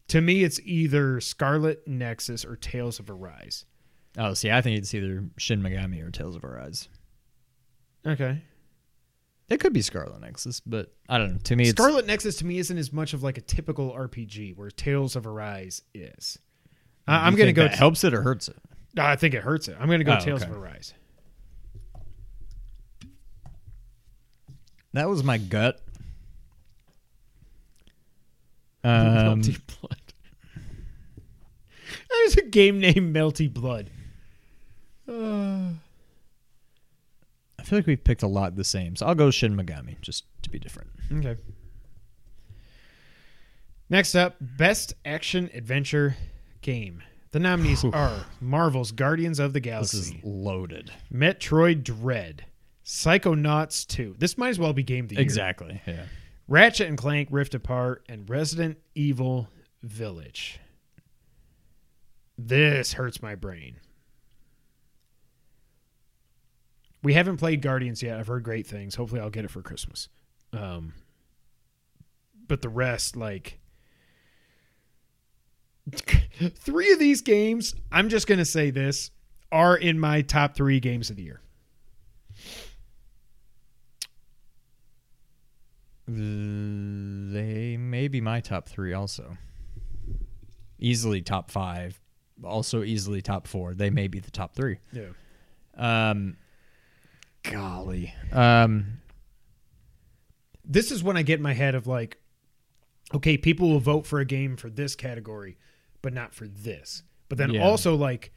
to 0.09 0.21
me, 0.21 0.43
it's 0.43 0.59
either 0.65 1.21
Scarlet 1.21 1.87
Nexus 1.87 2.45
or 2.45 2.57
Tales 2.57 2.99
of 2.99 3.09
Arise. 3.09 3.65
Oh, 4.17 4.35
see, 4.35 4.51
I 4.51 4.61
think 4.61 4.79
it's 4.79 4.93
either 4.95 5.25
Shin 5.37 5.63
Megami 5.63 6.05
or 6.05 6.11
Tales 6.11 6.35
of 6.35 6.45
Arise. 6.45 6.89
Okay. 8.05 8.43
It 9.49 9.61
could 9.61 9.73
be 9.73 9.81
Scarlet 9.81 10.21
Nexus, 10.21 10.61
but 10.61 10.93
I 11.09 11.17
don't 11.19 11.33
know. 11.33 11.39
To 11.45 11.57
me, 11.57 11.65
it's 11.65 11.71
Scarlet 11.81 12.07
Nexus 12.07 12.37
to 12.37 12.47
me 12.47 12.59
isn't 12.59 12.77
as 12.77 12.93
much 12.93 13.15
of 13.15 13.23
like 13.23 13.39
a 13.39 13.41
typical 13.41 13.93
RPG, 13.93 14.57
where 14.57 14.71
Tales 14.71 15.17
of 15.17 15.27
Arise 15.27 15.81
is. 15.95 16.39
I 17.07 17.27
I'm 17.27 17.35
going 17.35 17.47
to 17.47 17.53
go. 17.55 17.63
that 17.63 17.75
helps 17.75 18.05
it 18.05 18.13
or 18.13 18.21
hurts 18.23 18.49
it. 18.49 18.57
I 18.99 19.17
think 19.17 19.33
it 19.35 19.43
hurts 19.43 19.69
it. 19.69 19.77
I'm 19.81 19.87
going 19.87 20.01
to 20.01 20.05
go 20.05 20.17
Oh, 20.17 20.21
Tales 20.21 20.43
okay. 20.43 20.51
of 20.51 20.57
Arise. 20.59 20.93
That 24.93 25.09
was 25.09 25.23
my 25.25 25.39
gut. 25.39 25.81
Um, 28.85 29.43
Melty 29.43 29.61
Blood. 29.67 29.97
There's 32.09 32.37
a 32.37 32.43
game 32.43 32.79
named 32.79 33.15
Melty 33.15 33.53
Blood. 33.53 33.91
Uh, 35.07 35.71
I 37.59 37.63
feel 37.63 37.79
like 37.79 37.87
we've 37.87 38.03
picked 38.03 38.23
a 38.23 38.29
lot 38.29 38.57
the 38.57 38.65
same, 38.65 38.97
so 38.97 39.07
I'll 39.07 39.15
go 39.15 39.31
Shin 39.31 39.57
Megami 39.57 40.01
just 40.01 40.25
to 40.43 40.51
be 40.51 40.59
different. 40.59 40.91
okay. 41.13 41.37
Next 43.91 44.15
up, 44.15 44.37
Best 44.41 44.95
Action 45.05 45.51
Adventure 45.55 46.17
Game. 46.61 47.03
The 47.31 47.39
nominees 47.41 47.85
are 47.85 48.25
Marvel's 48.41 48.93
Guardians 48.93 49.39
of 49.39 49.53
the 49.53 49.61
Galaxy. 49.61 49.97
This 49.99 50.09
is 50.09 50.15
loaded. 50.23 50.91
Metroid 51.13 51.85
Dread, 51.85 52.45
Psychonauts 52.85 53.87
2. 53.87 54.17
This 54.19 54.39
might 54.39 54.49
as 54.51 54.59
well 54.59 54.73
be 54.73 54.83
Game 54.83 55.05
of 55.05 55.09
the 55.11 55.17
Year. 55.17 55.23
Exactly. 55.23 55.81
Yeah. 55.87 56.05
Ratchet 56.49 56.89
and 56.89 56.97
Clank 56.97 57.29
Rift 57.31 57.55
Apart, 57.55 58.05
and 58.09 58.29
Resident 58.29 58.79
Evil 58.95 59.49
Village. 59.83 60.59
This 62.39 62.95
hurts 62.95 63.21
my 63.23 63.35
brain. 63.35 63.77
We 67.09 67.15
haven't 67.15 67.39
played 67.39 67.63
Guardians 67.63 68.03
yet. 68.03 68.21
I've 68.21 68.27
heard 68.27 68.43
great 68.43 68.67
things. 68.67 68.95
Hopefully, 68.95 69.23
I'll 69.23 69.31
get 69.31 69.47
it 69.47 69.51
for 69.51 69.63
Christmas. 69.63 70.11
Um, 70.53 70.93
but 72.47 72.61
the 72.61 72.69
rest, 72.69 73.17
like 73.17 73.59
three 75.91 76.93
of 76.93 76.99
these 76.99 77.23
games, 77.23 77.75
I'm 77.91 78.11
just 78.11 78.27
gonna 78.27 78.45
say 78.45 78.71
this 78.71 79.11
are 79.51 79.75
in 79.75 79.99
my 79.99 80.21
top 80.21 80.55
three 80.55 80.81
games 80.81 81.09
of 81.09 81.17
the 81.17 81.23
year. 81.23 81.41
They 86.07 87.79
may 87.79 88.09
be 88.09 88.21
my 88.21 88.41
top 88.43 88.69
three 88.69 88.93
also. 88.93 89.39
Easily 90.79 91.23
top 91.23 91.51
five. 91.51 91.99
Also 92.45 92.83
easily 92.83 93.23
top 93.23 93.47
four. 93.47 93.73
They 93.73 93.89
may 93.89 94.09
be 94.09 94.19
the 94.19 94.31
top 94.31 94.55
three. 94.55 94.77
Yeah. 94.93 95.13
Um, 95.79 96.37
golly. 97.51 98.15
Um, 98.33 99.01
this 100.65 100.91
is 100.91 101.03
when 101.03 101.17
I 101.17 101.23
get 101.23 101.39
in 101.39 101.43
my 101.43 101.55
head 101.55 101.75
of 101.75 101.87
like, 101.87 102.19
okay, 103.15 103.37
people 103.39 103.71
will 103.71 103.81
vote 103.81 104.07
for 104.07 104.21
a 104.21 104.25
game 104.25 104.57
for 104.57 104.69
this 104.71 104.95
category, 104.95 105.57
but 106.03 106.13
not 106.13 106.35
for 106.35 106.47
this. 106.47 107.03
But 107.29 107.39
then 107.39 107.51
Yeah. 107.55 107.63
also 107.65 107.95
like 107.95 108.33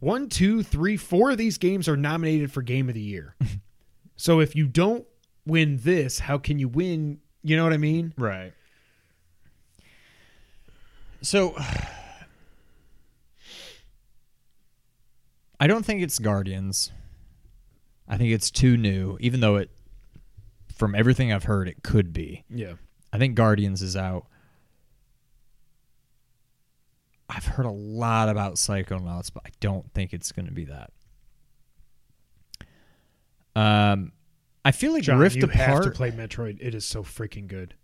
one, 0.00 0.28
two, 0.28 0.62
three, 0.62 0.96
four 0.96 1.30
of 1.30 1.38
these 1.38 1.58
games 1.58 1.88
are 1.88 1.96
nominated 1.96 2.50
for 2.52 2.62
game 2.62 2.88
of 2.88 2.94
the 2.94 3.00
year. 3.00 3.34
so 4.16 4.40
if 4.40 4.54
you 4.56 4.66
don't 4.66 5.06
win 5.46 5.78
this, 5.82 6.18
how 6.20 6.38
can 6.38 6.58
you 6.58 6.68
win? 6.68 7.18
You 7.42 7.56
know 7.56 7.64
what 7.64 7.72
I 7.72 7.78
mean? 7.78 8.12
right. 8.18 8.52
So 11.22 11.54
I 15.58 15.66
don't 15.66 15.84
think 15.84 16.02
it's 16.02 16.18
Guardians. 16.18 16.92
I 18.08 18.16
think 18.16 18.32
it's 18.32 18.50
too 18.50 18.76
new, 18.76 19.16
even 19.20 19.40
though 19.40 19.56
it 19.56 19.70
from 20.74 20.94
everything 20.94 21.32
I've 21.32 21.44
heard 21.44 21.68
it 21.68 21.82
could 21.82 22.12
be. 22.12 22.44
Yeah. 22.50 22.74
I 23.12 23.18
think 23.18 23.34
Guardians 23.34 23.82
is 23.82 23.96
out. 23.96 24.26
I've 27.28 27.46
heard 27.46 27.66
a 27.66 27.70
lot 27.70 28.28
about 28.28 28.54
Psychonauts, 28.54 29.32
but 29.32 29.42
I 29.46 29.50
don't 29.60 29.92
think 29.92 30.12
it's 30.12 30.30
going 30.32 30.46
to 30.46 30.52
be 30.52 30.66
that. 30.66 30.92
Um, 33.56 34.12
I 34.64 34.70
feel 34.70 34.92
like 34.92 35.02
John, 35.02 35.18
Rift 35.18 35.36
you 35.36 35.46
have 35.48 35.68
Apart. 35.68 35.84
to 35.84 35.90
play 35.90 36.10
Metroid. 36.10 36.58
It 36.60 36.74
is 36.74 36.84
so 36.84 37.02
freaking 37.02 37.48
good. 37.48 37.74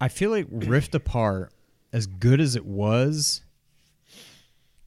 I 0.00 0.08
feel 0.08 0.30
like 0.30 0.46
Rift 0.50 0.94
Apart, 0.94 1.52
as 1.92 2.06
good 2.06 2.40
as 2.40 2.56
it 2.56 2.64
was, 2.64 3.42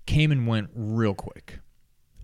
came 0.06 0.32
and 0.32 0.48
went 0.48 0.70
real 0.76 1.14
quick. 1.14 1.60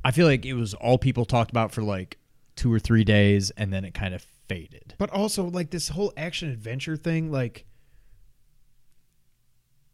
I 0.04 0.12
feel 0.12 0.28
like 0.28 0.46
it 0.46 0.56
was 0.56 0.74
all 0.74 0.98
people 0.98 1.24
talked 1.24 1.52
about 1.52 1.72
for 1.72 1.82
like 1.82 2.18
two 2.56 2.72
or 2.72 2.80
three 2.80 3.04
days, 3.04 3.52
and 3.52 3.72
then 3.72 3.86
it 3.86 3.94
kind 3.94 4.14
of 4.14 4.26
faded. 4.48 4.96
But 4.98 5.10
also 5.10 5.46
like 5.46 5.72
this 5.72 5.90
whole 5.90 6.14
action 6.18 6.50
adventure 6.50 6.98
thing, 6.98 7.32
like 7.32 7.66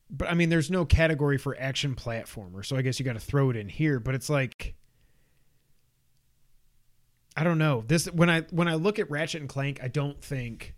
but 0.09 0.29
I 0.29 0.33
mean 0.33 0.49
there's 0.49 0.71
no 0.71 0.85
category 0.85 1.37
for 1.37 1.55
action 1.59 1.95
platformer, 1.95 2.65
so 2.65 2.75
I 2.75 2.81
guess 2.81 2.99
you 2.99 3.05
gotta 3.05 3.19
throw 3.19 3.49
it 3.49 3.55
in 3.55 3.69
here. 3.69 3.99
But 3.99 4.15
it's 4.15 4.29
like 4.29 4.75
I 7.37 7.43
don't 7.43 7.57
know. 7.57 7.83
This 7.87 8.05
when 8.07 8.29
I 8.29 8.41
when 8.51 8.67
I 8.67 8.75
look 8.75 8.99
at 8.99 9.09
Ratchet 9.09 9.41
and 9.41 9.49
Clank, 9.49 9.79
I 9.81 9.87
don't 9.87 10.21
think 10.21 10.75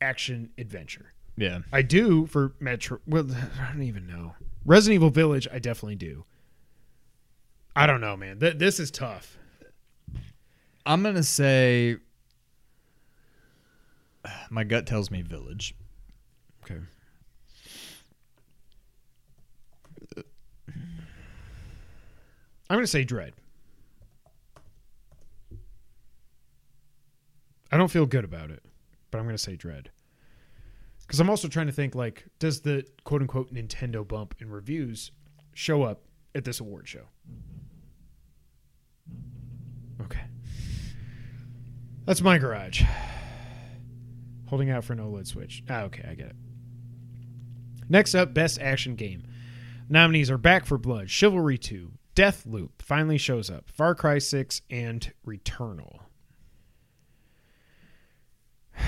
action 0.00 0.50
adventure. 0.58 1.12
Yeah. 1.36 1.60
I 1.72 1.82
do 1.82 2.26
for 2.26 2.54
Metro. 2.60 2.98
Well, 3.06 3.26
I 3.60 3.72
don't 3.72 3.84
even 3.84 4.06
know. 4.06 4.34
Resident 4.64 4.96
Evil 4.96 5.10
Village, 5.10 5.46
I 5.52 5.60
definitely 5.60 5.96
do. 5.96 6.24
I 7.76 7.86
don't 7.86 8.00
know, 8.00 8.16
man. 8.16 8.40
Th- 8.40 8.58
this 8.58 8.80
is 8.80 8.90
tough. 8.90 9.37
I'm 10.88 11.02
gonna 11.04 11.22
say 11.22 11.98
my 14.50 14.64
gut 14.64 14.86
tells 14.86 15.10
me 15.10 15.22
Village. 15.22 15.74
Okay. 16.64 16.80
I'm 22.70 22.76
going 22.76 22.84
to 22.84 22.86
say 22.86 23.04
Dread. 23.04 23.32
I 27.72 27.76
don't 27.76 27.90
feel 27.90 28.04
good 28.04 28.24
about 28.24 28.50
it, 28.50 28.62
but 29.10 29.18
I'm 29.18 29.24
going 29.24 29.36
to 29.36 29.42
say 29.42 29.56
Dread. 29.56 29.90
Because 31.00 31.18
I'm 31.18 31.30
also 31.30 31.48
trying 31.48 31.66
to 31.66 31.72
think 31.72 31.94
like, 31.94 32.26
does 32.38 32.60
the 32.60 32.84
quote 33.04 33.22
unquote 33.22 33.52
Nintendo 33.54 34.06
bump 34.06 34.34
in 34.38 34.50
reviews 34.50 35.12
show 35.54 35.82
up 35.82 36.02
at 36.34 36.44
this 36.44 36.60
award 36.60 36.86
show? 36.86 37.04
Okay. 40.02 40.27
That's 42.08 42.22
my 42.22 42.38
garage. 42.38 42.82
Holding 44.46 44.70
out 44.70 44.82
for 44.82 44.94
an 44.94 44.98
OLED 44.98 45.26
Switch. 45.26 45.62
Ah, 45.68 45.82
okay, 45.82 46.08
I 46.10 46.14
get 46.14 46.28
it. 46.28 46.36
Next 47.86 48.14
up, 48.14 48.32
Best 48.32 48.58
Action 48.62 48.94
Game. 48.94 49.24
Nominees 49.90 50.30
are 50.30 50.38
Back 50.38 50.64
for 50.64 50.78
Blood, 50.78 51.10
Chivalry 51.10 51.58
2, 51.58 51.92
Deathloop 52.16 52.70
finally 52.78 53.18
shows 53.18 53.50
up, 53.50 53.68
Far 53.68 53.94
Cry 53.94 54.16
6, 54.18 54.62
and 54.70 55.12
Returnal. 55.26 55.98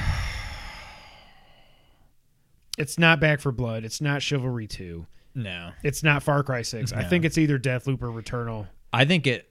It's 2.78 2.98
not 2.98 3.20
Back 3.20 3.40
for 3.42 3.52
Blood. 3.52 3.84
It's 3.84 4.00
not 4.00 4.22
Chivalry 4.22 4.66
2. 4.66 5.04
No. 5.34 5.72
It's 5.82 6.02
not 6.02 6.22
Far 6.22 6.42
Cry 6.42 6.62
6. 6.62 6.94
I 6.94 7.04
think 7.04 7.26
it's 7.26 7.36
either 7.36 7.58
Deathloop 7.58 8.00
or 8.00 8.08
Returnal. 8.08 8.68
I 8.90 9.04
think 9.04 9.26
it 9.26 9.50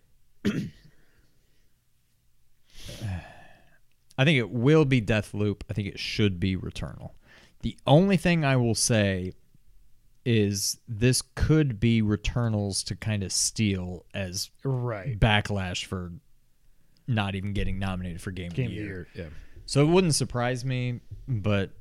I 4.19 4.25
think 4.25 4.37
it 4.37 4.49
will 4.49 4.83
be 4.83 5.01
Deathloop. 5.01 5.61
I 5.69 5.73
think 5.73 5.87
it 5.87 5.97
should 5.97 6.41
be 6.41 6.57
Returnal. 6.57 7.11
The 7.61 7.77
only 7.87 8.17
thing 8.17 8.43
I 8.43 8.57
will 8.57 8.75
say 8.75 9.31
is 10.25 10.77
this 10.89 11.21
could 11.35 11.79
be 11.79 12.01
Returnals 12.01 12.83
to 12.87 12.97
kind 12.97 13.23
of 13.23 13.31
steal 13.31 14.05
as 14.13 14.49
Right. 14.65 15.17
backlash 15.17 15.85
for 15.85 16.11
not 17.07 17.35
even 17.35 17.53
getting 17.53 17.79
nominated 17.79 18.19
for 18.21 18.31
Game, 18.31 18.49
Game 18.49 18.65
of 18.65 18.71
the 18.71 18.75
Year. 18.75 19.07
Yeah. 19.15 19.29
So 19.65 19.83
it 19.83 19.87
wouldn't 19.87 20.15
surprise 20.15 20.65
me, 20.65 20.99
but 21.25 21.71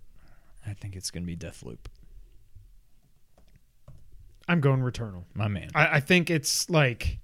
I 0.64 0.74
think 0.74 0.94
it's 0.94 1.10
going 1.10 1.24
to 1.24 1.26
be 1.26 1.36
Deathloop. 1.36 1.78
I'm 4.46 4.60
going 4.60 4.80
Returnal. 4.80 5.24
My 5.34 5.48
man. 5.48 5.70
I, 5.74 5.96
I 5.96 6.00
think 6.00 6.30
it's 6.30 6.70
like, 6.70 7.18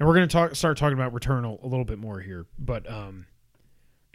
and 0.00 0.08
we're 0.08 0.14
gonna 0.14 0.26
talk 0.26 0.54
start 0.56 0.76
talking 0.76 0.98
about 0.98 1.14
Returnal 1.14 1.62
a 1.62 1.66
little 1.66 1.86
bit 1.86 1.98
more 1.98 2.20
here. 2.20 2.46
But 2.58 2.90
um, 2.90 3.26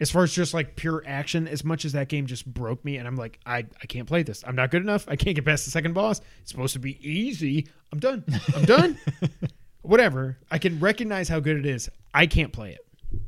as 0.02 0.10
far 0.10 0.24
as 0.24 0.32
just 0.32 0.52
like 0.52 0.74
pure 0.74 1.04
action, 1.06 1.46
as 1.46 1.64
much 1.64 1.84
as 1.84 1.92
that 1.92 2.08
game 2.08 2.26
just 2.26 2.44
broke 2.44 2.84
me, 2.84 2.96
and 2.96 3.06
I'm 3.06 3.14
like, 3.14 3.38
I 3.46 3.58
I 3.58 3.86
can't 3.86 4.08
play 4.08 4.24
this. 4.24 4.42
I'm 4.44 4.56
not 4.56 4.72
good 4.72 4.82
enough. 4.82 5.04
I 5.08 5.14
can't 5.14 5.36
get 5.36 5.44
past 5.44 5.64
the 5.64 5.70
second 5.70 5.94
boss. 5.94 6.20
It's 6.40 6.50
supposed 6.50 6.72
to 6.72 6.80
be 6.80 6.98
easy. 7.08 7.68
I'm 7.92 8.00
done. 8.00 8.24
I'm 8.56 8.64
done. 8.64 8.98
Whatever. 9.82 10.38
I 10.50 10.58
can 10.58 10.80
recognize 10.80 11.28
how 11.28 11.38
good 11.38 11.56
it 11.56 11.66
is. 11.66 11.88
I 12.12 12.26
can't 12.26 12.52
play 12.52 12.72
it. 12.72 13.22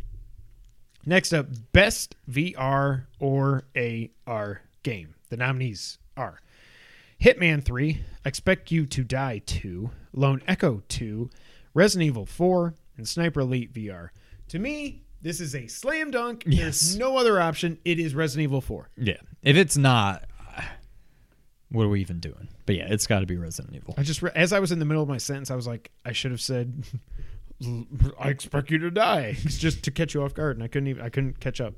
Next 1.07 1.33
up, 1.33 1.47
best 1.73 2.17
VR 2.29 3.05
or 3.21 3.63
AR 4.27 4.63
game. 4.83 5.15
The 5.29 5.37
nominees 5.37 5.99
are 6.17 6.41
Hitman 7.23 7.65
3, 7.65 8.01
Expect 8.25 8.73
You 8.73 8.87
to 8.87 9.05
Die 9.05 9.43
2, 9.47 9.91
Lone 10.13 10.43
Echo 10.49 10.83
2, 10.89 11.31
Resident 11.73 12.09
Evil 12.09 12.27
4, 12.27 12.75
and 12.97 13.07
Sniper 13.07 13.41
Elite 13.41 13.73
VR. 13.73 14.09
To 14.49 14.59
me, 14.59 15.04
this 15.25 15.41
is 15.41 15.55
a 15.55 15.67
slam 15.67 16.11
dunk. 16.11 16.45
Yes. 16.47 16.81
There's 16.81 16.97
no 16.99 17.17
other 17.17 17.41
option. 17.41 17.79
It 17.85 17.99
is 17.99 18.15
Resident 18.15 18.45
Evil 18.45 18.61
4. 18.61 18.91
yeah. 18.99 19.17
If 19.43 19.57
it's 19.57 19.77
not, 19.77 20.25
what 21.71 21.85
are 21.85 21.89
we 21.89 22.03
even 22.03 22.21
doing? 22.21 22.49
But 22.67 22.77
yeah, 22.77 22.87
it's 22.89 23.07
got 23.07 23.21
to 23.21 23.27
be 23.27 23.37
Resident 23.37 23.75
Evil. 23.75 23.95
I 23.97 24.03
just, 24.03 24.23
re- 24.23 24.31
as 24.35 24.53
I 24.53 24.61
was 24.61 24.71
in 24.71 24.79
the 24.79 24.85
middle 24.85 25.03
of 25.03 25.09
my 25.09 25.17
sentence, 25.17 25.51
I 25.51 25.57
was 25.57 25.67
like, 25.67 25.91
I 26.05 26.13
should 26.13 26.31
have 26.31 26.43
said, 26.43 26.85
I 28.21 28.29
expect 28.29 28.71
you 28.71 28.79
to 28.79 28.91
die. 28.91 29.37
It's 29.43 29.59
just 29.67 29.83
to 29.85 29.91
catch 29.91 30.13
you 30.15 30.23
off 30.23 30.35
guard, 30.35 30.57
and 30.57 30.63
I 30.63 30.69
couldn't 30.69 30.89
even, 30.89 31.03
I 31.03 31.09
couldn't 31.09 31.41
catch 31.41 31.61
up. 31.61 31.73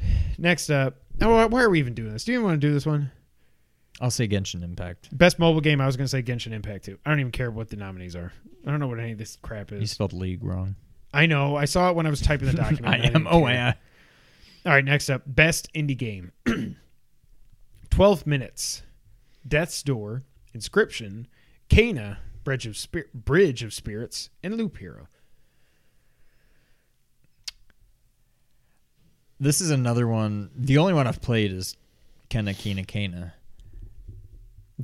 Next 0.38 0.70
up, 0.70 0.96
oh, 1.20 1.46
why 1.46 1.62
are 1.62 1.70
we 1.70 1.78
even 1.78 1.94
doing 1.94 2.12
this? 2.12 2.24
Do 2.24 2.32
you 2.32 2.38
even 2.38 2.46
want 2.46 2.60
to 2.60 2.66
do 2.66 2.74
this 2.74 2.84
one? 2.84 3.12
I'll 4.00 4.10
say 4.10 4.26
Genshin 4.26 4.62
Impact. 4.64 5.16
Best 5.16 5.38
mobile 5.38 5.60
game, 5.60 5.80
I 5.80 5.86
was 5.86 5.96
going 5.96 6.04
to 6.06 6.08
say 6.10 6.22
Genshin 6.22 6.52
Impact 6.52 6.84
too. 6.84 6.98
I 7.06 7.10
don't 7.10 7.20
even 7.20 7.32
care 7.32 7.50
what 7.50 7.68
the 7.68 7.76
nominees 7.76 8.16
are. 8.16 8.32
I 8.66 8.70
don't 8.70 8.80
know 8.80 8.88
what 8.88 8.98
any 8.98 9.12
of 9.12 9.18
this 9.18 9.36
crap 9.42 9.72
is. 9.72 9.80
You 9.80 9.86
spelled 9.86 10.12
league 10.12 10.42
wrong. 10.42 10.74
I 11.12 11.26
know. 11.26 11.54
I 11.56 11.64
saw 11.66 11.90
it 11.90 11.96
when 11.96 12.06
I 12.06 12.10
was 12.10 12.20
typing 12.20 12.48
the 12.48 12.54
document. 12.56 12.86
I 12.92 12.98
am. 13.08 13.28
Oh, 13.30 13.46
yeah. 13.46 13.74
All 14.66 14.72
right, 14.72 14.84
next 14.84 15.10
up, 15.10 15.22
best 15.26 15.72
indie 15.74 15.96
game. 15.96 16.32
12 17.90 18.26
minutes. 18.26 18.82
Death's 19.46 19.82
Door, 19.82 20.22
Inscription, 20.54 21.28
Kana, 21.68 22.18
Bridge 22.42 22.66
of 22.66 22.76
Spir- 22.76 23.10
Bridge 23.14 23.62
of 23.62 23.72
Spirits, 23.74 24.30
and 24.42 24.56
Loop 24.56 24.78
Hero. 24.78 25.06
This 29.38 29.60
is 29.60 29.70
another 29.70 30.08
one. 30.08 30.50
The 30.56 30.78
only 30.78 30.94
one 30.94 31.06
I've 31.06 31.20
played 31.20 31.52
is 31.52 31.76
Kenna 32.30 32.54
Kina 32.54 32.84
Kana. 32.84 33.34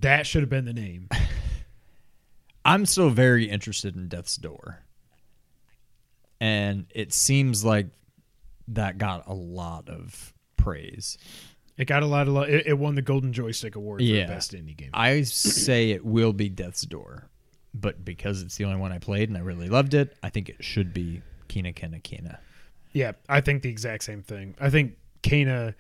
That 0.00 0.26
should 0.26 0.42
have 0.42 0.50
been 0.50 0.64
the 0.64 0.72
name. 0.72 1.08
I'm 2.64 2.86
still 2.86 3.10
very 3.10 3.46
interested 3.48 3.96
in 3.96 4.08
Death's 4.08 4.36
Door. 4.36 4.80
And 6.40 6.86
it 6.94 7.12
seems 7.12 7.64
like 7.64 7.88
that 8.68 8.98
got 8.98 9.26
a 9.26 9.34
lot 9.34 9.88
of 9.88 10.32
praise. 10.56 11.18
It 11.76 11.86
got 11.86 12.02
a 12.02 12.06
lot 12.06 12.28
of 12.28 12.34
lo- 12.34 12.42
it, 12.42 12.64
it 12.66 12.78
won 12.78 12.94
the 12.94 13.02
Golden 13.02 13.32
Joystick 13.32 13.76
Award 13.76 14.00
Yeah. 14.02 14.26
for 14.26 14.34
best 14.34 14.52
indie 14.52 14.76
game. 14.76 14.90
I 14.94 15.22
say 15.22 15.90
it 15.90 16.04
will 16.04 16.32
be 16.32 16.48
Death's 16.48 16.82
Door, 16.82 17.28
but 17.74 18.04
because 18.04 18.42
it's 18.42 18.56
the 18.56 18.64
only 18.64 18.78
one 18.78 18.92
I 18.92 18.98
played 18.98 19.28
and 19.28 19.36
I 19.36 19.40
really 19.40 19.68
loved 19.68 19.94
it, 19.94 20.16
I 20.22 20.30
think 20.30 20.48
it 20.48 20.62
should 20.62 20.92
be 20.94 21.22
Kina 21.48 21.72
Kena 21.72 22.02
Kina. 22.02 22.38
Yeah, 22.92 23.12
I 23.28 23.40
think 23.40 23.62
the 23.62 23.70
exact 23.70 24.04
same 24.04 24.22
thing. 24.22 24.54
I 24.60 24.68
think 24.70 24.96
Kana, 25.22 25.74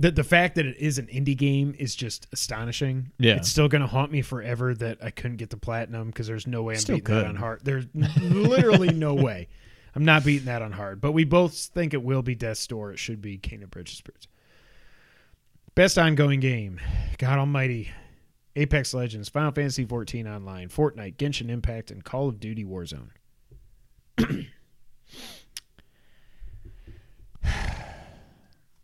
the 0.00 0.10
the 0.10 0.24
fact 0.24 0.54
that 0.54 0.64
it 0.64 0.78
is 0.78 0.98
an 0.98 1.06
indie 1.06 1.36
game 1.36 1.74
is 1.78 1.94
just 1.94 2.26
astonishing. 2.32 3.12
Yeah. 3.18 3.34
it's 3.34 3.50
still 3.50 3.68
gonna 3.68 3.86
haunt 3.86 4.10
me 4.10 4.22
forever 4.22 4.74
that 4.74 4.98
I 5.02 5.10
couldn't 5.10 5.36
get 5.36 5.50
the 5.50 5.58
platinum 5.58 6.08
because 6.08 6.26
there's 6.26 6.46
no 6.46 6.62
way 6.62 6.74
I'm 6.74 6.80
Still 6.80 6.96
beating 6.96 7.14
that 7.14 7.26
on 7.26 7.36
hard. 7.36 7.60
There's 7.62 7.86
literally 7.94 8.92
no 8.92 9.14
way. 9.26 9.48
I'm 9.94 10.04
not 10.04 10.24
beating 10.24 10.46
that 10.46 10.62
on 10.62 10.72
hard. 10.72 11.00
But 11.00 11.12
we 11.12 11.24
both 11.24 11.54
think 11.54 11.92
it 11.92 12.02
will 12.02 12.22
be 12.22 12.34
Death's 12.34 12.66
Door. 12.66 12.92
It 12.92 12.98
should 12.98 13.20
be 13.20 13.36
Kana 13.36 13.66
Bridge 13.66 13.90
of 13.90 13.96
Spirits. 13.96 14.26
Best 15.74 15.98
ongoing 15.98 16.40
game. 16.40 16.80
God 17.18 17.38
Almighty. 17.38 17.90
Apex 18.56 18.92
Legends, 18.94 19.28
Final 19.28 19.52
Fantasy 19.52 19.84
14 19.84 20.26
Online, 20.26 20.68
Fortnite, 20.68 21.16
Genshin 21.16 21.50
Impact, 21.50 21.90
and 21.92 22.02
Call 22.04 22.28
of 22.28 22.40
Duty 22.40 22.64
Warzone. 22.64 23.10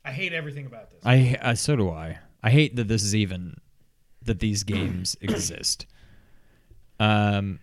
I 0.06 0.12
hate 0.12 0.32
everything 0.32 0.66
about 0.66 0.90
this. 0.90 1.00
I, 1.04 1.36
I 1.42 1.54
so 1.54 1.74
do 1.74 1.90
I. 1.90 2.18
I 2.42 2.50
hate 2.50 2.76
that 2.76 2.86
this 2.86 3.02
is 3.02 3.14
even 3.14 3.56
that 4.22 4.38
these 4.38 4.62
games 4.62 5.16
exist. 5.20 5.86
Um, 7.00 7.58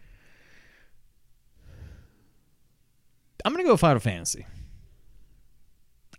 I'm 3.45 3.53
gonna 3.53 3.63
go 3.63 3.77
Final 3.77 4.01
Fantasy. 4.01 4.45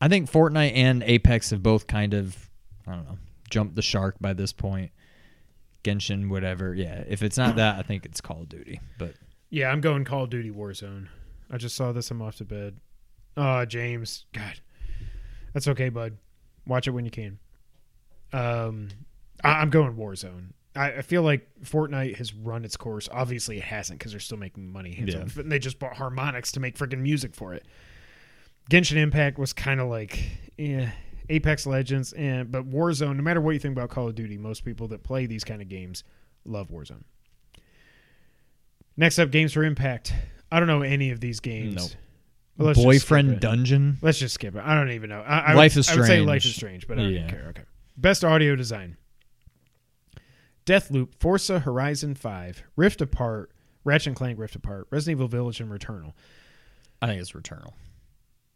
I 0.00 0.08
think 0.08 0.30
Fortnite 0.30 0.72
and 0.74 1.02
Apex 1.02 1.50
have 1.50 1.62
both 1.62 1.86
kind 1.86 2.14
of, 2.14 2.50
I 2.86 2.92
don't 2.92 3.04
know, 3.04 3.18
jumped 3.50 3.76
the 3.76 3.82
shark 3.82 4.16
by 4.20 4.32
this 4.32 4.52
point. 4.52 4.92
Genshin, 5.84 6.30
whatever. 6.30 6.74
Yeah, 6.74 7.04
if 7.06 7.22
it's 7.22 7.36
not 7.36 7.56
that, 7.56 7.78
I 7.78 7.82
think 7.82 8.06
it's 8.06 8.20
Call 8.22 8.40
of 8.42 8.48
Duty. 8.48 8.80
But 8.98 9.14
Yeah, 9.50 9.70
I'm 9.70 9.82
going 9.82 10.04
Call 10.04 10.24
of 10.24 10.30
Duty 10.30 10.50
Warzone. 10.50 11.08
I 11.50 11.58
just 11.58 11.76
saw 11.76 11.92
this. 11.92 12.10
I'm 12.10 12.22
off 12.22 12.36
to 12.36 12.44
bed. 12.44 12.78
Oh, 13.36 13.64
James. 13.66 14.24
God. 14.32 14.60
That's 15.55 15.68
okay, 15.68 15.88
bud. 15.88 16.18
Watch 16.66 16.86
it 16.86 16.90
when 16.90 17.07
you 17.07 17.11
can. 17.11 17.38
Um, 18.32 18.88
I, 19.42 19.61
I'm 19.61 19.70
going 19.70 19.94
Warzone. 19.94 20.50
I, 20.76 20.92
I 20.92 21.02
feel 21.02 21.22
like 21.22 21.48
Fortnite 21.62 22.16
has 22.16 22.34
run 22.34 22.64
its 22.64 22.76
course. 22.76 23.09
Obviously, 23.11 23.59
it 23.59 23.64
hasn't 23.64 23.98
because 23.98 24.12
they're 24.12 24.20
still 24.20 24.38
making 24.38 24.70
money. 24.70 25.02
Yeah. 25.07 25.24
And 25.36 25.50
they 25.50 25.59
just 25.59 25.78
bought 25.78 25.94
Harmonix 25.94 26.52
to 26.52 26.61
make 26.61 26.76
freaking 26.76 26.98
music 26.98 27.34
for 27.34 27.55
it. 27.55 27.64
Genshin 28.70 28.96
Impact 28.96 29.38
was 29.38 29.52
kind 29.52 29.80
of 29.80 29.88
like, 29.88 30.18
yeah, 30.59 30.90
Apex 31.28 31.66
Legends, 31.66 32.12
and 32.14 32.50
but 32.50 32.68
Warzone. 32.68 33.16
No 33.16 33.22
matter 33.22 33.40
what 33.40 33.52
you 33.52 33.59
think 33.59 33.76
about 33.76 33.90
Call 33.90 34.09
of 34.09 34.14
Duty, 34.14 34.36
most 34.36 34.64
people 34.64 34.88
that 34.88 35.02
play 35.02 35.26
these 35.26 35.44
kind 35.44 35.62
of 35.62 35.68
games 35.68 36.02
love 36.44 36.68
Warzone. 36.68 37.05
Next 38.96 39.18
up, 39.18 39.30
games 39.30 39.52
for 39.52 39.64
Impact. 39.64 40.12
I 40.50 40.59
don't 40.59 40.68
know 40.68 40.82
any 40.82 41.11
of 41.11 41.20
these 41.20 41.40
games. 41.40 41.74
Nope. 41.76 41.90
Let's 42.57 42.82
Boyfriend. 42.82 43.40
Dungeon. 43.40 43.98
Let's 44.00 44.18
just 44.18 44.34
skip 44.34 44.55
it. 44.55 44.62
I 44.64 44.74
don't 44.74 44.90
even 44.92 45.11
know. 45.11 45.22
I, 45.22 45.38
I 45.38 45.55
Life 45.55 45.74
would, 45.74 45.80
is 45.80 45.86
strange. 45.86 45.98
I 45.98 46.00
would 46.00 46.07
say 46.07 46.20
Life 46.20 46.44
is 46.44 46.55
Strange, 46.55 46.86
but 46.86 46.98
I 46.98 47.02
don't 47.02 47.11
even 47.11 47.28
care. 47.28 47.46
Okay. 47.50 47.62
Best 47.96 48.24
audio 48.24 48.55
design. 48.55 48.96
Deathloop, 50.66 51.14
Forza 51.18 51.59
Horizon 51.59 52.14
5, 52.14 52.62
Rift 52.76 53.00
Apart, 53.02 53.50
Ratchet 53.84 54.09
and 54.09 54.16
Clank 54.16 54.38
Rift 54.38 54.57
Apart, 54.57 54.86
Resident 54.90 55.18
Evil 55.18 55.28
Village, 55.28 55.61
and 55.61 55.70
Returnal. 55.70 56.12
I 57.02 57.07
think 57.07 57.20
it's 57.20 57.32
Returnal. 57.32 57.72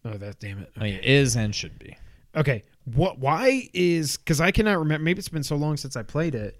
Oh, 0.04 0.16
that 0.16 0.38
damn 0.38 0.58
it. 0.60 0.72
I 0.76 0.84
mean, 0.84 0.94
it 0.94 1.04
is 1.04 1.36
and 1.36 1.54
should 1.54 1.78
be. 1.78 1.96
Okay. 2.34 2.64
What? 2.84 3.18
Why 3.18 3.68
is? 3.74 4.16
Because 4.16 4.40
I 4.40 4.52
cannot 4.52 4.78
remember. 4.78 5.04
Maybe 5.04 5.18
it's 5.18 5.28
been 5.28 5.42
so 5.42 5.56
long 5.56 5.76
since 5.76 5.96
I 5.96 6.02
played 6.02 6.34
it. 6.34 6.58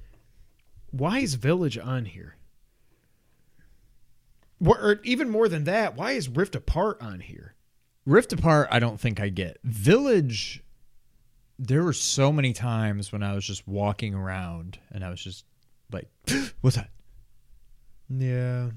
Why 0.91 1.21
is 1.21 1.35
Village 1.35 1.79
on 1.79 2.05
here? 2.05 2.35
Or, 4.65 5.01
even 5.05 5.29
more 5.31 5.49
than 5.49 5.65
that, 5.65 5.97
why 5.97 6.13
is 6.13 6.29
Rift 6.29 6.55
Apart 6.55 7.01
on 7.01 7.21
here? 7.21 7.55
Rift 8.07 8.33
Apart, 8.33 8.69
I 8.71 8.79
don't 8.79 8.99
think 9.01 9.21
I 9.21 9.29
get. 9.29 9.59
Village, 9.63 10.63
there 11.59 11.85
were 11.85 11.93
so 11.93 12.33
many 12.33 12.53
times 12.53 13.13
when 13.13 13.23
I 13.23 13.35
was 13.35 13.45
just 13.45 13.67
walking 13.69 14.15
around 14.15 14.79
and 14.91 15.05
I 15.05 15.11
was 15.11 15.23
just 15.23 15.45
like, 15.93 16.09
what's 16.61 16.77
that? 16.77 16.91
Yeah. 18.09 18.71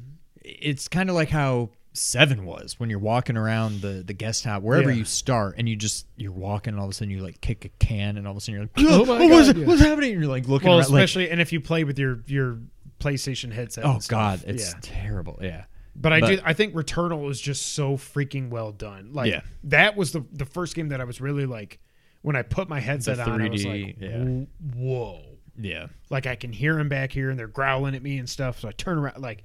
It's 0.43 0.87
kind 0.87 1.09
of 1.09 1.15
like 1.15 1.29
how 1.29 1.69
Seven 1.93 2.45
was 2.45 2.79
when 2.79 2.89
you're 2.89 2.99
walking 2.99 3.35
around 3.35 3.81
the, 3.81 4.01
the 4.05 4.13
guest 4.13 4.43
house, 4.45 4.61
wherever 4.61 4.89
Yeah. 4.89 4.95
you 4.97 5.05
start, 5.05 5.55
and 5.57 5.67
you 5.67 5.75
just, 5.75 6.07
you're 6.15 6.31
walking 6.31 6.71
and 6.73 6.79
all 6.79 6.85
of 6.85 6.91
a 6.91 6.93
sudden 6.93 7.11
you 7.11 7.21
like 7.21 7.41
kick 7.41 7.65
a 7.65 7.69
can 7.83 8.17
and 8.17 8.25
all 8.27 8.31
of 8.31 8.37
a 8.37 8.41
sudden 8.41 8.53
you're 8.55 8.63
like, 8.63 8.71
Oh 8.79 9.01
oh, 9.01 9.05
my 9.19 9.25
what's, 9.27 9.47
God, 9.47 9.57
yeah. 9.57 9.65
what's 9.67 9.81
happening? 9.81 10.11
And 10.13 10.21
you're 10.21 10.29
like 10.31 10.47
looking 10.47 10.69
Well, 10.69 10.79
around 10.79 10.89
like, 10.89 11.03
especially 11.03 11.29
and 11.29 11.41
if 11.41 11.51
you 11.51 11.59
play 11.59 11.83
with 11.83 11.99
your 11.99 12.19
your 12.27 12.59
PlayStation 12.99 13.51
headset. 13.51 13.83
oh. 13.85 13.99
God, 14.07 14.41
it's 14.45 14.71
yeah. 14.73 14.79
terrible. 14.81 15.39
Yeah. 15.41 15.65
But 15.95 16.13
I 16.13 16.19
But- 16.21 16.27
do. 16.27 16.39
I 16.45 16.53
think 16.53 16.73
Returnal 16.73 17.29
is 17.29 17.39
just 17.41 17.73
so 17.73 17.97
freaking 17.97 18.49
well 18.49 18.71
done. 18.71 19.11
Like 19.13 19.31
Yeah. 19.31 19.41
that 19.65 19.95
was 19.97 20.11
the 20.11 20.25
the 20.31 20.45
first 20.45 20.75
game 20.75 20.89
that 20.89 21.01
I 21.01 21.03
was 21.03 21.19
really 21.21 21.45
like 21.45 21.79
when 22.21 22.35
I 22.35 22.41
put 22.43 22.69
my 22.69 22.79
headset 22.79 23.19
on. 23.19 23.41
I 23.41 23.49
was 23.49 23.65
like, 23.65 23.97
yeah. 23.99 24.23
Whoa! 24.75 25.21
Yeah. 25.59 25.87
Like 26.09 26.25
I 26.27 26.35
can 26.35 26.53
hear 26.53 26.75
them 26.75 26.87
back 26.89 27.11
here 27.11 27.29
and 27.29 27.37
they're 27.37 27.47
growling 27.47 27.93
at 27.95 28.01
me 28.01 28.17
and 28.17 28.29
stuff. 28.29 28.59
So 28.61 28.69
I 28.69 28.71
turn 28.71 28.97
around. 28.97 29.21
Like 29.21 29.43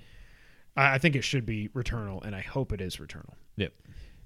I, 0.76 0.94
I 0.94 0.98
think 0.98 1.16
it 1.16 1.22
should 1.22 1.46
be 1.46 1.68
Returnal, 1.70 2.24
and 2.24 2.34
I 2.36 2.40
hope 2.42 2.72
it 2.72 2.80
is 2.80 2.96
Returnal. 2.98 3.34
Yep. 3.56 3.72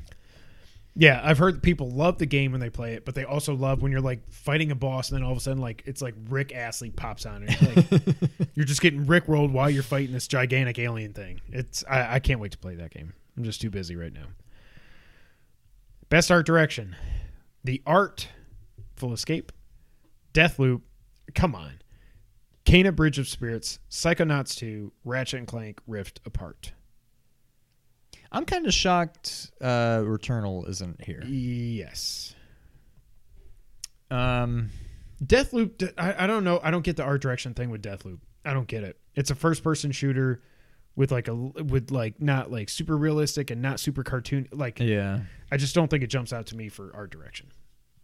Yeah, 0.97 1.21
I've 1.23 1.39
heard 1.39 1.63
people 1.63 1.89
love 1.89 2.19
the 2.19 2.27
game 2.27 2.51
when 2.53 2.61
they 2.61 2.69
play 2.69 2.95
it, 2.95 3.05
but 3.05 3.15
they 3.15 3.25
also 3.25 3.55
love 3.55 3.81
when 3.81 3.93
you're 3.93 4.01
like 4.01 4.29
fighting 4.31 4.71
a 4.71 4.75
boss 4.75 5.11
and 5.11 5.19
then 5.19 5.25
all 5.25 5.33
of 5.33 5.39
a 5.39 5.41
sudden 5.41 5.63
like 5.63 5.83
it's 5.87 6.03
like 6.03 6.15
Rick 6.29 6.53
Astley 6.53 6.91
pops 6.91 7.27
on 7.27 7.45
and 7.45 7.61
you're, 7.61 7.75
like, 7.75 8.17
you're 8.55 8.67
just 8.67 8.81
getting 8.81 9.07
Rick 9.07 9.29
rolled 9.29 9.53
while 9.53 9.71
you're 9.71 9.85
fighting 9.85 10.13
this 10.13 10.27
gigantic 10.27 10.79
alien 10.79 11.13
thing. 11.13 11.41
It's 11.49 11.85
I, 11.89 12.17
I 12.17 12.19
can't 12.19 12.41
wait 12.41 12.53
to 12.53 12.59
play 12.59 12.75
that 12.75 12.91
game. 12.91 13.13
I'm 13.37 13.45
just 13.45 13.61
too 13.61 13.71
busy 13.71 13.95
right 13.95 14.13
now. 14.13 14.27
Best 16.09 16.31
art 16.31 16.45
direction. 16.45 16.97
The 17.63 17.83
art 17.87 18.29
Full 19.01 19.15
Escape, 19.15 19.51
Deathloop, 20.35 20.83
come 21.35 21.55
on. 21.55 21.81
Kana 22.67 22.93
Bridge 22.93 23.19
of 23.19 23.27
Spirits, 23.27 23.79
Psychonauts 23.91 24.55
2, 24.57 24.93
Ratchet 25.05 25.39
and 25.39 25.47
Clank 25.49 25.81
Rift 25.87 26.21
Apart. 26.27 26.73
I'm 28.33 28.45
kind 28.45 28.67
of 28.67 28.75
shocked 28.75 29.51
uh 29.61 29.99
Returnal 29.99 30.69
isn't 30.69 31.03
here. 31.03 31.23
Yes. 31.25 32.35
Um 34.11 34.71
Deathloop, 35.23 35.93
I 35.99 36.27
don't 36.27 36.45
know. 36.45 36.61
I 36.63 36.71
don't 36.71 36.83
get 36.83 36.97
the 36.97 37.03
art 37.03 37.21
direction 37.21 37.53
thing 37.53 37.69
with 37.71 37.83
Deathloop. 37.83 38.21
I 38.45 38.55
don't 38.55 38.67
get 38.67 38.85
it. 38.85 38.99
It's 39.15 39.31
a 39.31 39.35
first 39.35 39.63
person 39.63 39.93
shooter 39.93 40.43
with 40.97 41.13
like 41.13 41.29
a 41.29 41.35
with 41.35 41.91
like 41.91 42.21
not 42.21 42.51
like 42.51 42.69
super 42.69 42.97
realistic 42.97 43.51
and 43.51 43.61
not 43.61 43.81
super 43.81 44.03
cartoon. 44.03 44.49
Like 44.51 44.81
yeah. 44.81 45.21
I 45.53 45.57
just 45.57 45.75
don't 45.75 45.89
think 45.89 46.03
it 46.03 46.09
jumps 46.09 46.33
out 46.33 46.47
to 46.47 46.57
me 46.57 46.69
for 46.69 46.91
art 46.95 47.11
direction. 47.11 47.49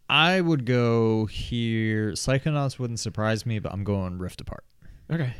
I 0.08 0.40
would 0.40 0.66
go 0.66 1.26
here. 1.26 2.12
Psychonauts 2.12 2.78
wouldn't 2.78 3.00
surprise 3.00 3.44
me, 3.44 3.58
but 3.58 3.72
I'm 3.72 3.82
going 3.82 4.18
Rift 4.18 4.40
Apart. 4.40 4.64
Okay. 5.10 5.34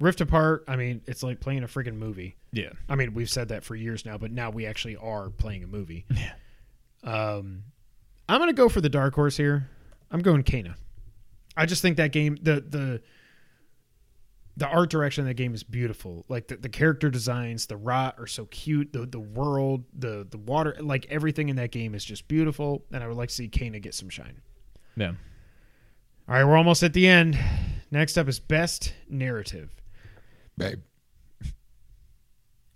Rift 0.00 0.20
Apart. 0.20 0.64
I 0.66 0.76
mean, 0.76 1.02
it's 1.06 1.22
like 1.22 1.38
playing 1.40 1.62
a 1.62 1.68
freaking 1.68 1.94
movie. 1.96 2.36
Yeah. 2.52 2.70
I 2.88 2.96
mean, 2.96 3.14
we've 3.14 3.30
said 3.30 3.48
that 3.48 3.64
for 3.64 3.74
years 3.74 4.04
now, 4.04 4.18
but 4.18 4.30
now 4.30 4.50
we 4.50 4.66
actually 4.66 4.96
are 4.96 5.30
playing 5.30 5.64
a 5.64 5.66
movie. 5.66 6.06
Yeah. 6.10 6.32
Um, 7.04 7.64
I'm 8.28 8.38
gonna 8.38 8.52
go 8.52 8.68
for 8.68 8.80
the 8.80 8.88
dark 8.88 9.14
horse 9.14 9.36
here. 9.36 9.68
I'm 10.10 10.20
going 10.20 10.42
Kana. 10.42 10.76
I 11.56 11.66
just 11.66 11.82
think 11.82 11.96
that 11.96 12.12
game, 12.12 12.36
the 12.40 12.60
the 12.60 13.02
the 14.56 14.66
art 14.66 14.90
direction 14.90 15.22
of 15.22 15.28
that 15.28 15.34
game 15.34 15.54
is 15.54 15.62
beautiful. 15.62 16.24
Like 16.28 16.48
the, 16.48 16.56
the 16.56 16.68
character 16.68 17.10
designs, 17.10 17.66
the 17.66 17.76
rot 17.76 18.16
are 18.18 18.26
so 18.26 18.44
cute. 18.46 18.92
The 18.92 19.06
the 19.06 19.20
world, 19.20 19.84
the 19.98 20.26
the 20.30 20.38
water, 20.38 20.76
like 20.80 21.06
everything 21.10 21.48
in 21.48 21.56
that 21.56 21.70
game 21.70 21.94
is 21.94 22.04
just 22.04 22.28
beautiful. 22.28 22.84
And 22.92 23.02
I 23.02 23.08
would 23.08 23.16
like 23.16 23.30
to 23.30 23.34
see 23.34 23.48
Kana 23.48 23.80
get 23.80 23.94
some 23.94 24.08
shine. 24.08 24.40
Yeah. 24.96 25.12
All 26.28 26.36
right, 26.36 26.44
we're 26.44 26.56
almost 26.56 26.82
at 26.82 26.92
the 26.92 27.08
end. 27.08 27.38
Next 27.90 28.16
up 28.16 28.28
is 28.28 28.38
best 28.38 28.94
narrative. 29.08 29.70
Babe. 30.56 30.80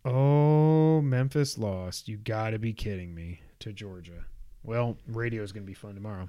Oh, 0.07 1.01
Memphis 1.01 1.59
lost. 1.59 2.07
You 2.07 2.17
got 2.17 2.51
to 2.51 2.61
be 2.61 2.73
kidding 2.73 3.13
me 3.13 3.41
to 3.59 3.73
Georgia. 3.73 4.25
Well, 4.63 4.97
radio 5.09 5.43
is 5.43 5.51
going 5.51 5.65
to 5.65 5.67
be 5.67 5.75
fun 5.75 5.95
tomorrow. 5.95 6.29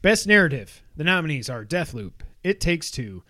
Best 0.00 0.26
narrative. 0.26 0.82
The 0.96 1.04
nominees 1.04 1.50
are 1.50 1.66
Deathloop, 1.66 2.12
It 2.42 2.60
Takes 2.60 2.90
Two, 2.90 3.22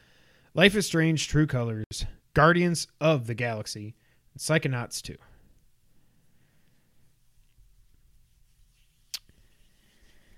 Life 0.55 0.77
is 0.77 0.87
Strange, 0.87 1.27
True 1.27 1.47
Colors, 1.47 2.07
Guardians 2.35 2.87
of 3.01 3.27
the 3.27 3.35
Galaxy, 3.35 3.97
and 4.33 4.41
Psychonauts 4.41 5.03
2. 5.03 5.17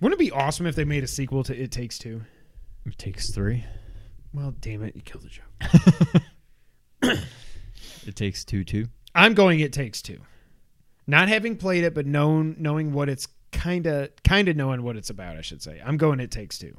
Wouldn't 0.00 0.18
it 0.20 0.24
be 0.24 0.30
awesome 0.30 0.66
if 0.66 0.74
they 0.74 0.84
made 0.84 1.04
a 1.04 1.08
sequel 1.08 1.44
to 1.44 1.54
It 1.54 1.70
Takes 1.70 1.98
Two? 1.98 2.22
It 2.86 2.98
takes 2.98 3.30
three. 3.30 3.64
Well, 4.32 4.54
damn 4.60 4.82
it, 4.82 4.96
you 4.96 5.02
killed 5.02 5.24
the 5.24 7.12
joke. 7.12 7.18
It 8.06 8.16
takes 8.16 8.44
two 8.44 8.64
two. 8.64 8.86
I'm 9.14 9.34
going 9.34 9.60
It 9.60 9.72
Takes 9.72 10.02
Two. 10.02 10.18
Not 11.06 11.28
having 11.28 11.56
played 11.56 11.84
it, 11.84 11.94
but 11.94 12.06
known 12.06 12.56
knowing 12.58 12.92
what 12.92 13.08
it's 13.08 13.28
kind 13.52 13.86
of 13.86 14.10
kind 14.24 14.48
of 14.48 14.56
knowing 14.56 14.82
what 14.82 14.96
it's 14.96 15.10
about, 15.10 15.36
I 15.36 15.40
should 15.40 15.62
say. 15.62 15.80
I'm 15.84 15.96
going 15.96 16.20
It 16.20 16.30
Takes 16.30 16.58
Two. 16.58 16.76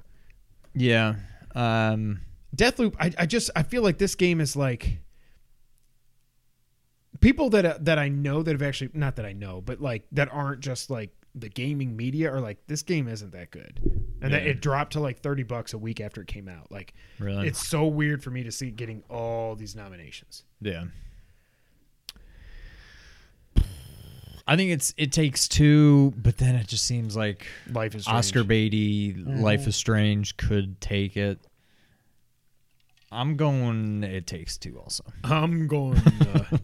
Yeah. 0.74 1.16
Um 1.54 2.22
Deathloop. 2.56 2.96
I, 3.00 3.12
I 3.18 3.26
just 3.26 3.50
I 3.56 3.64
feel 3.64 3.84
like 3.84 3.98
this 3.98 4.16
game 4.16 4.42
is 4.42 4.56
like 4.56 5.00
people 7.22 7.50
that 7.52 7.86
that 7.86 8.00
I 8.00 8.10
know 8.10 8.44
that 8.44 8.52
have 8.52 8.62
actually 8.62 8.92
not 8.94 9.16
that 9.16 9.26
I 9.26 9.34
know, 9.34 9.62
but 9.62 9.82
like 9.82 10.06
that 10.12 10.30
aren't 10.32 10.60
just 10.62 10.90
like 10.90 11.12
the 11.34 11.50
gaming 11.50 11.98
media 11.98 12.32
are 12.32 12.40
like 12.40 12.66
this 12.68 12.82
game 12.82 13.08
isn't 13.08 13.32
that 13.34 13.52
good, 13.52 13.80
and 14.22 14.34
that 14.34 14.48
it 14.48 14.62
dropped 14.62 14.94
to 14.94 15.02
like 15.02 15.20
thirty 15.20 15.44
bucks 15.44 15.74
a 15.74 15.78
week 15.78 16.00
after 16.00 16.22
it 16.22 16.28
came 16.28 16.48
out. 16.48 16.72
Like 16.72 16.94
really. 17.20 17.48
it's 17.48 17.66
so 17.66 17.86
weird 17.88 18.24
for 18.24 18.32
me 18.32 18.44
to 18.44 18.52
see 18.52 18.70
it 18.70 18.76
getting 18.78 19.04
all 19.10 19.56
these 19.56 19.76
nominations. 19.76 20.44
yeah. 20.62 20.86
I 24.48 24.56
think 24.56 24.72
it's 24.72 24.94
it 24.98 25.12
takes 25.12 25.48
two, 25.48 26.14
but 26.18 26.38
then 26.38 26.56
it 26.56 26.68
just 26.68 26.86
seems 26.86 27.18
like 27.18 27.48
Life 27.72 27.96
is 27.96 28.04
strange. 28.04 28.18
Oscar 28.18 28.44
Beatty, 28.44 29.16
Life 29.16 29.68
is 29.68 29.76
Strange 29.76 30.38
could 30.38 30.80
take 30.80 31.18
it. 31.18 31.40
I'm 33.12 33.38
going. 33.38 34.04
It 34.04 34.28
takes 34.28 34.58
two. 34.58 34.78
Also, 34.80 35.04
I'm 35.24 35.68
going. 35.68 35.98
Uh... 35.98 36.44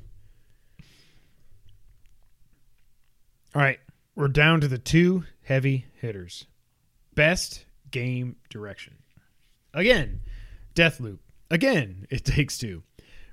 All 3.53 3.61
right, 3.61 3.79
we're 4.15 4.27
down 4.27 4.61
to 4.61 4.67
the 4.67 4.77
two 4.77 5.23
heavy 5.43 5.86
hitters. 5.99 6.45
Best 7.15 7.65
game 7.89 8.36
direction. 8.49 8.95
Again, 9.73 10.21
Deathloop. 10.75 11.17
Again, 11.49 12.05
it 12.09 12.23
takes 12.25 12.57
two. 12.57 12.84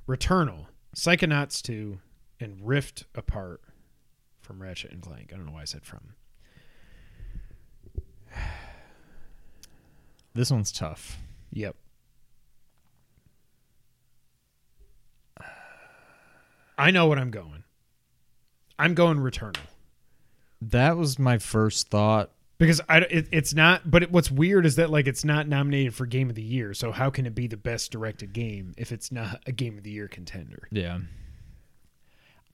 Returnal, 0.09 0.66
Psychonauts 0.96 1.62
2, 1.62 1.99
and 2.40 2.66
Rift 2.66 3.05
Apart 3.14 3.61
from 4.49 4.61
Ratchet 4.62 4.90
and 4.92 5.03
Clank. 5.03 5.30
I 5.30 5.36
don't 5.36 5.44
know 5.44 5.53
why 5.53 5.61
I 5.61 5.66
said 5.66 5.84
from. 5.84 6.14
this 10.34 10.51
one's 10.51 10.72
tough. 10.72 11.18
Yep. 11.53 11.76
I 16.78 16.90
know 16.90 17.07
what 17.07 17.18
I'm 17.18 17.30
going. 17.30 17.64
I'm 18.78 18.94
going 18.94 19.18
Returnal 19.18 19.59
That 20.62 20.96
was 20.96 21.18
my 21.18 21.36
first 21.36 21.90
thought. 21.90 22.30
because 22.57 22.80
I 22.88 23.01
it, 23.01 23.28
it's 23.30 23.53
not. 23.53 23.90
But 23.90 24.05
it, 24.05 24.11
what's 24.11 24.30
weird 24.30 24.64
is 24.64 24.76
that 24.76 24.88
like 24.88 25.07
it's 25.07 25.26
not 25.26 25.46
nominated 25.46 25.94
for 25.94 26.07
Game 26.07 26.30
of 26.30 26.36
the 26.36 26.42
Year. 26.42 26.72
So 26.72 26.90
how 26.90 27.11
can 27.11 27.26
it 27.26 27.34
be 27.34 27.49
the 27.49 27.59
best 27.59 27.92
directed 27.92 28.32
game 28.32 28.72
if 28.78 28.92
it's 28.92 29.12
not 29.12 29.42
a 29.46 29.53
Game 29.53 29.76
of 29.76 29.84
the 29.84 29.90
Year 29.90 30.09
contender? 30.09 30.68
Yeah. 30.70 31.01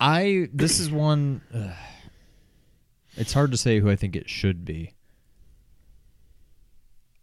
I 0.01 0.49
this 0.53 0.81
is 0.81 0.91
one 0.91 1.41
ugh. 1.55 1.71
it's 3.17 3.33
hard 3.33 3.53
to 3.53 3.57
say 3.57 3.81
who 3.81 3.91
I 3.91 3.97
think 3.97 4.17
it 4.17 4.29
should 4.29 4.65
be. 4.65 4.95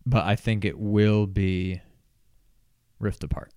But 0.05 0.25
I 0.25 0.35
think 0.35 0.65
it 0.65 0.79
will 0.79 1.27
be 1.27 1.81
Rift 2.99 3.23
Apart. 3.23 3.51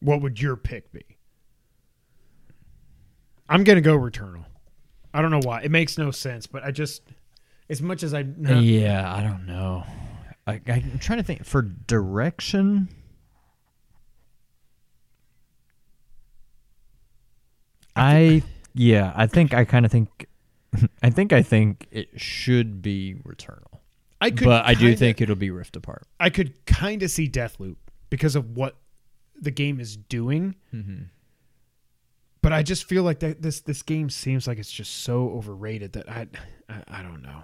What 0.00 0.22
would 0.22 0.40
your 0.40 0.56
pick 0.56 0.90
be? 0.92 1.04
I'm 3.48 3.64
gonna 3.64 3.80
go 3.80 3.96
Returnal. 3.96 4.46
I 5.12 5.20
don't 5.22 5.30
know 5.30 5.40
why. 5.42 5.62
It 5.62 5.70
makes 5.70 5.98
no 5.98 6.10
sense, 6.10 6.46
but 6.46 6.64
I 6.64 6.70
just 6.70 7.02
as 7.68 7.82
much 7.82 8.02
as 8.02 8.14
I 8.14 8.22
know 8.22 8.58
Yeah, 8.58 9.12
I 9.12 9.22
don't 9.22 9.46
know. 9.46 9.84
I, 10.46 10.60
I'm 10.66 10.98
trying 10.98 11.18
to 11.18 11.24
think 11.24 11.44
for 11.44 11.62
direction. 11.62 12.88
I 17.96 18.42
yeah, 18.74 19.12
I 19.16 19.26
think 19.26 19.54
I 19.54 19.64
kind 19.64 19.84
of 19.84 19.92
think 19.92 20.26
I 21.02 21.10
think 21.10 21.32
I 21.32 21.42
think 21.42 21.86
it 21.90 22.08
should 22.20 22.80
be 22.82 23.16
Returnal, 23.26 23.80
I 24.20 24.30
could 24.30 24.44
but 24.46 24.66
I 24.66 24.74
do 24.74 24.80
kinda- 24.86 24.96
think 24.96 25.20
it'll 25.20 25.36
be 25.36 25.50
Rift 25.50 25.76
Apart. 25.76 26.06
I 26.18 26.30
could 26.30 26.64
kind 26.66 27.02
of 27.02 27.10
see 27.10 27.28
Deathloop 27.28 27.76
because 28.10 28.36
of 28.36 28.56
what 28.56 28.76
the 29.40 29.50
game 29.50 29.80
is 29.80 29.96
doing. 29.96 30.54
Mm-hmm. 30.74 31.04
But 32.42 32.52
I 32.54 32.62
just 32.62 32.84
feel 32.84 33.02
like 33.02 33.20
that 33.20 33.42
this 33.42 33.60
this 33.60 33.82
game 33.82 34.08
seems 34.08 34.46
like 34.46 34.58
it's 34.58 34.70
just 34.70 35.02
so 35.02 35.30
overrated 35.30 35.92
that 35.92 36.08
I 36.08 36.26
I, 36.68 36.82
I 36.88 37.02
don't 37.02 37.22
know. 37.22 37.42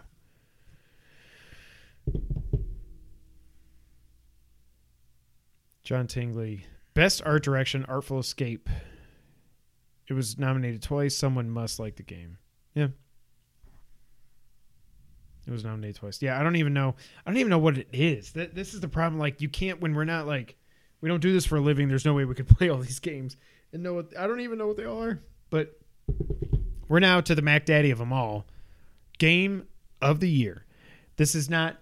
John 5.85 6.07
Tingley, 6.07 6.67
best 6.95 7.23
art 7.25 7.45
direction, 7.45 7.85
Artful 7.89 8.19
Escape. 8.19 8.69
It 10.09 10.15
was 10.15 10.39
nominated 10.39 10.83
twice. 10.83 11.17
Someone 11.17 11.51
must 11.51 11.79
like 11.79 11.97
the 11.97 12.03
game. 12.03 12.39
Yeah. 12.75 12.89
It 15.47 15.53
was 15.53 15.65
nominated 15.65 15.97
twice. 15.97 16.21
Yeah, 16.21 16.39
I 16.39 16.43
don't 16.43 16.57
even 16.57 16.73
know. 16.73 16.95
I 17.25 17.31
don't 17.31 17.39
even 17.39 17.51
know 17.51 17.59
what 17.59 17.79
it 17.79 17.89
is. 17.93 18.33
That 18.33 18.55
this 18.55 18.75
is 18.75 18.81
the 18.81 18.89
problem. 18.89 19.21
Like, 19.21 19.41
you 19.41 19.49
can't 19.49 19.81
when 19.81 19.95
we're 19.95 20.05
not 20.05 20.27
like 20.27 20.57
we 21.01 21.09
don't 21.09 21.21
do 21.21 21.33
this 21.33 21.47
for 21.47 21.57
a 21.57 21.61
living. 21.61 21.89
There's 21.89 22.05
no 22.05 22.15
way 22.15 22.25
we 22.25 22.35
could 22.35 22.49
play 22.59 22.69
all 22.69 22.79
these 22.79 22.99
games 22.99 23.37
and 23.73 23.83
know 23.83 23.95
what. 23.95 24.17
I 24.19 24.27
don't 24.27 24.41
even 24.41 24.59
know 24.59 24.67
what 24.67 24.77
they 24.77 24.85
all 24.85 25.03
are. 25.03 25.21
But 25.51 25.79
we're 26.89 27.01
now 27.01 27.21
to 27.21 27.35
the 27.35 27.43
Mac 27.43 27.65
Daddy 27.65 27.91
of 27.91 27.99
them 27.99 28.13
all. 28.13 28.47
Game 29.19 29.69
of 30.03 30.21
the 30.21 30.29
year. 30.29 30.65
This 31.17 31.35
is 31.35 31.49
not 31.49 31.77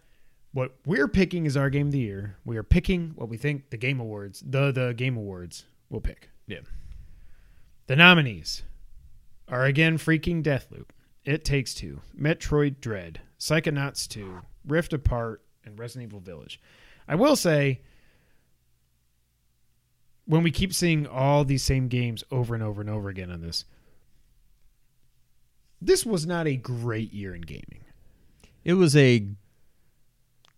what 0.53 0.77
we're 0.87 1.09
picking 1.09 1.47
is 1.47 1.57
our 1.57 1.71
game 1.71 1.87
of 1.87 1.93
the 1.93 1.99
year. 1.99 2.37
We 2.45 2.57
are 2.57 2.63
picking 2.63 3.13
what 3.17 3.29
we 3.29 3.37
think 3.37 3.71
the 3.71 3.77
Game 3.77 3.99
Awards, 3.99 4.43
the 4.47 4.71
the 4.73 4.95
Game 4.95 5.17
Awards 5.17 5.65
will 5.89 6.01
pick. 6.01 6.29
Yeah. 6.47 6.61
The 7.87 7.97
nominees 7.97 8.63
are 9.49 9.65
again 9.65 9.99
freaking 9.99 10.43
Deathloop, 10.43 10.87
It 11.25 11.45
Takes 11.45 11.75
Two, 11.75 12.01
Metroid 12.19 12.81
Dread, 12.81 13.21
Psychonauts 13.39 14.09
2, 14.09 14.41
Rift 14.67 14.95
Apart, 14.95 15.43
and 15.65 15.79
Resident 15.79 16.09
Evil 16.11 16.21
Village. 16.21 16.61
I 17.07 17.15
will 17.15 17.37
say, 17.37 17.83
when 20.25 20.43
we 20.43 20.51
keep 20.51 20.73
seeing 20.73 21.07
all 21.07 21.45
these 21.45 21.63
same 21.63 21.89
games 21.89 22.25
over 22.31 22.55
and 22.55 22.63
over 22.63 22.81
and 22.81 22.89
over 22.89 23.11
again 23.11 23.31
on 23.31 23.43
this, 23.43 23.67
this 25.81 26.07
was 26.07 26.27
not 26.27 26.47
a 26.47 26.57
great 26.57 27.13
year 27.13 27.35
in 27.35 27.43
gaming. 27.43 27.85
It 28.65 28.75
was 28.75 28.97
a 28.97 29.27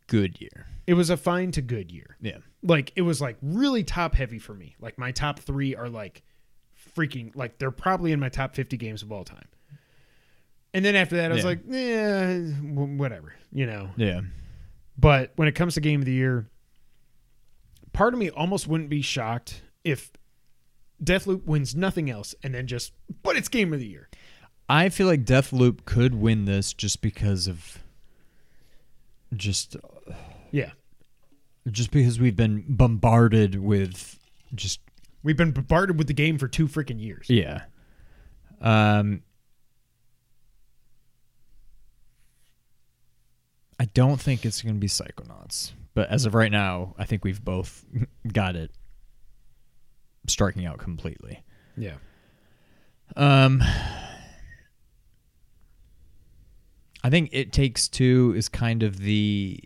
good 0.06 0.40
year. 0.40 0.68
It 0.86 0.94
was 0.94 1.10
a 1.10 1.16
fine 1.16 1.50
to 1.52 1.62
good 1.62 1.90
year. 1.90 2.16
Yeah. 2.20 2.38
Like 2.62 2.92
it 2.94 3.02
was 3.02 3.20
like 3.20 3.36
really 3.42 3.82
top 3.82 4.14
heavy 4.14 4.38
for 4.38 4.54
me. 4.54 4.76
Like 4.78 4.96
my 4.98 5.10
top 5.10 5.40
three 5.40 5.74
are 5.74 5.88
like 5.88 6.22
freaking 6.97 7.34
like 7.36 7.59
they're 7.59 7.70
probably 7.70 8.12
in 8.12 8.18
my 8.20 8.28
top 8.28 8.55
fifty 8.55 8.76
games 8.76 9.03
of 9.03 9.12
all 9.12 9.22
time. 9.24 9.47
And 10.74 10.84
then 10.84 10.97
after 10.97 11.16
that, 11.16 11.30
I 11.30 11.34
was 11.34 11.44
Yeah. 11.44 11.49
like, 11.49 11.61
yeah, 11.68 12.38
whatever, 12.99 13.34
you 13.53 13.66
know. 13.66 13.90
Yeah. 13.97 14.22
But 14.99 15.32
when 15.36 15.47
it 15.49 15.53
comes 15.55 15.74
to 15.74 15.80
game 15.80 16.01
of 16.01 16.07
the 16.07 16.12
year, 16.12 16.49
part 17.92 18.12
of 18.12 18.18
me 18.20 18.28
almost 18.30 18.66
wouldn't 18.66 18.90
be 18.90 19.01
shocked 19.03 19.62
if 19.84 20.11
Deathloop 21.03 21.44
wins 21.44 21.74
nothing 21.74 22.11
else 22.11 22.34
and 22.42 22.55
then 22.55 22.66
just, 22.66 22.92
but 23.22 23.36
it's 23.36 23.49
game 23.49 23.72
of 23.72 23.80
the 23.80 23.86
year. 23.86 24.09
I 24.68 24.88
feel 24.88 25.07
like 25.07 25.24
Deathloop 25.24 25.84
could 25.84 26.14
win 26.14 26.44
this 26.44 26.72
just 26.74 27.01
because 27.01 27.47
of 27.47 27.78
just 29.34 29.76
Yeah, 30.51 30.72
just 31.70 31.90
because 31.90 32.18
we've 32.20 32.36
been 32.36 32.64
bombarded 32.68 33.61
with 33.61 34.18
just 34.55 34.80
we've 35.26 35.36
been 35.36 35.50
bombarded 35.50 35.98
with 35.98 36.06
the 36.06 36.14
game 36.14 36.38
for 36.38 36.48
two 36.48 36.66
freaking 36.68 37.00
years. 37.00 37.26
yeah. 37.28 37.64
Um 38.60 39.22
I 43.78 43.84
don't 43.86 44.18
think 44.20 44.46
it's 44.46 44.62
going 44.62 44.74
to 44.76 44.80
be 44.80 44.86
Psychonauts, 44.86 45.72
but 45.94 46.08
as 46.08 46.24
of 46.24 46.34
right 46.34 46.50
now, 46.50 46.94
I 46.98 47.04
think 47.04 47.24
we've 47.24 47.44
both 47.44 47.84
got 48.32 48.56
it 48.56 48.70
striking 50.26 50.64
out 50.64 50.78
completely. 50.78 51.42
Yeah, 51.76 51.96
Um, 53.16 53.62
I 57.04 57.10
think 57.10 57.28
It 57.32 57.52
Takes 57.52 57.86
Two 57.86 58.32
is 58.34 58.48
kind 58.48 58.82
of 58.82 58.98
the 58.98 59.60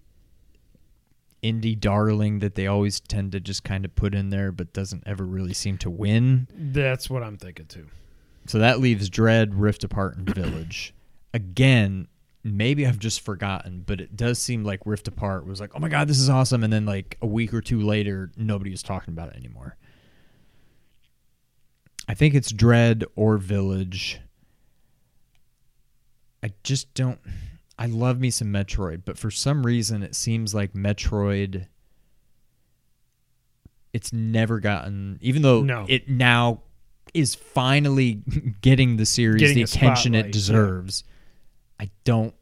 indie 1.43 1.79
darling 1.79 2.41
that 2.41 2.55
they 2.55 2.67
always 2.67 3.01
tend 3.01 3.33
to 3.33 3.41
just 3.41 3.65
kind 3.65 3.85
of 3.85 3.95
put 3.95 4.15
in 4.15 4.31
there, 4.31 4.53
but 4.53 4.73
doesn't 4.73 5.03
ever 5.07 5.25
really 5.25 5.55
seem 5.55 5.79
to 5.79 5.91
win. 5.91 6.47
that's 6.55 7.09
what 7.09 7.23
I'm 7.23 7.37
thinking 7.37 7.67
too. 7.67 7.87
So 8.47 8.59
that 8.59 8.81
leaves 8.81 9.09
Dread, 9.09 9.55
Rift 9.55 9.85
Apart, 9.85 10.17
and 10.17 10.29
Village. 10.35 10.95
Again, 11.35 12.09
maybe 12.43 12.87
I've 12.87 12.99
just 12.99 13.21
forgotten, 13.21 13.85
but 13.87 14.01
it 14.01 14.17
does 14.17 14.39
seem 14.39 14.65
like 14.65 14.81
Rift 14.85 15.09
Apart 15.09 15.47
was 15.47 15.61
like, 15.61 15.71
oh 15.75 15.79
my 15.79 15.89
god, 15.89 16.09
this 16.09 16.19
is 16.19 16.29
awesome, 16.29 16.65
and 16.65 16.73
then 16.73 16.87
like 16.87 17.17
a 17.23 17.27
week 17.27 17.53
or 17.55 17.61
two 17.61 17.81
later, 17.81 18.31
nobody 18.37 18.71
was 18.71 18.83
talking 18.83 19.13
about 19.13 19.29
it 19.31 19.37
anymore. 19.37 19.77
I 22.09 22.15
think 22.15 22.35
it's 22.35 22.51
Dread 22.51 23.05
or 23.15 23.37
Village. 23.37 24.21
I 26.43 26.53
just 26.65 26.93
don't. 26.95 27.21
I 27.81 27.87
love 27.87 28.21
me 28.21 28.31
some 28.31 28.49
Metroid, 28.53 29.03
but 29.07 29.17
for 29.19 29.31
some 29.31 29.65
reason, 29.65 30.03
it 30.03 30.15
seems 30.15 30.55
like 30.55 30.75
Metroid. 30.75 31.67
It's 33.93 34.13
never 34.13 34.61
gotten, 34.61 35.19
even 35.23 35.43
though 35.43 35.63
No. 35.63 35.87
it 35.89 36.09
now 36.09 36.63
is 37.15 37.35
finally 37.35 38.23
getting 38.61 38.97
the 38.99 39.07
series 39.07 39.41
Getting 39.41 39.57
the 39.57 39.63
attention 39.63 40.13
spotlight, 40.13 40.27
it 40.27 40.33
deserves. 40.33 41.05
I 41.81 41.91
don't. 42.05 42.35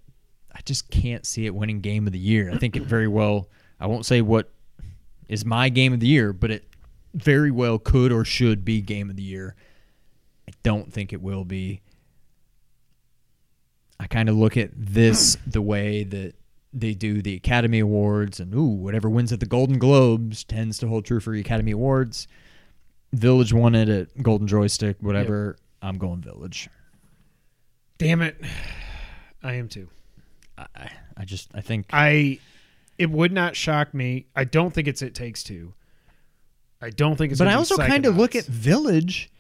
I 0.53 0.61
just 0.65 0.91
can't 0.91 1.25
see 1.25 1.47
it 1.47 1.55
winning 1.55 1.81
Game 1.81 2.07
of 2.09 2.13
the 2.13 2.19
Year. 2.19 2.51
I 2.53 2.59
think 2.59 2.75
it 2.77 2.83
very 2.83 3.07
well. 3.09 3.49
I 3.79 3.87
won't 3.87 4.05
say 4.05 4.21
what 4.21 4.51
is 5.29 5.45
my 5.45 5.69
Game 5.69 5.93
of 5.93 6.01
the 6.01 6.09
Year, 6.09 6.33
but 6.33 6.51
it 6.51 6.65
very 7.15 7.53
well 7.53 7.79
could 7.79 8.11
or 8.13 8.25
should 8.25 8.65
be 8.65 8.81
Game 8.81 9.09
of 9.09 9.15
the 9.17 9.23
Year. 9.23 9.55
I 10.49 10.53
don't 10.65 10.93
think 10.93 11.13
it 11.13 11.23
will 11.23 11.45
be. 11.45 11.81
I 14.01 14.07
kind 14.07 14.29
of 14.29 14.37
look 14.37 14.57
at 14.57 14.71
this 14.75 15.37
the 15.47 15.63
way 15.63 16.05
that 16.05 16.35
they 16.73 16.95
do 16.95 17.23
the 17.23 17.35
Academy 17.35 17.81
Awards, 17.81 18.41
and 18.41 18.55
ooh, 18.55 18.63
whatever 18.65 19.09
wins 19.09 19.33
at 19.33 19.41
the 19.41 19.47
Golden 19.47 19.79
Globes 19.79 20.45
tends 20.45 20.79
to 20.79 20.89
hold 20.89 21.05
true 21.05 21.21
for 21.21 21.33
the 21.33 21.41
Academy 21.41 21.73
Awards. 21.73 22.29
Village 23.13 23.53
won 23.53 23.75
it 23.75 23.89
at 23.89 24.23
Golden 24.23 24.47
Joystick, 24.47 24.97
whatever. 25.01 25.57
I'm 25.81 25.99
going 25.99 26.21
Village. 26.21 26.69
Damn 27.97 28.23
it, 28.23 28.37
I 29.43 29.55
am 29.55 29.69
too. 29.69 29.89
I, 30.57 30.91
I 31.17 31.25
just 31.25 31.49
I 31.55 31.61
think 31.61 31.87
I 31.93 32.39
it 32.99 33.11
would 33.11 33.33
not 33.33 33.57
shock 33.57 33.95
me. 33.95 34.27
I 34.37 34.45
don't 34.45 34.73
think 34.73 34.89
it's 34.89 35.03
It 35.03 35.15
Takes 35.15 35.43
Two. 35.43 35.75
I 36.81 36.91
don't 36.91 37.17
think 37.17 37.33
it's. 37.33 37.39
but 37.39 37.49
I 37.49 37.55
also 37.55 37.77
kind 37.77 38.07
of 38.07 38.17
look 38.17 38.37
at 38.37 38.45
Village 38.45 39.31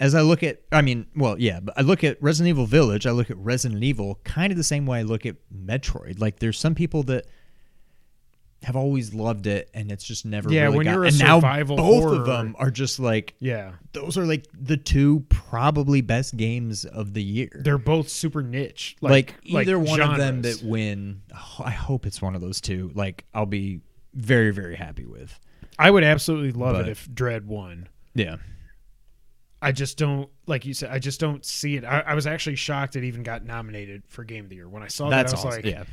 as 0.00 0.14
I 0.14 0.20
look 0.22 0.42
at. 0.42 0.60
I 0.72 0.82
mean, 0.82 1.06
well, 1.16 1.38
yeah, 1.38 1.60
but 1.60 1.74
I 1.78 1.82
look 1.82 2.04
at 2.04 2.22
Resident 2.22 2.50
Evil 2.50 2.66
Village. 2.66 3.06
I 3.06 3.10
look 3.10 3.30
at 3.30 3.36
Resident 3.38 3.82
Evil 3.82 4.18
kind 4.24 4.50
of 4.52 4.56
the 4.56 4.64
same 4.64 4.86
way 4.86 4.98
I 4.98 5.02
look 5.02 5.26
at 5.26 5.36
Metroid. 5.54 6.20
Like, 6.20 6.38
there's 6.38 6.58
some 6.58 6.74
people 6.74 7.02
that 7.04 7.26
have 8.64 8.74
always 8.74 9.14
loved 9.14 9.46
it, 9.46 9.70
and 9.72 9.92
it's 9.92 10.02
just 10.02 10.24
never. 10.26 10.50
Yeah, 10.52 10.64
really 10.64 10.78
when 10.78 10.84
got, 10.86 10.92
you're 10.94 11.04
a 11.04 11.08
and 11.08 11.18
now 11.20 11.40
both 11.40 11.78
horror- 11.78 12.16
of 12.16 12.26
them 12.26 12.56
are 12.58 12.72
just 12.72 12.98
like 12.98 13.34
Yeah, 13.38 13.72
those 13.92 14.18
are 14.18 14.26
like 14.26 14.46
the 14.52 14.76
two 14.76 15.24
probably 15.28 16.00
best 16.00 16.36
games 16.36 16.84
of 16.84 17.14
the 17.14 17.22
year. 17.22 17.60
they're 17.64 17.78
both 17.78 18.08
super 18.08 18.42
niche. 18.42 18.96
like, 19.00 19.34
Like, 19.48 19.66
either 19.68 19.78
one 19.78 20.00
of 20.00 20.16
them 20.16 20.42
that 20.42 20.60
win. 20.64 21.22
oh, 21.32 21.62
I 21.64 21.70
hope 21.70 22.04
it's 22.04 22.20
one 22.20 22.34
of 22.34 22.40
those 22.40 22.60
two. 22.60 22.90
Like, 22.94 23.24
I'll 23.32 23.46
be 23.46 23.80
very 24.14 24.50
very 24.50 24.74
happy 24.74 25.04
with. 25.04 25.38
I 25.78 25.92
would 25.92 26.02
absolutely 26.02 26.50
love 26.50 26.74
But- 26.74 26.88
it 26.88 26.90
if 26.90 27.08
Dread 27.14 27.46
won. 27.46 27.88
Yeah. 28.14 28.36
I 29.60 29.72
just 29.72 29.98
don't 29.98 30.28
like 30.46 30.64
you 30.66 30.74
said. 30.74 30.90
I 30.90 30.98
just 30.98 31.18
don't 31.20 31.44
see 31.44 31.76
it. 31.76 31.84
I, 31.84 32.00
I 32.00 32.14
was 32.14 32.26
actually 32.26 32.56
shocked 32.56 32.94
it 32.96 33.04
even 33.04 33.22
got 33.22 33.44
nominated 33.44 34.02
for 34.06 34.22
Game 34.24 34.44
of 34.44 34.50
the 34.50 34.56
Year 34.56 34.68
when 34.68 34.82
I 34.82 34.88
saw 34.88 35.10
That's 35.10 35.32
that. 35.32 35.38
I 35.38 35.40
was 35.40 35.46
awesome. 35.46 35.62
like, 35.64 35.72
yeah. 35.72 35.84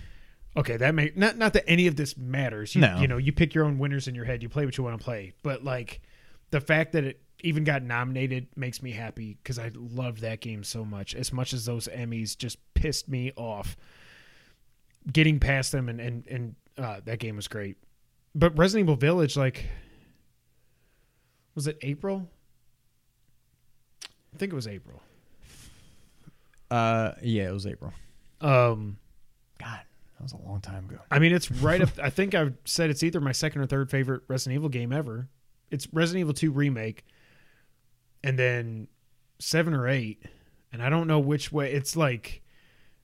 okay, 0.56 0.78
that 0.78 0.94
may 0.94 1.12
not 1.16 1.38
not 1.38 1.54
that 1.54 1.68
any 1.68 1.88
of 1.88 1.96
this 1.96 2.16
matters. 2.16 2.76
You, 2.76 2.82
No. 2.82 3.00
you 3.00 3.08
know, 3.08 3.18
you 3.18 3.32
pick 3.32 3.56
your 3.56 3.66
own 3.66 3.80
winners 3.80 4.08
in 4.08 4.14
your 4.16 4.26
head. 4.26 4.44
You 4.44 4.50
play 4.50 4.66
what 4.66 4.78
you 4.78 4.84
want 4.84 5.00
to 5.00 5.04
play. 5.04 5.34
But 5.42 5.64
like 5.64 6.02
the 6.52 6.62
fact 6.62 6.92
that 6.94 7.04
it 7.06 7.22
even 7.42 7.64
got 7.64 7.82
nominated 7.84 8.48
makes 8.56 8.82
me 8.84 8.92
happy 8.92 9.38
because 9.42 9.58
I 9.60 9.72
love 9.74 10.22
that 10.22 10.42
game 10.42 10.64
so 10.64 10.86
much. 10.86 11.16
As 11.16 11.34
much 11.34 11.52
as 11.54 11.66
those 11.66 11.88
Emmys 11.88 12.38
just 12.38 12.58
pissed 12.76 13.10
me 13.10 13.32
off, 13.36 13.76
getting 15.12 15.40
past 15.40 15.72
them 15.72 15.90
and 15.90 16.00
and 16.00 16.28
and 16.28 16.56
uh, 16.78 17.00
that 17.06 17.18
game 17.20 17.36
was 17.36 17.48
great. 17.48 17.78
But 18.36 18.56
Resident 18.58 18.86
Evil 18.86 18.96
Village, 18.98 19.36
like, 19.38 19.66
was 21.56 21.68
it 21.68 21.78
April? 21.82 22.30
I 24.36 24.38
think 24.38 24.52
it 24.52 24.56
was 24.56 24.68
April. 24.68 25.02
Uh, 26.70 27.14
yeah, 27.22 27.48
it 27.48 27.54
was 27.54 27.66
April. 27.66 27.94
Um, 28.42 28.98
God, 29.60 29.80
that 30.18 30.24
was 30.24 30.34
a 30.34 30.38
long 30.38 30.60
time 30.60 30.90
ago. 30.90 31.00
I 31.10 31.20
mean, 31.20 31.32
it's 31.32 31.50
right 31.50 31.80
up. 31.80 31.90
I 32.04 32.10
think 32.10 32.36
I've 32.36 32.54
said 32.66 32.90
it's 32.90 33.02
either 33.02 33.22
my 33.22 33.32
second 33.32 33.62
or 33.62 33.66
third 33.66 33.90
favorite 33.90 34.24
Resident 34.28 34.56
Evil 34.56 34.68
game 34.68 34.92
ever. 34.92 35.30
It's 35.72 35.88
Resident 35.94 36.20
Evil 36.20 36.34
2 36.34 36.52
remake, 36.52 37.06
and 38.26 38.38
then 38.38 38.90
seven 39.40 39.74
or 39.74 39.88
eight, 39.88 40.22
and 40.74 40.84
I 40.84 40.90
don't 40.90 41.08
know 41.08 41.20
which 41.20 41.54
way. 41.54 41.72
It's 41.72 41.96
like 41.96 42.42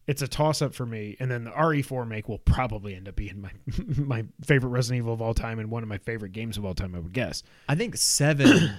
it's 0.07 0.21
a 0.21 0.27
toss 0.27 0.61
up 0.61 0.73
for 0.73 0.85
me. 0.85 1.15
And 1.21 1.31
then 1.31 1.45
the 1.45 1.51
RE4 1.51 2.05
make 2.05 2.27
will 2.27 2.39
probably 2.39 2.93
end 2.93 3.07
up 3.07 3.15
being 3.15 3.39
my 3.39 3.51
my 3.97 4.25
favorite 4.43 4.71
Resident 4.71 4.97
Evil 4.97 5.13
of 5.13 5.21
all 5.21 5.33
time 5.33 5.59
and 5.59 5.71
one 5.71 5.81
of 5.81 5.87
my 5.87 5.99
favorite 5.99 6.33
games 6.33 6.57
of 6.57 6.65
all 6.65 6.73
time. 6.73 6.93
I 6.93 6.99
would 6.99 7.13
guess. 7.13 7.41
I 7.69 7.75
think 7.75 7.95
seven. 7.95 8.73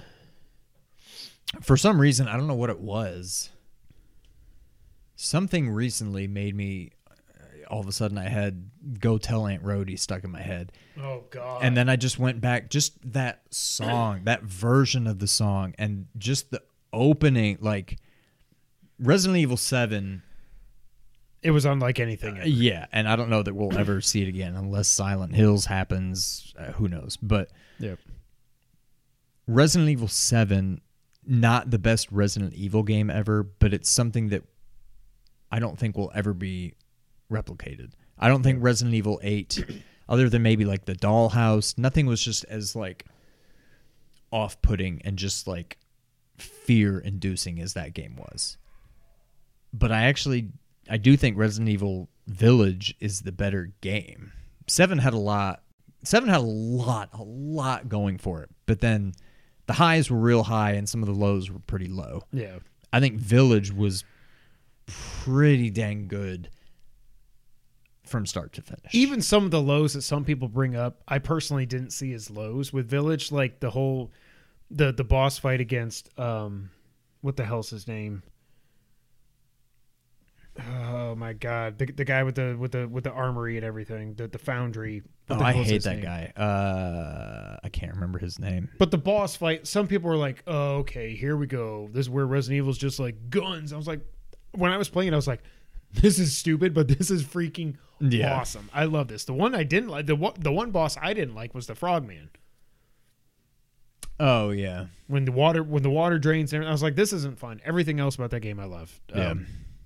For 1.60 1.76
some 1.76 2.00
reason, 2.00 2.28
I 2.28 2.36
don't 2.36 2.46
know 2.46 2.54
what 2.54 2.70
it 2.70 2.80
was. 2.80 3.50
Something 5.16 5.70
recently 5.70 6.26
made 6.26 6.54
me. 6.54 6.90
All 7.70 7.80
of 7.80 7.86
a 7.86 7.92
sudden, 7.92 8.18
I 8.18 8.28
had 8.28 8.70
"Go 8.98 9.16
Tell 9.18 9.46
Aunt 9.46 9.62
Rhody" 9.62 9.96
stuck 9.96 10.24
in 10.24 10.30
my 10.30 10.42
head, 10.42 10.72
Oh 11.00 11.24
God! 11.30 11.60
and 11.62 11.76
then 11.76 11.88
I 11.88 11.96
just 11.96 12.18
went 12.18 12.40
back. 12.40 12.68
Just 12.70 12.98
that 13.12 13.42
song, 13.50 14.22
that 14.24 14.42
version 14.42 15.06
of 15.06 15.20
the 15.20 15.26
song, 15.28 15.74
and 15.78 16.06
just 16.18 16.50
the 16.50 16.62
opening, 16.92 17.56
like 17.60 17.98
Resident 18.98 19.38
Evil 19.38 19.56
Seven. 19.56 20.22
it 21.42 21.52
was 21.52 21.64
unlike 21.64 21.98
anything. 21.98 22.38
ever. 22.38 22.48
Yeah, 22.48 22.86
and 22.92 23.08
I 23.08 23.16
don't 23.16 23.30
know 23.30 23.42
that 23.42 23.54
we'll 23.54 23.78
ever 23.78 24.00
see 24.02 24.22
it 24.22 24.28
again 24.28 24.54
unless 24.54 24.88
Silent 24.88 25.34
Hills 25.34 25.64
happens. 25.66 26.52
Uh, 26.58 26.72
who 26.72 26.88
knows? 26.88 27.16
But 27.22 27.48
yeah, 27.78 27.94
Resident 29.46 29.88
Evil 29.90 30.08
7 30.08 30.80
not 31.26 31.70
the 31.70 31.78
best 31.78 32.10
Resident 32.10 32.54
Evil 32.54 32.82
game 32.82 33.10
ever, 33.10 33.42
but 33.42 33.72
it's 33.72 33.90
something 33.90 34.28
that 34.28 34.42
I 35.50 35.58
don't 35.58 35.78
think 35.78 35.96
will 35.96 36.12
ever 36.14 36.32
be 36.32 36.74
replicated. 37.30 37.92
I 38.18 38.28
don't 38.28 38.42
think 38.42 38.62
Resident 38.62 38.94
Evil 38.94 39.20
8 39.22 39.82
other 40.08 40.28
than 40.28 40.42
maybe 40.42 40.64
like 40.64 40.84
the 40.84 40.94
dollhouse, 40.94 41.78
nothing 41.78 42.06
was 42.06 42.22
just 42.22 42.44
as 42.44 42.74
like 42.74 43.06
off-putting 44.30 45.02
and 45.04 45.16
just 45.16 45.46
like 45.46 45.78
fear-inducing 46.38 47.60
as 47.60 47.74
that 47.74 47.94
game 47.94 48.16
was. 48.16 48.56
But 49.72 49.92
I 49.92 50.04
actually 50.04 50.48
I 50.90 50.96
do 50.96 51.16
think 51.16 51.36
Resident 51.36 51.68
Evil 51.68 52.08
Village 52.26 52.94
is 53.00 53.20
the 53.20 53.32
better 53.32 53.72
game. 53.80 54.32
7 54.66 54.98
had 54.98 55.14
a 55.14 55.18
lot 55.18 55.62
7 56.04 56.28
had 56.28 56.38
a 56.38 56.40
lot 56.40 57.10
a 57.12 57.22
lot 57.22 57.88
going 57.88 58.18
for 58.18 58.42
it. 58.42 58.50
But 58.66 58.80
then 58.80 59.14
the 59.66 59.74
highs 59.74 60.10
were 60.10 60.18
real 60.18 60.42
high 60.44 60.72
and 60.72 60.88
some 60.88 61.02
of 61.02 61.06
the 61.08 61.14
lows 61.14 61.50
were 61.50 61.60
pretty 61.60 61.88
low. 61.88 62.22
Yeah. 62.32 62.58
I 62.92 63.00
think 63.00 63.18
Village 63.18 63.72
was 63.72 64.04
pretty 64.86 65.70
dang 65.70 66.08
good 66.08 66.50
from 68.04 68.26
start 68.26 68.52
to 68.52 68.62
finish. 68.62 68.92
even 68.92 69.22
some 69.22 69.44
of 69.44 69.50
the 69.50 69.60
lows 69.62 69.94
that 69.94 70.02
some 70.02 70.24
people 70.24 70.48
bring 70.48 70.76
up, 70.76 71.02
I 71.08 71.18
personally 71.18 71.64
didn't 71.64 71.90
see 71.90 72.12
as 72.12 72.30
lows 72.30 72.72
with 72.72 72.88
Village. 72.88 73.32
Like 73.32 73.60
the 73.60 73.70
whole 73.70 74.10
the 74.70 74.92
the 74.92 75.04
boss 75.04 75.38
fight 75.38 75.60
against 75.60 76.18
um 76.18 76.70
what 77.22 77.36
the 77.36 77.44
hell's 77.44 77.70
his 77.70 77.86
name? 77.86 78.22
Oh 80.70 81.14
my 81.14 81.32
god, 81.32 81.78
the 81.78 81.86
the 81.86 82.04
guy 82.04 82.22
with 82.22 82.34
the 82.36 82.56
with 82.58 82.72
the 82.72 82.86
with 82.88 83.04
the 83.04 83.10
armory 83.10 83.56
and 83.56 83.64
everything, 83.66 84.14
the 84.14 84.28
the 84.28 84.38
foundry. 84.38 85.02
What 85.26 85.36
oh, 85.36 85.38
the 85.38 85.44
I 85.44 85.52
hate 85.52 85.82
that 85.84 85.96
name? 85.96 86.02
guy. 86.04 86.32
Uh, 86.36 87.58
I 87.64 87.68
can't 87.68 87.94
remember 87.94 88.18
his 88.18 88.38
name. 88.38 88.68
But 88.78 88.90
the 88.90 88.98
boss 88.98 89.34
fight, 89.36 89.66
some 89.66 89.86
people 89.88 90.08
were 90.10 90.16
like, 90.16 90.42
"Oh, 90.46 90.76
okay, 90.78 91.14
here 91.14 91.36
we 91.36 91.46
go. 91.46 91.88
This 91.92 92.02
is 92.06 92.10
where 92.10 92.26
Resident 92.26 92.58
Evil's 92.58 92.78
just 92.78 92.98
like 93.00 93.30
guns." 93.30 93.72
I 93.72 93.76
was 93.76 93.86
like, 93.86 94.00
when 94.52 94.70
I 94.70 94.76
was 94.76 94.88
playing 94.88 95.08
it, 95.08 95.12
I 95.14 95.16
was 95.16 95.26
like, 95.28 95.42
"This 95.92 96.18
is 96.18 96.36
stupid, 96.36 96.74
but 96.74 96.86
this 96.88 97.10
is 97.10 97.24
freaking 97.24 97.76
Yeah. 98.00 98.34
awesome. 98.38 98.68
I 98.72 98.84
love 98.84 99.08
this." 99.08 99.24
The 99.24 99.32
one 99.34 99.54
I 99.54 99.62
didn't 99.64 99.88
like, 99.90 100.06
the 100.06 100.16
one, 100.16 100.34
the 100.38 100.52
one 100.52 100.70
boss 100.70 100.96
I 101.00 101.12
didn't 101.14 101.34
like 101.34 101.54
was 101.54 101.66
the 101.66 101.74
Frogman. 101.74 102.30
Oh 104.20 104.50
yeah, 104.50 104.86
When 105.08 105.24
the 105.24 105.32
water 105.32 105.62
when 105.64 105.82
the 105.82 105.90
water 105.90 106.18
drains, 106.18 106.54
I 106.54 106.58
was 106.70 106.82
like, 106.82 106.94
"This 106.94 107.12
isn't 107.12 107.38
fun." 107.38 107.60
Everything 107.64 107.98
else 107.98 108.14
about 108.14 108.30
that 108.30 108.40
game, 108.40 108.60
I 108.60 108.66
love. 108.66 109.00
Yeah. 109.08 109.34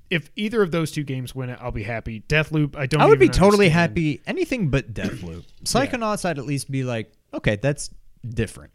If 0.09 0.30
either 0.36 0.62
of 0.62 0.70
those 0.70 0.92
two 0.92 1.02
games 1.02 1.34
win 1.34 1.50
it, 1.50 1.59
I'll 1.61 1.72
be 1.72 1.82
happy. 1.82 2.20
Deathloop, 2.28 2.76
I 2.76 2.86
don't. 2.86 3.00
I 3.00 3.07
would 3.07 3.18
be 3.18 3.28
totally 3.28 3.66
understand. 3.66 3.72
happy. 3.72 4.20
Anything 4.26 4.68
but 4.68 4.94
Deathloop. 4.94 5.44
Psychonauts, 5.64 6.24
I'd 6.24 6.38
at 6.38 6.46
least 6.46 6.70
be 6.70 6.84
like, 6.84 7.12
okay, 7.34 7.57
that's 7.57 7.90
different. 8.28 8.72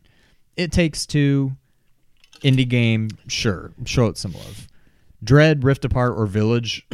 It 0.58 0.72
takes 0.72 1.06
two. 1.06 1.54
Indie 2.42 2.68
game, 2.68 3.10
sure, 3.28 3.72
show 3.86 4.08
it 4.08 4.18
some 4.18 4.34
love. 4.34 4.68
Dread, 5.24 5.64
Rift 5.64 5.86
Apart, 5.86 6.18
or 6.18 6.26
Village, 6.26 6.88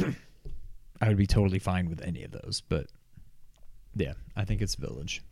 I 1.02 1.08
would 1.08 1.18
be 1.18 1.28
totally 1.28 1.60
fine 1.60 1.90
with 1.90 2.02
any 2.02 2.24
of 2.24 2.32
those. 2.32 2.62
But 2.68 2.88
yeah, 3.96 4.14
I 4.36 4.44
think 4.44 4.62
it's 4.62 4.76
Village. 4.76 5.24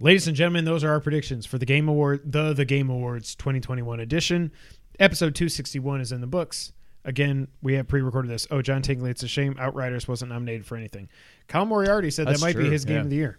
Ladies 0.00 0.26
and 0.26 0.36
gentlemen, 0.36 0.64
those 0.64 0.84
are 0.84 0.90
our 0.90 1.00
predictions 1.00 1.46
for 1.46 1.58
the 1.58 1.64
Game 1.64 1.88
Award, 1.88 2.30
the 2.30 2.52
the 2.52 2.64
Game 2.64 2.90
Awards 2.90 3.34
2021 3.34 4.00
edition. 4.00 4.52
Episode 4.98 5.34
261 5.34 6.00
is 6.00 6.12
in 6.12 6.20
the 6.20 6.26
books. 6.26 6.72
Again, 7.04 7.48
we 7.62 7.74
have 7.74 7.88
pre-recorded 7.88 8.30
this. 8.30 8.46
Oh, 8.50 8.62
John 8.62 8.80
Tingley, 8.82 9.10
it's 9.10 9.22
a 9.24 9.28
shame 9.28 9.56
Outriders 9.58 10.06
wasn't 10.06 10.30
nominated 10.30 10.64
for 10.64 10.76
anything. 10.76 11.08
Kyle 11.48 11.66
Moriarty 11.66 12.10
said 12.10 12.26
That's 12.28 12.40
that 12.40 12.46
might 12.46 12.56
be 12.56 12.70
his 12.70 12.84
game 12.84 12.96
yeah. 12.96 13.02
of 13.02 13.10
the 13.10 13.16
year. 13.16 13.38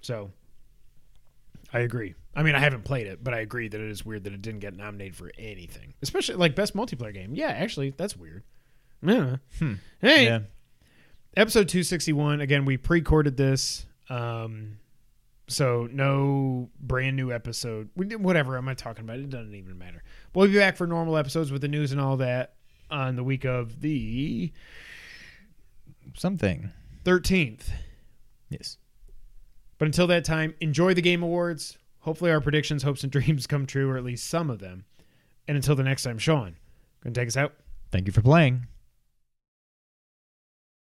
So, 0.00 0.30
I 1.72 1.80
agree. 1.80 2.14
I 2.34 2.42
mean, 2.42 2.54
I 2.56 2.58
haven't 2.58 2.82
played 2.84 3.06
it, 3.06 3.22
but 3.22 3.32
I 3.32 3.38
agree 3.40 3.68
that 3.68 3.80
it 3.80 3.90
is 3.90 4.04
weird 4.04 4.24
that 4.24 4.32
it 4.32 4.42
didn't 4.42 4.60
get 4.60 4.76
nominated 4.76 5.14
for 5.14 5.30
anything, 5.38 5.94
especially 6.02 6.34
like 6.34 6.56
best 6.56 6.74
multiplayer 6.76 7.14
game. 7.14 7.34
Yeah, 7.34 7.48
actually, 7.48 7.90
that's 7.96 8.16
weird. 8.16 8.42
Yeah. 9.02 9.36
Hmm. 9.58 9.74
Hey, 10.00 10.24
Yeah. 10.24 10.40
episode 11.36 11.68
261 11.68 12.40
again 12.40 12.64
we 12.64 12.76
pre-recorded 12.76 13.36
this 13.36 13.86
um 14.08 14.78
so 15.48 15.88
no 15.92 16.70
brand 16.80 17.16
new 17.16 17.32
episode 17.32 17.90
we 17.96 18.06
did 18.06 18.22
whatever 18.22 18.56
am 18.56 18.68
i 18.68 18.72
talking 18.74 19.02
about 19.04 19.18
it 19.18 19.28
doesn't 19.28 19.54
even 19.54 19.76
matter 19.76 20.02
we'll 20.32 20.46
be 20.46 20.56
back 20.56 20.76
for 20.76 20.86
normal 20.86 21.16
episodes 21.16 21.50
with 21.50 21.60
the 21.60 21.66
news 21.68 21.90
and 21.92 22.00
all 22.00 22.16
that 22.16 22.54
on 22.90 23.16
the 23.16 23.24
week 23.24 23.44
of 23.44 23.80
the 23.80 24.52
Something. 26.16 26.70
13th 27.04 27.70
Yes. 28.50 28.78
but 29.78 29.86
until 29.86 30.06
that 30.06 30.24
time 30.24 30.54
enjoy 30.60 30.94
the 30.94 31.02
game 31.02 31.22
awards 31.22 31.76
hopefully 32.00 32.30
our 32.30 32.40
predictions 32.40 32.82
hopes 32.82 33.02
and 33.02 33.12
dreams 33.12 33.46
come 33.46 33.66
true 33.66 33.90
or 33.90 33.96
at 33.96 34.04
least 34.04 34.26
some 34.28 34.48
of 34.50 34.58
them 34.58 34.84
and 35.48 35.56
until 35.56 35.74
the 35.74 35.82
next 35.82 36.02
time 36.04 36.18
sean 36.18 36.56
gonna 37.02 37.14
take 37.14 37.28
us 37.28 37.36
out 37.36 37.52
Thank 37.90 38.06
you 38.08 38.12
for 38.12 38.22
playing. 38.22 38.66